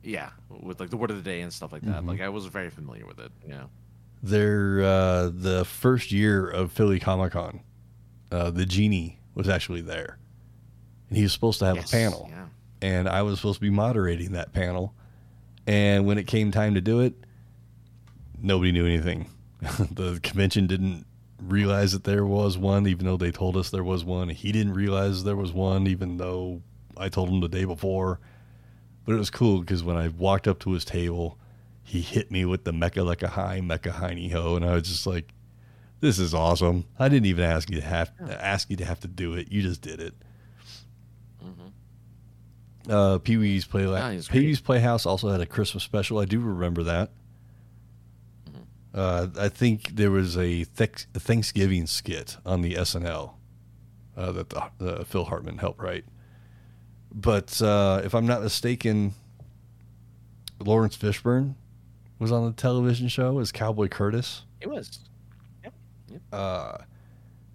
yeah, 0.02 0.30
with 0.48 0.80
like 0.80 0.90
the 0.90 0.96
word 0.96 1.10
of 1.10 1.16
the 1.16 1.22
day 1.22 1.42
and 1.42 1.52
stuff 1.52 1.72
like 1.72 1.82
that. 1.82 2.02
Mhm. 2.02 2.06
Like, 2.08 2.20
I 2.20 2.28
was 2.28 2.46
very 2.46 2.70
familiar 2.70 3.06
with 3.06 3.18
it. 3.20 3.30
You 3.44 3.50
know. 3.50 3.70
Their 4.22 4.82
uh, 4.82 5.30
the 5.32 5.64
first 5.64 6.12
year 6.12 6.48
of 6.48 6.72
Philly 6.72 6.98
Comic 7.00 7.32
Con, 7.32 7.60
uh, 8.30 8.50
the 8.50 8.64
genie 8.66 9.18
was 9.34 9.48
actually 9.48 9.80
there, 9.80 10.18
and 11.12 11.16
he 11.18 11.24
was 11.24 11.32
supposed 11.34 11.58
to 11.58 11.66
have 11.66 11.76
Yes, 11.76 11.92
a 11.92 11.94
panel, 11.94 12.26
Yeah. 12.30 12.46
and 12.80 13.06
I 13.06 13.20
was 13.20 13.38
supposed 13.38 13.56
to 13.56 13.60
be 13.60 13.68
moderating 13.68 14.32
that 14.32 14.54
panel. 14.54 14.94
And 15.66 16.06
when 16.06 16.16
it 16.16 16.26
came 16.26 16.50
time 16.50 16.72
to 16.72 16.80
do 16.80 17.00
it, 17.00 17.12
nobody 18.40 18.72
knew 18.72 18.86
anything. 18.86 19.26
the 19.60 20.18
convention 20.22 20.66
didn't 20.66 21.04
realize 21.38 21.92
that 21.92 22.04
there 22.04 22.24
was 22.24 22.56
one, 22.56 22.86
even 22.86 23.04
though 23.04 23.18
they 23.18 23.30
told 23.30 23.58
us 23.58 23.68
there 23.68 23.84
was 23.84 24.04
one. 24.04 24.30
He 24.30 24.52
didn't 24.52 24.72
realize 24.72 25.22
there 25.22 25.36
was 25.36 25.52
one, 25.52 25.86
even 25.86 26.16
though 26.16 26.62
I 26.96 27.10
told 27.10 27.28
him 27.28 27.40
the 27.40 27.48
day 27.48 27.66
before. 27.66 28.18
But 29.04 29.12
it 29.12 29.18
was 29.18 29.28
cool 29.28 29.60
because 29.60 29.84
when 29.84 29.98
I 29.98 30.08
walked 30.08 30.48
up 30.48 30.60
to 30.60 30.72
his 30.72 30.86
table, 30.86 31.38
he 31.82 32.00
hit 32.00 32.30
me 32.30 32.46
with 32.46 32.64
the 32.64 32.72
Mecha 32.72 33.04
like 33.04 33.22
a 33.22 33.28
high, 33.28 33.60
Mekka 33.60 33.92
Hiney 33.92 34.32
Ho, 34.32 34.56
and 34.56 34.64
I 34.64 34.72
was 34.72 34.88
just 34.88 35.06
like, 35.06 35.34
"This 36.00 36.18
is 36.18 36.32
awesome." 36.32 36.86
I 36.98 37.10
didn't 37.10 37.26
even 37.26 37.44
ask 37.44 37.68
you 37.68 37.76
to 37.82 37.86
have 37.86 38.12
oh. 38.18 38.30
ask 38.30 38.70
you 38.70 38.76
to 38.76 38.84
have 38.86 39.00
to 39.00 39.08
do 39.08 39.34
it. 39.34 39.52
You 39.52 39.60
just 39.60 39.82
did 39.82 40.00
it. 40.00 40.14
Uh, 42.88 43.18
Pee 43.18 43.36
Wee's 43.36 43.64
Play 43.64 43.86
Ah, 43.86 44.10
Pee 44.28 44.40
Wee's 44.40 44.60
Playhouse 44.60 45.06
also 45.06 45.28
had 45.30 45.40
a 45.40 45.46
Christmas 45.46 45.84
special. 45.84 46.18
I 46.18 46.24
do 46.24 46.40
remember 46.40 46.82
that. 46.82 47.10
Uh, 48.94 49.28
I 49.38 49.48
think 49.48 49.94
there 49.96 50.10
was 50.10 50.36
a, 50.36 50.64
th- 50.64 51.06
a 51.14 51.20
Thanksgiving 51.20 51.86
skit 51.86 52.36
on 52.44 52.60
the 52.60 52.74
SNL 52.74 53.34
uh, 54.16 54.32
that 54.32 54.50
the, 54.78 55.04
Phil 55.06 55.24
Hartman 55.24 55.58
helped 55.58 55.80
write. 55.80 56.04
But 57.14 57.60
uh, 57.62 58.02
if 58.04 58.14
I'm 58.14 58.26
not 58.26 58.42
mistaken, 58.42 59.14
Laurence 60.58 60.96
Fishburne 60.96 61.54
was 62.18 62.30
on 62.32 62.44
the 62.44 62.52
television 62.52 63.08
show 63.08 63.38
as 63.38 63.50
Cowboy 63.52 63.88
Curtis, 63.88 64.42
It 64.60 64.68
was. 64.68 65.00
Yep. 65.62 65.72
Uh, 66.32 66.78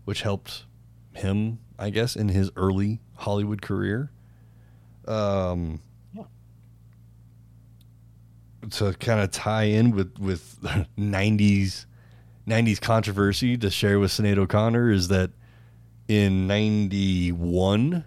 which 0.06 0.22
helped 0.22 0.66
him, 1.14 1.60
I 1.78 1.90
guess, 1.90 2.16
in 2.16 2.30
his 2.30 2.50
early 2.56 3.00
Hollywood 3.18 3.62
career. 3.62 4.12
Um, 5.08 5.80
Yeah. 6.14 6.24
to 8.72 8.94
kind 8.94 9.22
of 9.22 9.32
tie 9.32 9.64
in 9.64 9.92
with 9.92 10.18
with 10.20 10.60
90s 10.98 11.86
90s 12.48 12.80
controversy 12.82 13.58
to 13.58 13.70
share 13.70 14.00
with 14.00 14.12
Sinead 14.12 14.38
O'Connor 14.38 14.90
is 14.92 15.10
that 15.10 15.32
in 16.08 16.48
91 16.48 18.06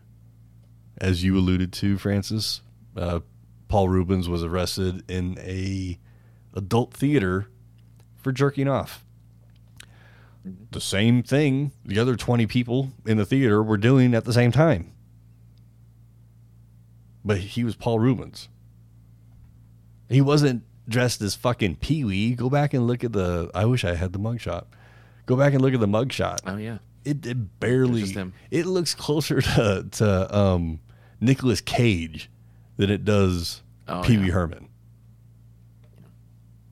as 0.99 1.23
you 1.25 1.37
alluded 1.37 1.73
to 1.75 1.99
Francis 1.99 2.63
uh, 2.97 3.21
Paul 3.69 3.89
Reubens 3.89 4.29
was 4.29 4.43
arrested 4.43 5.03
in 5.11 5.39
a 5.41 5.99
adult 6.55 6.93
theater 6.95 7.47
for 8.17 8.33
jerking 8.33 8.67
off 8.69 9.05
the 10.71 10.81
same 10.81 11.23
thing 11.23 11.73
the 11.85 11.99
other 11.99 12.17
20 12.17 12.47
people 12.47 12.93
in 13.07 13.19
the 13.19 13.27
theater 13.27 13.63
were 13.63 13.77
doing 13.77 14.15
at 14.15 14.25
the 14.25 14.33
same 14.33 14.51
time 14.53 14.91
but 17.25 17.39
he 17.39 17.65
was 17.65 17.77
Paul 17.77 17.99
Reubens 17.99 18.49
he 20.11 20.21
wasn't 20.21 20.65
dressed 20.89 21.23
as 21.23 21.35
fucking 21.37 21.77
Pee 21.77 22.05
Wee. 22.05 22.35
Go 22.35 22.51
back 22.51 22.75
and 22.75 22.87
look 22.87 23.05
at 23.05 23.13
the. 23.13 23.51
I 23.55 23.65
wish 23.65 23.85
I 23.85 23.95
had 23.95 24.13
the 24.13 24.19
mugshot. 24.19 24.65
Go 25.25 25.37
back 25.37 25.53
and 25.55 25.63
look 25.63 25.73
at 25.73 25.81
the 25.81 25.87
mugshot. 25.87 26.41
Oh 26.47 26.57
yeah. 26.57 26.79
It, 27.05 27.25
it 27.25 27.61
barely. 27.61 28.01
It's 28.01 28.11
just 28.11 28.19
him. 28.19 28.35
It 28.51 28.67
looks 28.67 28.95
closer 28.95 29.41
to 29.41 29.87
to 29.89 30.37
um, 30.37 30.81
Nicolas 31.21 31.61
Cage 31.61 32.29
than 32.77 32.91
it 32.91 33.05
does 33.05 33.63
Oh, 33.89 34.03
Pee 34.03 34.19
Wee 34.19 34.27
yeah. 34.27 34.33
Herman. 34.33 34.69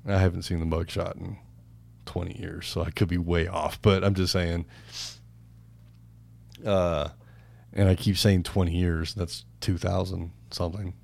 I 0.06 0.18
haven't 0.18 0.42
seen 0.42 0.58
the 0.58 0.66
mugshot 0.66 1.16
in 1.16 1.38
twenty 2.06 2.36
years, 2.38 2.66
so 2.66 2.82
I 2.82 2.90
could 2.90 3.08
be 3.08 3.18
way 3.18 3.46
off. 3.46 3.80
But 3.80 4.02
I'm 4.02 4.14
just 4.14 4.32
saying. 4.32 4.66
Uh, 6.66 7.10
and 7.72 7.88
I 7.88 7.94
keep 7.94 8.16
saying 8.18 8.42
twenty 8.42 8.74
years. 8.74 9.14
That's 9.14 9.44
two 9.60 9.78
thousand 9.78 10.32
something. 10.50 10.94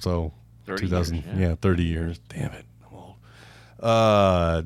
So 0.00 0.32
30 0.66 0.82
2000 0.82 1.16
years, 1.16 1.26
yeah. 1.38 1.48
yeah. 1.48 1.54
30 1.60 1.82
years 1.82 2.18
damn 2.28 2.52
it 2.52 2.64
i'm 2.86 2.96
old 2.96 3.14
uh 3.80 4.62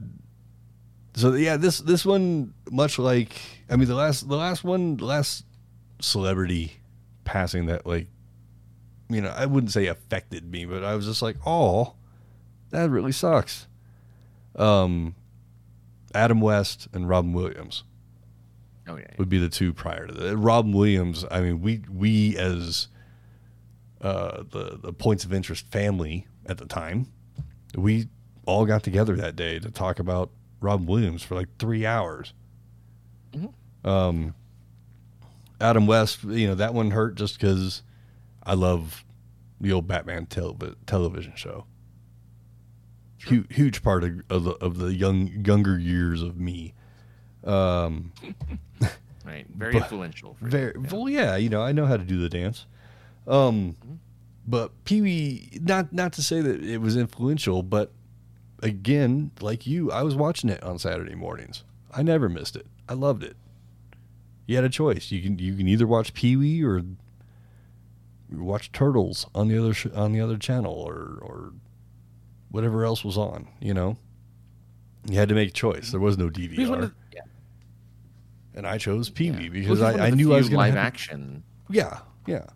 so 1.14 1.32
yeah 1.34 1.56
this 1.56 1.78
this 1.80 2.04
one 2.04 2.52
much 2.70 2.98
like 2.98 3.32
i 3.70 3.76
mean 3.76 3.88
the 3.88 3.94
last 3.94 4.28
the 4.28 4.36
last 4.36 4.62
one 4.62 4.96
the 4.98 5.04
last 5.04 5.44
celebrity 6.00 6.72
passing 7.24 7.66
that 7.66 7.86
like 7.86 8.08
you 9.08 9.20
know 9.22 9.30
i 9.36 9.46
wouldn't 9.46 9.72
say 9.72 9.86
affected 9.86 10.50
me 10.50 10.64
but 10.66 10.84
i 10.84 10.94
was 10.94 11.06
just 11.06 11.22
like 11.22 11.36
oh 11.46 11.94
that 12.70 12.90
really 12.90 13.12
sucks 13.12 13.66
um 14.56 15.14
adam 16.14 16.40
west 16.40 16.88
and 16.92 17.08
robin 17.08 17.32
williams 17.32 17.84
Oh 18.88 18.96
yeah. 18.96 19.06
would 19.18 19.28
be 19.28 19.38
the 19.38 19.48
two 19.48 19.72
prior 19.72 20.06
to 20.06 20.14
that. 20.14 20.36
Robin 20.36 20.70
Williams, 20.70 21.24
I 21.28 21.40
mean, 21.40 21.60
we 21.60 21.82
we 21.92 22.36
as 22.36 22.86
uh, 24.06 24.42
the 24.50 24.78
the 24.82 24.92
points 24.92 25.24
of 25.24 25.32
interest 25.32 25.66
family 25.70 26.26
at 26.46 26.58
the 26.58 26.66
time, 26.66 27.06
we 27.74 28.08
all 28.46 28.64
got 28.66 28.82
together 28.82 29.16
that 29.16 29.34
day 29.36 29.58
to 29.58 29.70
talk 29.70 29.98
about 29.98 30.30
Robin 30.60 30.86
Williams 30.86 31.22
for 31.22 31.34
like 31.34 31.48
three 31.58 31.84
hours. 31.84 32.32
Mhm. 33.34 33.52
Um, 33.84 34.34
Adam 35.60 35.86
West, 35.86 36.22
you 36.24 36.46
know, 36.46 36.54
that 36.54 36.74
one 36.74 36.90
hurt 36.90 37.14
just 37.16 37.38
because 37.38 37.82
I 38.42 38.54
love 38.54 39.04
the 39.60 39.72
old 39.72 39.86
Batman 39.88 40.26
tel- 40.26 40.56
television 40.86 41.32
show. 41.34 41.64
Huge, 43.18 43.46
huge 43.54 43.82
part 43.82 44.04
of, 44.04 44.20
of 44.30 44.44
the 44.44 44.50
of 44.60 44.78
the 44.78 44.94
young 44.94 45.28
younger 45.44 45.78
years 45.78 46.22
of 46.22 46.38
me. 46.38 46.74
Um, 47.44 48.12
Right. 49.24 49.44
Very 49.56 49.72
But- 49.74 49.82
influential. 49.82 50.34
For 50.34 50.46
very 50.46 50.72
you, 50.76 50.82
yeah. 50.84 50.92
well, 50.92 51.08
yeah. 51.08 51.36
You 51.36 51.48
know, 51.48 51.60
I 51.62 51.72
know 51.72 51.86
how 51.86 51.96
to 51.96 52.04
do 52.04 52.20
the 52.20 52.28
dance. 52.28 52.66
Um, 53.26 53.76
Mhm. 53.84 53.98
but 54.46 54.84
Pee 54.84 55.00
Wee, 55.02 55.58
not 55.60 55.92
not 55.92 56.12
to 56.14 56.22
say 56.22 56.40
that 56.40 56.62
it 56.62 56.78
was 56.78 56.96
influential, 56.96 57.62
but 57.62 57.92
again, 58.62 59.30
like 59.40 59.66
you, 59.66 59.90
I 59.90 60.02
was 60.02 60.14
watching 60.14 60.50
it 60.50 60.62
on 60.62 60.78
Saturday 60.78 61.14
mornings. 61.14 61.64
I 61.92 62.02
never 62.02 62.28
missed 62.28 62.56
it. 62.56 62.66
I 62.88 62.94
loved 62.94 63.24
it. 63.24 63.36
You 64.46 64.54
had 64.56 64.64
a 64.64 64.68
choice. 64.68 65.10
You 65.10 65.20
can 65.22 65.38
you 65.38 65.54
can 65.56 65.66
either 65.66 65.86
watch 65.86 66.14
Pee 66.14 66.36
Wee 66.36 66.62
or 66.62 66.82
watch 68.32 68.70
Turtles 68.72 69.26
on 69.34 69.48
the 69.48 69.58
other 69.58 69.74
sh- 69.74 69.86
on 69.94 70.12
the 70.12 70.20
other 70.20 70.36
channel 70.36 70.72
or 70.74 71.18
or 71.22 71.52
whatever 72.50 72.84
else 72.84 73.04
was 73.04 73.18
on. 73.18 73.48
You 73.60 73.74
know, 73.74 73.96
you 75.08 75.16
had 75.16 75.28
to 75.28 75.34
make 75.34 75.48
a 75.48 75.52
choice. 75.52 75.90
There 75.90 76.00
was 76.00 76.16
no 76.16 76.28
DVR, 76.30 76.80
the- 76.80 76.92
yeah. 77.12 77.22
and 78.54 78.66
I 78.66 78.78
chose 78.78 79.10
Pee 79.10 79.30
Wee 79.32 79.44
yeah. 79.44 79.48
because 79.48 79.64
He 79.64 79.70
was 79.70 79.80
one 79.80 80.00
I, 80.00 80.06
I 80.06 80.10
knew 80.10 80.32
I 80.32 80.36
was 80.38 80.48
going 80.48 80.58
live 80.58 80.74
to 80.74 80.78
have 80.78 80.86
action. 80.86 81.42
yeah, 81.68 81.98
yeah. 82.26 82.46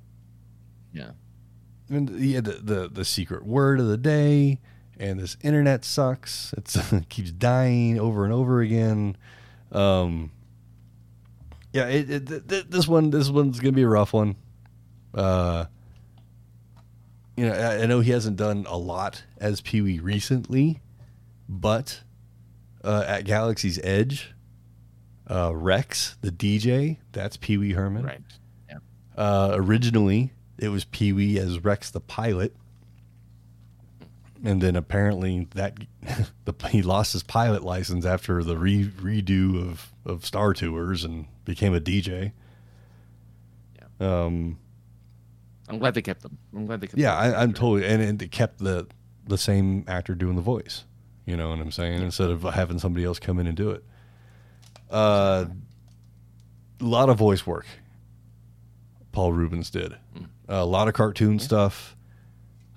Yeah. 0.93 1.11
And 1.88 2.11
yeah, 2.20 2.41
the, 2.41 2.53
the 2.53 2.88
the 2.88 3.05
secret 3.05 3.45
word 3.45 3.80
of 3.80 3.88
the 3.88 3.97
day, 3.97 4.61
and 4.99 5.18
this 5.18 5.36
internet 5.43 5.84
sucks. 5.84 6.55
It's, 6.57 6.93
it 6.93 7.09
keeps 7.09 7.32
dying 7.32 7.99
over 7.99 8.24
and 8.24 8.32
over 8.32 8.61
again. 8.61 9.16
Um, 9.72 10.30
yeah, 11.72 11.86
it, 11.86 12.11
it, 12.11 12.26
th- 12.26 12.47
th- 12.47 12.66
this 12.68 12.86
one 12.86 13.11
this 13.11 13.28
one's 13.30 13.59
gonna 13.61 13.72
be 13.72 13.82
a 13.82 13.88
rough 13.88 14.12
one. 14.12 14.36
Uh, 15.14 15.66
you 17.36 17.49
know, 17.49 17.55
I, 17.55 17.82
I 17.82 17.86
know 17.86 18.01
he 18.01 18.11
hasn't 18.11 18.36
done 18.36 18.66
a 18.68 18.76
lot 18.76 19.24
as 19.38 19.61
Pee 19.61 19.80
Wee 19.80 19.99
recently, 19.99 20.80
but 21.49 22.03
uh, 22.84 23.05
at 23.07 23.24
Galaxy's 23.24 23.80
Edge, 23.82 24.32
uh, 25.28 25.55
Rex 25.55 26.16
the 26.20 26.30
DJ, 26.30 26.99
that's 27.12 27.36
Pee 27.36 27.57
Wee 27.57 27.72
Herman. 27.72 28.05
Right. 28.05 28.20
Yeah. 28.68 28.78
Uh, 29.16 29.53
originally, 29.55 30.32
it 30.61 30.68
was 30.68 30.84
Pee 30.84 31.12
Wee 31.12 31.38
as 31.38 31.64
Rex 31.64 31.90
the 31.90 32.00
pilot. 32.00 32.54
and 34.44 34.61
then 34.61 34.76
apparently 34.76 35.48
that 35.54 35.78
the 36.44 36.54
he 36.68 36.82
lost 36.82 37.12
his 37.12 37.22
pilot 37.22 37.62
license 37.62 38.04
after 38.04 38.42
the 38.42 38.56
re, 38.56 38.86
redo 38.86 39.61
of 39.61 39.92
of 40.04 40.24
Star 40.26 40.52
Tours 40.54 41.04
and 41.04 41.26
became 41.44 41.74
a 41.74 41.80
DJ. 41.80 42.32
Yeah. 43.76 44.24
Um. 44.24 44.58
I'm 45.68 45.78
glad 45.78 45.94
they 45.94 46.02
kept 46.02 46.22
them. 46.22 46.36
I'm 46.54 46.66
glad 46.66 46.80
they 46.80 46.88
kept. 46.88 46.98
Yeah. 46.98 47.14
I, 47.14 47.42
I'm 47.42 47.52
totally, 47.52 47.86
and, 47.86 48.02
and 48.02 48.20
it 48.20 48.32
kept 48.32 48.58
the 48.58 48.86
the 49.26 49.38
same 49.38 49.84
actor 49.86 50.14
doing 50.14 50.36
the 50.36 50.42
voice. 50.42 50.84
You 51.26 51.36
know 51.36 51.50
what 51.50 51.61
I'm 51.61 51.70
saying? 51.70 52.02
Instead 52.02 52.30
of 52.30 52.42
having 52.42 52.78
somebody 52.80 53.04
else 53.04 53.18
come 53.20 53.38
in 53.38 53.46
and 53.46 53.56
do 53.56 53.70
it. 53.70 53.84
Uh, 54.90 55.44
a 56.80 56.84
lot 56.84 57.08
of 57.08 57.16
voice 57.18 57.46
work. 57.46 57.66
Paul 59.12 59.32
Reubens 59.32 59.70
did 59.70 59.94
a 60.51 60.64
lot 60.64 60.88
of 60.88 60.94
cartoon 60.94 61.38
stuff. 61.38 61.96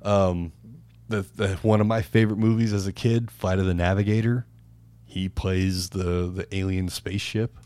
Um, 0.03 0.51
the, 1.09 1.21
the 1.35 1.55
one 1.61 1.81
of 1.81 1.87
my 1.87 2.01
favorite 2.01 2.37
movies 2.37 2.71
as 2.73 2.87
a 2.87 2.93
kid, 2.93 3.29
Flight 3.31 3.59
of 3.59 3.65
the 3.65 3.73
Navigator. 3.73 4.45
He 5.05 5.27
plays 5.29 5.89
the 5.89 6.31
the 6.33 6.47
alien 6.55 6.89
spaceship. 6.89 7.57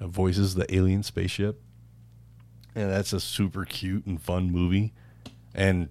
Uh, 0.00 0.06
voices 0.06 0.54
the 0.54 0.72
alien 0.74 1.02
spaceship. 1.02 1.60
And 2.74 2.90
that's 2.90 3.12
a 3.12 3.20
super 3.20 3.64
cute 3.64 4.04
and 4.06 4.20
fun 4.20 4.50
movie. 4.52 4.92
And 5.54 5.88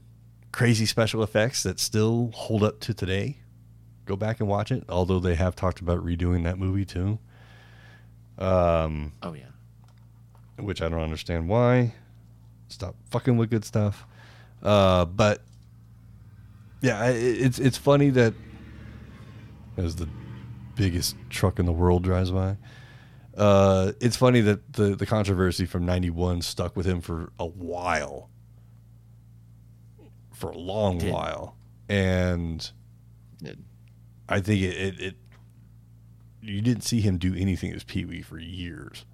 crazy 0.52 0.86
special 0.86 1.24
effects 1.24 1.64
that 1.64 1.80
still 1.80 2.32
hold 2.34 2.64
up 2.64 2.80
to 2.82 2.94
today. 2.94 3.38
Go 4.06 4.16
back 4.16 4.40
and 4.40 4.48
watch 4.48 4.72
it, 4.72 4.84
although 4.88 5.20
they 5.20 5.34
have 5.36 5.56
talked 5.56 5.80
about 5.82 6.06
redoing 6.06 6.44
that 6.44 6.60
movie 6.60 6.86
too. 6.86 7.18
Um, 8.38 9.14
Oh 9.24 9.34
yeah. 9.34 9.46
which 10.60 10.82
I 10.82 10.90
don't 10.90 11.02
understand 11.02 11.48
why. 11.50 11.94
Stop 12.68 12.96
fucking 13.10 13.38
with 13.38 13.50
good 13.50 13.66
stuff. 13.66 14.06
Uh, 14.62 15.06
but 15.06 15.42
yeah, 16.82 17.06
it's 17.10 17.60
it's 17.60 17.78
funny 17.78 18.10
that 18.12 18.34
as 19.78 19.96
the 19.96 20.08
biggest 20.76 21.16
truck 21.30 21.60
in 21.60 21.66
the 21.66 21.72
world 21.72 22.04
drives 22.04 22.32
by. 22.32 22.58
Uh, 23.38 23.92
it's 24.00 24.16
funny 24.16 24.42
that 24.42 24.74
the 24.74 24.96
the 24.96 25.06
controversy 25.06 25.66
from 25.66 25.86
'91 25.86 26.42
stuck 26.42 26.76
with 26.76 26.86
him 26.86 27.02
for 27.02 27.32
a 27.38 27.46
while, 27.46 28.30
for 30.34 30.52
a 30.52 30.58
long 30.58 30.98
Did. 31.00 31.12
while, 31.14 31.58
and 31.90 32.72
Did. 33.42 33.64
I 34.30 34.40
think 34.40 34.62
it, 34.62 34.76
it, 34.76 35.00
it 35.02 35.16
you 36.42 36.62
didn't 36.62 36.84
see 36.84 37.02
him 37.02 37.18
do 37.18 37.36
anything 37.36 37.74
as 37.74 37.84
Pee 37.84 38.06
Wee 38.06 38.22
for 38.22 38.38
years 38.40 39.06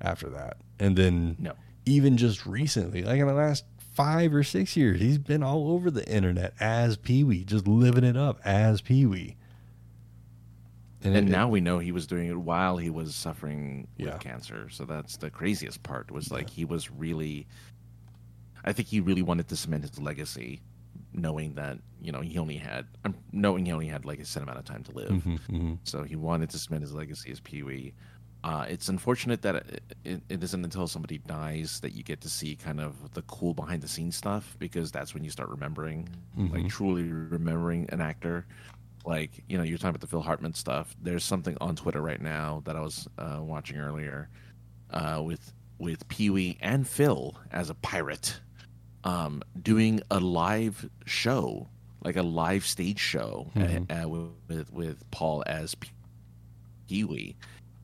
after 0.00 0.28
that. 0.30 0.58
And 0.78 0.96
then 0.96 1.36
No. 1.38 1.54
Even 1.86 2.16
just 2.16 2.46
recently, 2.46 3.02
like 3.02 3.20
in 3.20 3.26
the 3.26 3.34
last 3.34 3.64
five 3.94 4.32
or 4.34 4.42
six 4.42 4.76
years, 4.76 5.00
he's 5.00 5.18
been 5.18 5.42
all 5.42 5.70
over 5.72 5.90
the 5.90 6.06
internet 6.08 6.54
as 6.60 6.96
Pee 6.96 7.24
Wee, 7.24 7.44
just 7.44 7.66
living 7.68 8.04
it 8.04 8.16
up 8.16 8.40
as 8.44 8.80
Pee 8.80 9.04
Wee. 9.06 9.36
And 11.04 11.16
it- 11.16 11.24
now 11.24 11.48
we 11.48 11.60
know 11.60 11.78
he 11.80 11.90
was 11.92 12.06
doing 12.06 12.28
it 12.28 12.36
while 12.38 12.76
he 12.76 12.88
was 12.88 13.14
suffering 13.14 13.88
with 13.98 14.06
Yeah. 14.06 14.18
cancer. 14.18 14.68
So 14.70 14.84
that's 14.84 15.16
the 15.16 15.30
craziest 15.30 15.82
part. 15.82 16.10
Was 16.10 16.30
like 16.30 16.48
he 16.48 16.64
was 16.64 16.90
really. 16.90 17.46
I 18.64 18.72
think 18.72 18.86
he 18.86 19.00
really 19.00 19.22
wanted 19.22 19.48
to 19.48 19.56
cement 19.56 19.82
his 19.82 19.98
legacy, 19.98 20.62
knowing 21.12 21.54
that 21.54 21.78
you 22.00 22.12
know 22.12 22.20
he 22.20 22.38
only 22.38 22.56
had, 22.56 22.86
um, 23.04 23.16
knowing 23.32 23.66
he 23.66 23.72
only 23.72 23.88
had 23.88 24.04
like 24.04 24.20
a 24.20 24.24
set 24.24 24.44
amount 24.44 24.58
of 24.58 24.64
time 24.64 24.84
to 24.84 24.92
live. 24.92 25.10
Mhm, 25.10 25.40
mhm. 25.48 25.78
So 25.82 26.04
he 26.04 26.14
wanted 26.14 26.50
to 26.50 26.58
cement 26.58 26.82
his 26.82 26.92
legacy 26.94 27.32
as 27.32 27.40
Pee 27.40 27.64
Wee. 27.64 27.92
Uh, 28.44 28.66
it's 28.68 28.88
unfortunate 28.88 29.42
that 29.42 29.54
it, 29.56 29.82
it, 30.04 30.20
it 30.28 30.42
isn't 30.42 30.64
until 30.64 30.88
somebody 30.88 31.18
dies 31.18 31.78
that 31.80 31.92
you 31.92 32.02
get 32.02 32.20
to 32.22 32.28
see 32.28 32.56
kind 32.56 32.80
of 32.80 33.12
the 33.14 33.22
cool 33.22 33.54
behind 33.54 33.82
the 33.82 33.88
scenes 33.88 34.16
stuff 34.16 34.56
because 34.58 34.90
that's 34.90 35.14
when 35.14 35.22
you 35.22 35.30
start 35.30 35.48
remembering, 35.48 36.08
like 36.50 36.68
truly 36.68 37.04
remembering 37.04 37.88
an 37.90 38.00
actor. 38.00 38.44
Like, 39.04 39.30
you 39.48 39.58
know, 39.58 39.64
you're 39.64 39.78
talking 39.78 39.90
about 39.90 40.00
the 40.00 40.06
Phil 40.08 40.22
Hartman 40.22 40.54
stuff. 40.54 40.94
There's 41.00 41.24
something 41.24 41.56
on 41.60 41.76
Twitter 41.76 42.00
right 42.00 42.20
now 42.20 42.62
that 42.64 42.76
I 42.76 42.80
was 42.80 43.08
uh, 43.18 43.38
watching 43.40 43.78
earlier 43.78 44.28
uh, 44.90 45.20
with 45.24 45.52
with 45.78 46.06
Pee 46.08 46.30
Wee 46.30 46.58
and 46.60 46.86
Phil 46.86 47.36
as 47.50 47.70
a 47.70 47.74
pirate 47.74 48.40
um, 49.04 49.42
doing 49.60 50.00
a 50.10 50.20
live 50.20 50.88
show, 51.04 51.68
like 52.04 52.16
a 52.16 52.22
live 52.22 52.64
stage 52.64 52.98
show 53.00 53.50
uh, 53.90 54.04
uh, 54.04 54.08
with 54.08 54.72
with 54.72 55.10
Paul 55.10 55.42
as 55.46 55.74
Pee 56.88 57.04
Wee, 57.04 57.36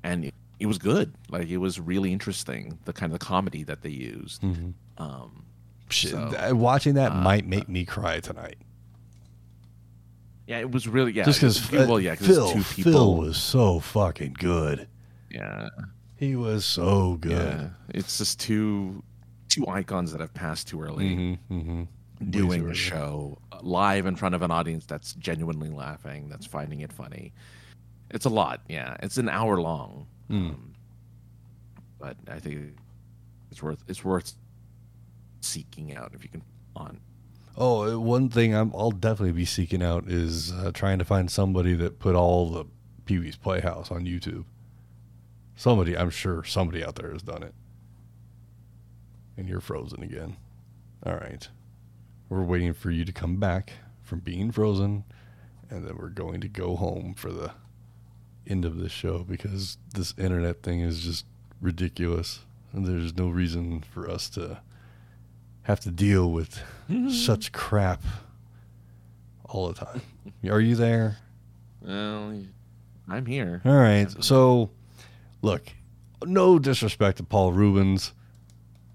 and 0.03 0.31
it, 0.59 0.65
it 0.65 0.67
was 0.67 0.79
good. 0.79 1.15
Like 1.31 1.49
it 1.49 1.59
was 1.59 1.79
really 1.81 2.13
interesting, 2.13 2.79
the 2.85 2.93
kind 2.93 3.13
of 3.13 3.19
comedy 3.21 3.63
that 3.65 3.83
they 3.83 3.91
used. 3.91 4.43
Um, 4.99 5.45
Shit, 5.91 6.11
So, 6.11 6.55
watching 6.55 6.95
that 6.95 7.13
uh, 7.13 7.15
might 7.23 7.47
make 7.47 7.69
me 7.69 7.85
cry 7.87 8.21
tonight. 8.21 8.59
yeah, 10.47 10.59
it 10.59 10.71
was 10.71 10.87
really 10.89 11.13
yeah. 11.13 11.25
Just 11.25 11.41
because 11.41 11.71
well, 11.73 12.01
yeah, 12.01 12.17
'cause 12.17 12.29
it's 12.29 12.37
Phil, 12.37 12.53
two 12.53 12.63
people. 12.75 12.93
Phil 12.93 13.17
was 13.17 13.37
so 13.37 13.81
fucking 13.81 14.35
good. 14.39 14.89
yeah, 15.31 15.69
He 16.17 16.37
was 16.37 16.65
so 16.65 17.17
good. 17.21 17.33
yeah. 17.33 17.69
It's 17.91 18.19
just 18.19 18.41
two 18.41 19.03
two 19.49 19.67
icons 19.67 20.13
that 20.13 20.21
have 20.21 20.35
passed 20.35 20.69
too 20.69 20.81
early. 20.83 21.05
Mm-hmm, 21.17 21.55
mm-hmm. 21.59 22.31
doing 22.31 22.63
early. 22.63 22.73
a 22.73 22.75
show 22.75 23.39
live 23.63 24.05
in 24.07 24.15
front 24.17 24.35
of 24.35 24.43
an 24.43 24.51
audience 24.51 24.85
that's 24.87 25.15
genuinely 25.15 25.71
laughing, 25.71 26.29
that's 26.29 26.47
finding 26.47 26.81
it 26.81 26.93
funny. 26.93 27.33
It's 28.11 28.25
a 28.27 28.31
lot, 28.31 28.61
yeah. 28.69 28.97
It's 29.03 29.17
an 29.19 29.29
hour 29.29 29.61
long, 29.61 30.07
Hmm. 30.29 30.49
um, 30.49 30.75
but 31.99 32.17
I 32.31 32.39
think 32.39 32.77
it's 33.51 33.63
worth 33.63 33.83
it's 33.89 34.05
worth 34.05 34.35
seeking 35.41 35.95
out 35.97 36.13
if 36.15 36.23
you 36.23 36.29
can 36.31 36.43
on. 36.77 37.01
Oh, 37.57 37.95
uh, 37.95 37.99
one 37.99 38.29
thing 38.29 38.55
I'm, 38.55 38.73
I'll 38.75 38.93
definitely 38.93 39.33
be 39.33 39.45
seeking 39.45 39.83
out 39.83 40.07
is 40.07 40.53
uh, 40.53 40.71
trying 40.73 41.01
to 41.01 41.05
find 41.05 41.29
somebody 41.29 41.75
that 41.75 41.99
put 41.99 42.15
all 42.15 42.51
the 42.51 42.65
Pee 43.05 43.19
Wee's 43.19 43.37
Playhouse 43.37 43.91
on 43.91 44.05
YouTube. 44.05 44.45
Somebody, 45.57 45.97
I'm 45.99 46.11
sure 46.11 46.45
somebody 46.45 46.85
out 46.85 46.95
there 46.95 47.11
has 47.11 47.23
done 47.23 47.43
it. 47.43 47.55
And 49.37 49.49
you're 49.49 49.61
frozen 49.61 50.05
again. 50.05 50.37
All 51.05 51.15
right. 51.15 51.49
We're 52.29 52.45
waiting 52.45 52.75
for 52.75 52.93
you 52.93 53.05
to 53.05 53.13
come 53.13 53.37
back 53.37 53.73
from 54.05 54.21
being 54.21 54.53
frozen, 54.53 55.05
and 55.69 55.85
then 55.85 55.97
we're 55.97 56.11
going 56.11 56.41
to 56.43 56.49
go 56.49 56.77
home 56.77 57.15
for 57.15 57.33
the 57.33 57.53
end 58.49 58.65
of 58.65 58.79
this 58.79 58.93
show 58.93 59.19
because 59.21 59.79
this 59.95 60.15
internet 60.19 60.63
thing 60.63 60.81
is 60.81 61.01
just 61.01 61.25
ridiculous. 61.61 62.41
And 62.73 62.87
there's 62.87 63.17
no 63.17 63.29
reason 63.29 63.83
for 63.93 64.11
us 64.11 64.29
to 64.31 64.61
have 65.63 65.81
to 65.81 65.91
deal 65.91 66.31
with 66.33 66.61
such 67.11 67.53
crap 67.53 68.03
all 69.45 69.69
the 69.69 69.75
time. 69.75 70.03
Are 70.49 70.61
you 70.61 70.77
there? 70.77 71.19
Well, 71.81 72.43
I'm 73.09 73.27
here. 73.27 73.63
All 73.65 73.73
right. 73.77 74.07
So, 74.23 74.71
look, 75.43 75.73
no 76.25 76.59
disrespect 76.59 77.19
to 77.19 77.23
Paul 77.23 77.53
Reubens 77.53 78.13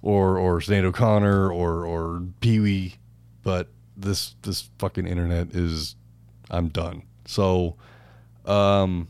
or 0.01 0.37
or 0.37 0.59
Sinead 0.59 0.83
O'Connor 0.83 1.51
or 1.51 1.85
or 1.85 2.23
Pee 2.41 2.59
Wee, 2.59 2.95
but 3.41 3.69
this 3.97 4.35
this 4.43 4.69
fucking 4.77 5.07
internet 5.07 5.55
is 5.55 5.95
I'm 6.51 6.67
done. 6.67 7.03
So, 7.25 7.77
um, 8.45 9.07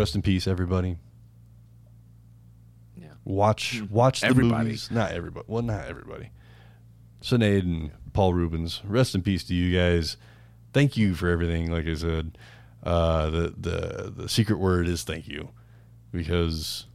rest 0.00 0.14
in 0.14 0.22
peace, 0.22 0.46
everybody. 0.46 0.96
Yeah. 2.96 3.08
Watch 3.24 3.82
watch 3.90 4.22
the 4.22 4.26
Everybody. 4.26 4.64
movies. 4.64 4.90
Not 4.90 5.12
everybody. 5.12 5.44
Well, 5.48 5.62
not 5.62 5.84
everybody. 5.86 6.30
Sinead 7.22 7.60
and 7.60 7.90
Paul 8.12 8.34
Reubens. 8.34 8.80
Rest 8.84 9.14
in 9.14 9.22
peace 9.22 9.44
to 9.44 9.54
you 9.54 9.76
guys. 9.76 10.16
Thank 10.72 10.96
you 10.96 11.14
for 11.14 11.28
everything. 11.28 11.70
Like 11.70 11.86
I 11.86 11.94
said, 11.94 12.38
uh, 12.82 13.28
the 13.30 13.54
the 13.58 14.12
the 14.16 14.28
secret 14.28 14.58
word 14.58 14.88
is 14.88 15.02
thank 15.04 15.28
you, 15.28 15.50
because 16.12 16.86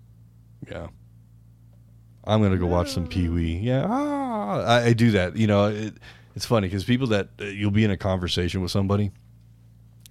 yeah, 0.69 0.87
I'm 2.23 2.41
gonna 2.41 2.57
go 2.57 2.65
watch 2.65 2.91
some 2.91 3.07
Pee 3.07 3.29
Wee. 3.29 3.57
Yeah, 3.57 3.85
ah, 3.87 4.63
I, 4.63 4.85
I 4.85 4.93
do 4.93 5.11
that. 5.11 5.35
You 5.35 5.47
know, 5.47 5.65
it, 5.67 5.93
it's 6.35 6.45
funny 6.45 6.67
because 6.67 6.83
people 6.85 7.07
that 7.07 7.29
uh, 7.39 7.45
you'll 7.45 7.71
be 7.71 7.83
in 7.83 7.91
a 7.91 7.97
conversation 7.97 8.61
with 8.61 8.71
somebody, 8.71 9.11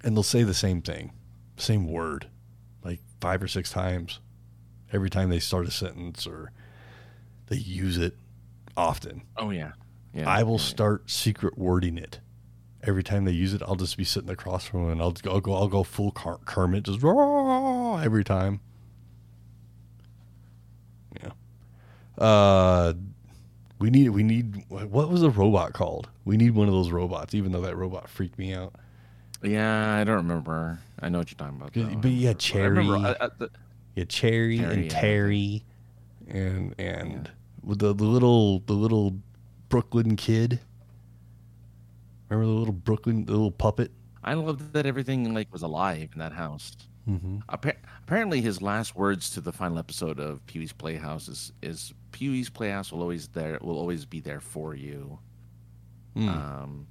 and 0.04 0.14
they'll 0.16 0.22
say 0.22 0.42
the 0.44 0.54
same 0.54 0.80
thing, 0.80 1.12
same 1.56 1.90
word, 1.90 2.28
five 3.24 3.42
or 3.42 3.48
six 3.48 3.70
times, 3.70 4.20
every 4.92 5.08
time 5.08 5.30
they 5.30 5.38
start 5.38 5.66
a 5.66 5.70
sentence 5.70 6.26
or 6.26 6.52
they 7.46 7.56
use 7.56 7.96
it 7.96 8.14
often. 8.76 9.22
Oh 9.38 9.48
yeah. 9.48 9.72
Yeah. 10.12 10.28
I 10.28 10.42
will 10.42 10.58
yeah, 10.58 10.64
start 10.64 11.10
secret 11.10 11.56
wording 11.56 11.96
it. 11.96 12.20
Every 12.82 13.02
time 13.02 13.24
they 13.24 13.32
use 13.32 13.54
it, 13.54 13.62
I'll 13.62 13.76
just 13.76 13.96
be 13.96 14.04
sitting 14.04 14.28
across 14.28 14.66
from 14.66 14.82
them 14.82 14.92
and 14.92 15.00
I'll, 15.00 15.12
go, 15.12 15.30
I'll 15.30 15.40
go, 15.40 15.54
I'll 15.54 15.68
go 15.68 15.84
full 15.84 16.10
Ker- 16.10 16.38
Kermit, 16.44 16.82
just 16.82 17.02
every 17.02 18.24
time. 18.24 18.60
Yeah. 21.22 21.30
Uh, 22.18 22.92
we 23.78 23.88
need, 23.88 24.10
we 24.10 24.22
need, 24.22 24.66
what 24.68 25.08
was 25.08 25.22
the 25.22 25.30
robot 25.30 25.72
called? 25.72 26.10
We 26.26 26.36
need 26.36 26.50
one 26.50 26.68
of 26.68 26.74
those 26.74 26.90
robots, 26.90 27.34
even 27.34 27.52
though 27.52 27.62
that 27.62 27.74
robot 27.74 28.10
freaked 28.10 28.38
me 28.38 28.52
out. 28.52 28.74
Yeah, 29.42 29.96
I 29.96 30.04
don't 30.04 30.16
remember. 30.16 30.80
I 31.04 31.08
know 31.10 31.18
what 31.18 31.30
you're 31.30 31.36
talking 31.36 31.56
about. 31.56 31.72
But- 31.74 31.90
though. 31.90 31.96
but 31.98 32.10
yeah, 32.10 32.30
I 32.54 32.58
remember, 32.58 32.96
Chairry. 32.98 33.16
uh, 33.20 33.28
the- 33.38 33.50
Yeah, 33.94 34.04
Chairry, 34.04 34.58
Terry, 34.58 34.72
and 34.74 34.84
yeah. 34.84 35.00
Terry, 35.00 35.64
and 36.28 36.74
and 36.78 37.30
with 37.62 37.78
the, 37.78 37.94
the 37.94 38.04
little 38.04 38.60
the 38.60 38.72
little 38.72 39.16
Brooklyn 39.68 40.16
kid. 40.16 40.60
Remember 42.28 42.50
the 42.52 42.58
little 42.58 42.74
Brooklyn, 42.74 43.24
the 43.26 43.32
little 43.32 43.50
puppet? 43.50 43.92
I 44.24 44.34
loved 44.34 44.72
that 44.72 44.86
everything 44.86 45.32
like 45.34 45.52
was 45.52 45.62
alive 45.62 46.08
in 46.14 46.18
that 46.18 46.32
house. 46.32 46.72
Mm-hmm. 47.08 47.40
Appa- 47.50 47.76
apparently, 48.02 48.40
his 48.40 48.62
last 48.62 48.96
words 48.96 49.28
to 49.30 49.42
the 49.42 49.52
final 49.52 49.78
episode 49.78 50.18
of 50.18 50.44
Pee 50.46 50.58
Wee's 50.60 50.72
Playhouse 50.72 51.28
is, 51.28 51.52
is 51.62 51.92
Pee 52.12 52.30
Wee's 52.30 52.48
Playhouse 52.48 52.90
will 52.90 53.02
always 53.02 53.28
there 53.28 53.58
will 53.60 53.78
always 53.78 54.06
be 54.06 54.20
there 54.20 54.40
for 54.40 54.74
you. 54.74 55.18
Mm. 56.16 56.28
Um, 56.28 56.86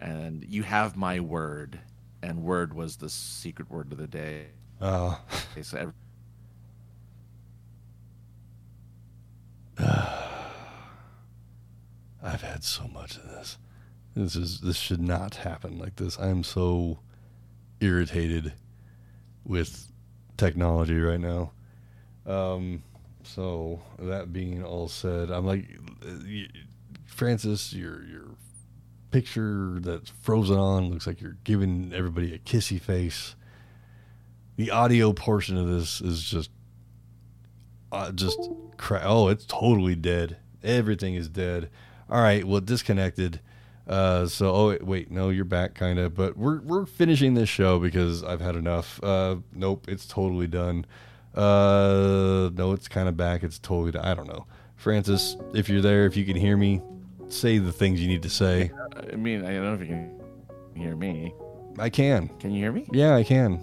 and 0.00 0.44
you 0.48 0.64
have 0.64 0.96
my 0.96 1.20
word, 1.20 1.78
and 2.22 2.42
word 2.42 2.72
was 2.74 2.96
the 2.96 3.08
secret 3.08 3.70
word 3.70 3.92
of 3.92 3.98
the 3.98 4.06
day. 4.06 4.46
Uh, 4.80 5.16
Okay, 5.52 5.62
so 5.62 5.78
every, 5.78 5.92
I've 12.22 12.42
had 12.42 12.62
so 12.64 12.86
much 12.88 13.16
of 13.16 13.24
this. 13.24 13.58
This 14.14 14.36
is 14.36 14.60
this 14.60 14.76
should 14.76 15.00
not 15.00 15.36
happen 15.36 15.78
like 15.78 15.96
this. 15.96 16.18
I 16.18 16.28
am 16.28 16.44
so 16.44 17.00
irritated 17.80 18.52
with 19.44 19.88
technology 20.36 20.98
right 21.00 21.20
now. 21.20 21.52
Um, 22.26 22.82
so 23.24 23.80
that 23.98 24.32
being 24.32 24.62
all 24.62 24.88
said, 24.88 25.30
I'm 25.30 25.46
like, 25.46 25.64
uh, 26.06 26.12
Francis, 27.06 27.72
your 27.72 28.04
your 28.04 28.24
picture 29.12 29.78
that's 29.80 30.10
frozen 30.22 30.58
on 30.58 30.90
looks 30.90 31.06
like 31.06 31.20
you're 31.20 31.36
giving 31.44 31.92
everybody 31.94 32.34
a 32.34 32.38
kissy 32.38 32.80
face. 32.80 33.36
The 34.56 34.70
audio 34.70 35.12
portion 35.12 35.56
of 35.56 35.68
this 35.68 36.00
is 36.00 36.22
just, 36.22 36.50
uh, 37.92 38.10
just 38.12 38.38
cra- 38.76 39.02
oh, 39.04 39.28
it's 39.28 39.44
totally 39.44 39.94
dead. 39.94 40.38
Everything 40.64 41.14
is 41.14 41.28
dead. 41.28 41.70
All 42.10 42.20
right, 42.20 42.44
well, 42.44 42.60
disconnected. 42.60 43.40
Uh, 43.86 44.26
so 44.26 44.54
oh 44.54 44.78
wait, 44.82 45.10
no, 45.10 45.28
you're 45.30 45.44
back, 45.44 45.74
kind 45.74 45.98
of. 45.98 46.14
But 46.14 46.36
we're 46.36 46.60
we're 46.60 46.86
finishing 46.86 47.34
this 47.34 47.48
show 47.48 47.78
because 47.78 48.22
I've 48.22 48.40
had 48.40 48.56
enough. 48.56 49.02
Uh, 49.02 49.36
nope, 49.54 49.86
it's 49.88 50.06
totally 50.06 50.46
done. 50.46 50.86
Uh, 51.34 52.50
no, 52.54 52.72
it's 52.72 52.88
kind 52.88 53.08
of 53.08 53.16
back. 53.16 53.42
It's 53.42 53.58
totally. 53.58 53.98
I 53.98 54.14
don't 54.14 54.28
know, 54.28 54.46
Francis. 54.76 55.36
If 55.52 55.68
you're 55.68 55.80
there, 55.82 56.06
if 56.06 56.16
you 56.16 56.24
can 56.24 56.36
hear 56.36 56.56
me, 56.56 56.80
say 57.32 57.58
the 57.58 57.72
things 57.72 58.00
you 58.00 58.08
need 58.08 58.22
to 58.22 58.30
say. 58.30 58.70
I 59.12 59.16
mean, 59.16 59.44
I 59.44 59.52
don't 59.54 59.64
know 59.64 59.74
if 59.74 59.80
you 59.80 59.86
can 59.86 60.20
hear 60.74 60.96
me. 60.96 61.34
I 61.78 61.88
can. 61.90 62.28
Can 62.38 62.50
you 62.52 62.58
hear 62.62 62.72
me? 62.72 62.86
Yeah, 62.92 63.14
I 63.14 63.24
can. 63.24 63.60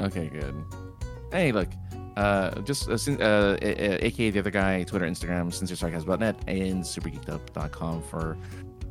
Okay, 0.00 0.28
good. 0.28 0.54
Hey, 1.32 1.52
look. 1.52 1.68
Uh, 2.16 2.60
just 2.60 2.88
uh, 2.88 2.96
sin- 2.96 3.20
uh, 3.20 3.56
a- 3.60 3.66
a- 4.04 4.06
aka 4.06 4.30
the 4.30 4.38
other 4.38 4.50
guy, 4.50 4.84
Twitter, 4.84 5.04
Instagram, 5.06 5.46
sinceresarcasm.net, 5.52 6.36
and 6.46 6.82
supergeekedup.com 6.84 8.02
for 8.02 8.36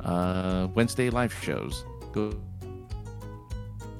uh, 0.00 0.68
Wednesday 0.74 1.08
live 1.08 1.32
shows. 1.42 1.84
Go. 2.12 2.32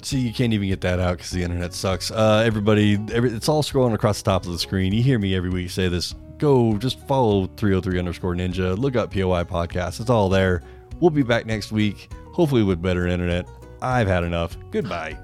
See, 0.03 0.19
you 0.19 0.35
can't 0.35 0.53
even 0.53 0.69
get 0.69 0.83
that 0.83 1.01
out 1.01 1.17
because 1.17 1.31
the 1.31 1.43
internet 1.43 1.73
sucks. 1.73 2.11
Uh, 2.11 2.43
everybody, 2.45 2.99
every, 3.13 3.31
it's 3.31 3.49
all 3.49 3.63
scrolling 3.63 3.95
across 3.95 4.21
the 4.21 4.31
top 4.31 4.45
of 4.45 4.53
the 4.53 4.59
screen. 4.59 4.93
You 4.93 5.03
hear 5.03 5.19
me 5.19 5.35
every 5.35 5.49
week 5.49 5.71
say 5.71 5.89
this. 5.89 6.15
Go, 6.45 6.77
just 6.77 6.99
follow 7.07 7.47
303 7.57 7.99
underscore 7.99 8.35
ninja. 8.35 8.77
Look 8.77 8.97
up 8.97 9.11
POI 9.11 9.45
podcast. 9.45 9.99
It's 9.99 10.11
all 10.11 10.29
there. 10.29 10.61
We'll 11.01 11.09
be 11.09 11.23
back 11.23 11.47
next 11.47 11.73
week, 11.73 12.13
hopefully 12.35 12.63
with 12.63 12.83
better 12.83 13.07
internet. 13.07 13.49
I've 13.81 14.09
had 14.09 14.25
enough. 14.25 14.55
Goodbye. 14.71 15.24